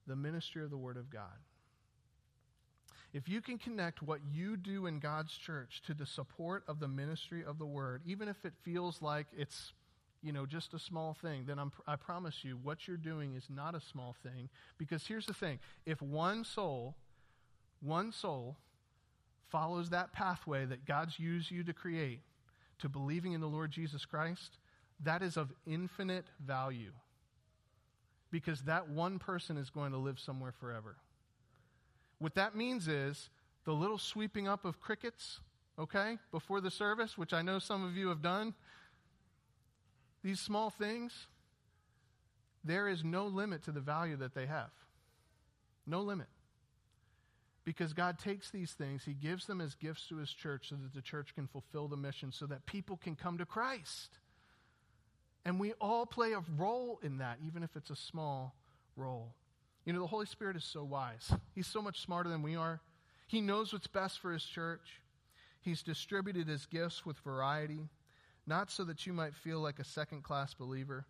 the 0.07 0.16
ministry 0.16 0.62
of 0.64 0.70
the 0.70 0.76
Word 0.76 0.97
of 0.97 1.09
God? 1.09 1.38
If 3.13 3.29
you 3.29 3.41
can 3.41 3.59
connect 3.59 4.03
what 4.03 4.21
you 4.31 4.57
do 4.57 4.87
in 4.87 5.01
God's 5.01 5.37
church 5.37 5.83
to 5.87 5.95
the 5.95 6.07
support 6.07 6.63
of 6.69 6.79
the 6.79 6.89
ministry 6.89 7.45
of 7.45 7.59
the 7.59 7.67
Word, 7.67 8.03
even 8.07 8.29
if 8.29 8.45
it 8.45 8.53
feels 8.63 9.03
like 9.03 9.27
it's 9.37 9.73
you 10.23 10.33
know, 10.33 10.45
just 10.45 10.75
a 10.75 10.79
small 10.79 11.15
thing, 11.15 11.45
then 11.47 11.59
I'm, 11.59 11.73
I 11.87 11.97
promise 11.97 12.45
you 12.45 12.59
what 12.63 12.87
you're 12.87 12.99
doing 12.99 13.35
is 13.35 13.45
not 13.49 13.75
a 13.75 13.81
small 13.81 14.15
thing. 14.23 14.51
Because 14.77 15.07
here's 15.07 15.27
the 15.27 15.35
thing 15.35 15.59
if 15.87 16.03
one 16.03 16.45
soul 16.45 16.95
one 17.81 18.13
soul 18.13 18.59
follows 19.49 19.91
that 19.91 20.13
pathway 20.13 20.65
that 20.67 20.85
God's 20.85 21.19
used 21.19 21.51
you 21.51 21.65
to 21.65 21.73
create 21.73 22.21
to 22.79 22.89
believing 22.89 23.33
in 23.33 23.41
the 23.41 23.47
Lord 23.47 23.71
Jesus 23.71 24.05
Christ, 24.05 24.59
that 25.03 25.23
is 25.23 25.37
of 25.37 25.53
infinite 25.67 26.27
value. 26.45 26.93
Because 28.31 28.63
that 28.63 28.89
one 28.89 29.19
person 29.19 29.57
is 29.57 29.71
going 29.71 29.93
to 29.93 29.99
live 29.99 30.19
somewhere 30.19 30.53
forever. 30.53 30.97
What 32.21 32.35
that 32.35 32.55
means 32.55 32.87
is 32.87 33.31
the 33.64 33.73
little 33.73 33.99
sweeping 33.99 34.47
up 34.47 34.64
of 34.64 34.81
crickets, 34.81 35.41
okay, 35.79 36.18
before 36.31 36.61
the 36.61 36.71
service, 36.71 37.18
which 37.18 37.33
I 37.33 37.43
know 37.43 37.59
some 37.59 37.85
of 37.85 37.97
you 37.97 38.09
have 38.09 38.23
done, 38.23 38.55
these 40.23 40.39
small 40.39 40.71
things, 40.71 41.27
there 42.62 42.89
is 42.89 43.03
no 43.03 43.27
limit 43.27 43.64
to 43.64 43.73
the 43.73 43.81
value 43.81 44.16
that 44.16 44.35
they 44.35 44.47
have. 44.47 44.71
No 45.87 46.03
limit. 46.03 46.29
Because 47.64 47.95
God 47.95 48.18
takes 48.18 48.51
these 48.51 48.73
things, 48.73 49.05
He 49.05 49.14
gives 49.14 49.47
them 49.47 49.62
as 49.62 49.75
gifts 49.75 50.07
to 50.09 50.16
His 50.16 50.31
church 50.31 50.68
so 50.68 50.77
that 50.77 50.95
the 50.95 51.03
church 51.03 51.35
can 51.35 51.47
fulfill 51.47 51.89
the 51.89 51.97
mission, 51.97 52.33
so 52.33 52.47
that 52.47 52.66
people 52.66 52.99
can 52.99 53.16
come 53.16 53.39
to 53.39 53.47
Christ. 53.47 54.18
And 55.47 55.59
we 55.59 55.73
all 55.81 56.05
play 56.05 56.33
a 56.33 56.43
role 56.59 57.01
in 57.03 57.18
that, 57.18 57.39
even 57.47 57.62
if 57.62 57.77
it's 57.77 57.89
a 57.89 57.97
small 57.97 58.55
role. 58.95 59.35
You 59.85 59.93
know, 59.93 60.01
the 60.01 60.07
Holy 60.07 60.26
Spirit 60.26 60.57
is 60.57 60.64
so 60.64 60.85
wise. 60.85 61.33
He's 61.55 61.66
so 61.66 61.81
much 61.81 62.01
smarter 62.01 62.28
than 62.28 62.43
we 62.43 62.57
are. 62.57 62.81
He 63.26 63.41
knows 63.41 63.72
what's 63.72 63.87
best 63.87 64.20
for 64.20 64.33
His 64.33 64.45
church. 64.45 65.01
He's 65.61 65.83
distributed 65.83 66.49
His 66.49 66.66
gifts 66.66 67.07
with 67.07 67.18
variety, 67.18 67.89
not 68.47 68.70
so 68.70 68.85
that 68.85 69.07
you 69.07 69.12
might 69.12 69.35
feel 69.35 69.61
like 69.61 69.78
a 69.78 69.85
second 69.85 70.22
class 70.22 70.55
believer, 70.55 71.07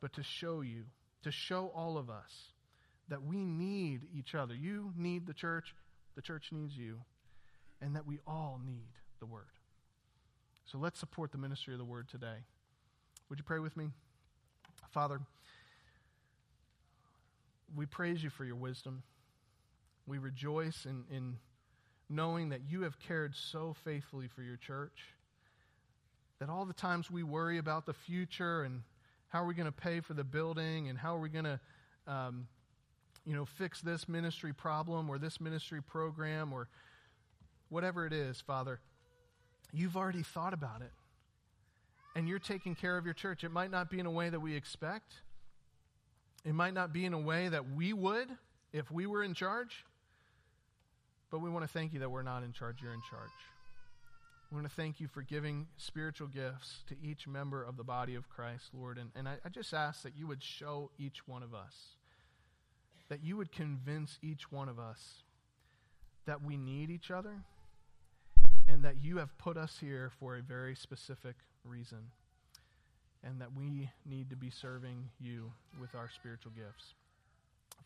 but 0.00 0.12
to 0.14 0.22
show 0.22 0.60
you, 0.60 0.84
to 1.22 1.30
show 1.30 1.70
all 1.74 1.98
of 1.98 2.10
us 2.10 2.52
that 3.08 3.22
we 3.22 3.44
need 3.44 4.02
each 4.16 4.34
other. 4.34 4.54
You 4.54 4.92
need 4.96 5.26
the 5.26 5.34
church, 5.34 5.74
the 6.14 6.22
church 6.22 6.48
needs 6.52 6.76
you, 6.76 7.00
and 7.80 7.96
that 7.96 8.06
we 8.06 8.18
all 8.26 8.60
need 8.64 8.88
the 9.18 9.26
Word. 9.26 9.44
So 10.64 10.78
let's 10.78 10.98
support 10.98 11.32
the 11.32 11.38
ministry 11.38 11.74
of 11.74 11.78
the 11.78 11.84
Word 11.84 12.08
today. 12.08 12.44
Would 13.28 13.38
you 13.38 13.44
pray 13.44 13.58
with 13.58 13.76
me? 13.76 13.90
Father, 14.90 15.20
we 17.74 17.86
praise 17.86 18.22
you 18.22 18.30
for 18.30 18.44
your 18.44 18.56
wisdom. 18.56 19.02
We 20.06 20.18
rejoice 20.18 20.86
in, 20.86 21.04
in 21.10 21.36
knowing 22.08 22.48
that 22.50 22.60
you 22.68 22.82
have 22.82 22.98
cared 22.98 23.34
so 23.34 23.74
faithfully 23.84 24.28
for 24.28 24.42
your 24.42 24.56
church. 24.56 25.14
That 26.40 26.48
all 26.48 26.64
the 26.64 26.72
times 26.72 27.10
we 27.10 27.22
worry 27.22 27.58
about 27.58 27.86
the 27.86 27.92
future 27.92 28.62
and 28.62 28.82
how 29.28 29.42
are 29.42 29.46
we 29.46 29.54
going 29.54 29.66
to 29.66 29.72
pay 29.72 30.00
for 30.00 30.14
the 30.14 30.24
building 30.24 30.88
and 30.88 30.98
how 30.98 31.16
are 31.16 31.20
we 31.20 31.28
going 31.28 31.44
to 31.44 31.60
um, 32.06 32.48
you 33.24 33.34
know, 33.34 33.44
fix 33.44 33.80
this 33.80 34.08
ministry 34.08 34.52
problem 34.52 35.08
or 35.08 35.18
this 35.18 35.40
ministry 35.40 35.82
program 35.82 36.52
or 36.52 36.68
whatever 37.68 38.06
it 38.06 38.12
is, 38.12 38.40
Father, 38.40 38.80
you've 39.72 39.96
already 39.96 40.22
thought 40.22 40.52
about 40.52 40.80
it. 40.80 40.90
And 42.16 42.28
you're 42.28 42.40
taking 42.40 42.74
care 42.74 42.98
of 42.98 43.04
your 43.04 43.14
church. 43.14 43.44
It 43.44 43.52
might 43.52 43.70
not 43.70 43.88
be 43.88 44.00
in 44.00 44.06
a 44.06 44.10
way 44.10 44.30
that 44.30 44.40
we 44.40 44.56
expect, 44.56 45.12
it 46.44 46.54
might 46.54 46.74
not 46.74 46.92
be 46.92 47.04
in 47.04 47.12
a 47.12 47.18
way 47.18 47.48
that 47.48 47.70
we 47.70 47.92
would 47.92 48.28
if 48.72 48.90
we 48.90 49.06
were 49.06 49.22
in 49.22 49.34
charge. 49.34 49.84
But 51.30 51.40
we 51.40 51.50
want 51.50 51.64
to 51.64 51.68
thank 51.68 51.92
you 51.92 52.00
that 52.00 52.10
we're 52.10 52.22
not 52.22 52.42
in 52.42 52.52
charge, 52.52 52.82
you're 52.82 52.94
in 52.94 53.02
charge. 53.08 53.30
We 54.50 54.56
want 54.56 54.68
to 54.68 54.74
thank 54.74 54.98
you 54.98 55.06
for 55.06 55.22
giving 55.22 55.68
spiritual 55.76 56.26
gifts 56.26 56.82
to 56.88 56.96
each 57.00 57.28
member 57.28 57.62
of 57.62 57.76
the 57.76 57.84
body 57.84 58.16
of 58.16 58.28
Christ, 58.28 58.70
Lord. 58.74 58.98
And, 58.98 59.10
and 59.14 59.28
I, 59.28 59.36
I 59.44 59.48
just 59.48 59.72
ask 59.72 60.02
that 60.02 60.16
you 60.16 60.26
would 60.26 60.42
show 60.42 60.90
each 60.98 61.28
one 61.28 61.44
of 61.44 61.54
us 61.54 61.94
that 63.10 63.24
you 63.24 63.36
would 63.36 63.52
convince 63.52 64.18
each 64.22 64.50
one 64.50 64.68
of 64.68 64.78
us 64.78 65.24
that 66.26 66.42
we 66.42 66.56
need 66.56 66.90
each 66.90 67.10
other 67.10 67.42
and 68.68 68.84
that 68.84 69.02
you 69.02 69.18
have 69.18 69.36
put 69.36 69.56
us 69.56 69.78
here 69.80 70.10
for 70.18 70.36
a 70.36 70.42
very 70.42 70.74
specific 70.74 71.34
reason 71.64 71.98
and 73.24 73.40
that 73.40 73.48
we 73.56 73.90
need 74.08 74.30
to 74.30 74.36
be 74.36 74.50
serving 74.50 75.08
you 75.20 75.50
with 75.80 75.94
our 75.94 76.08
spiritual 76.14 76.52
gifts. 76.56 76.94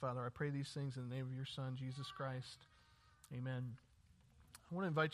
Father, 0.00 0.20
I 0.24 0.28
pray 0.28 0.50
these 0.50 0.68
things 0.68 0.96
in 0.96 1.08
the 1.08 1.14
name 1.14 1.24
of 1.24 1.34
your 1.34 1.46
Son, 1.46 1.76
Jesus 1.78 2.06
Christ. 2.16 2.58
Amen. 3.36 3.64
I 4.70 4.74
want 4.74 4.84
to 4.84 4.88
invite 4.88 5.04
you. 5.04 5.12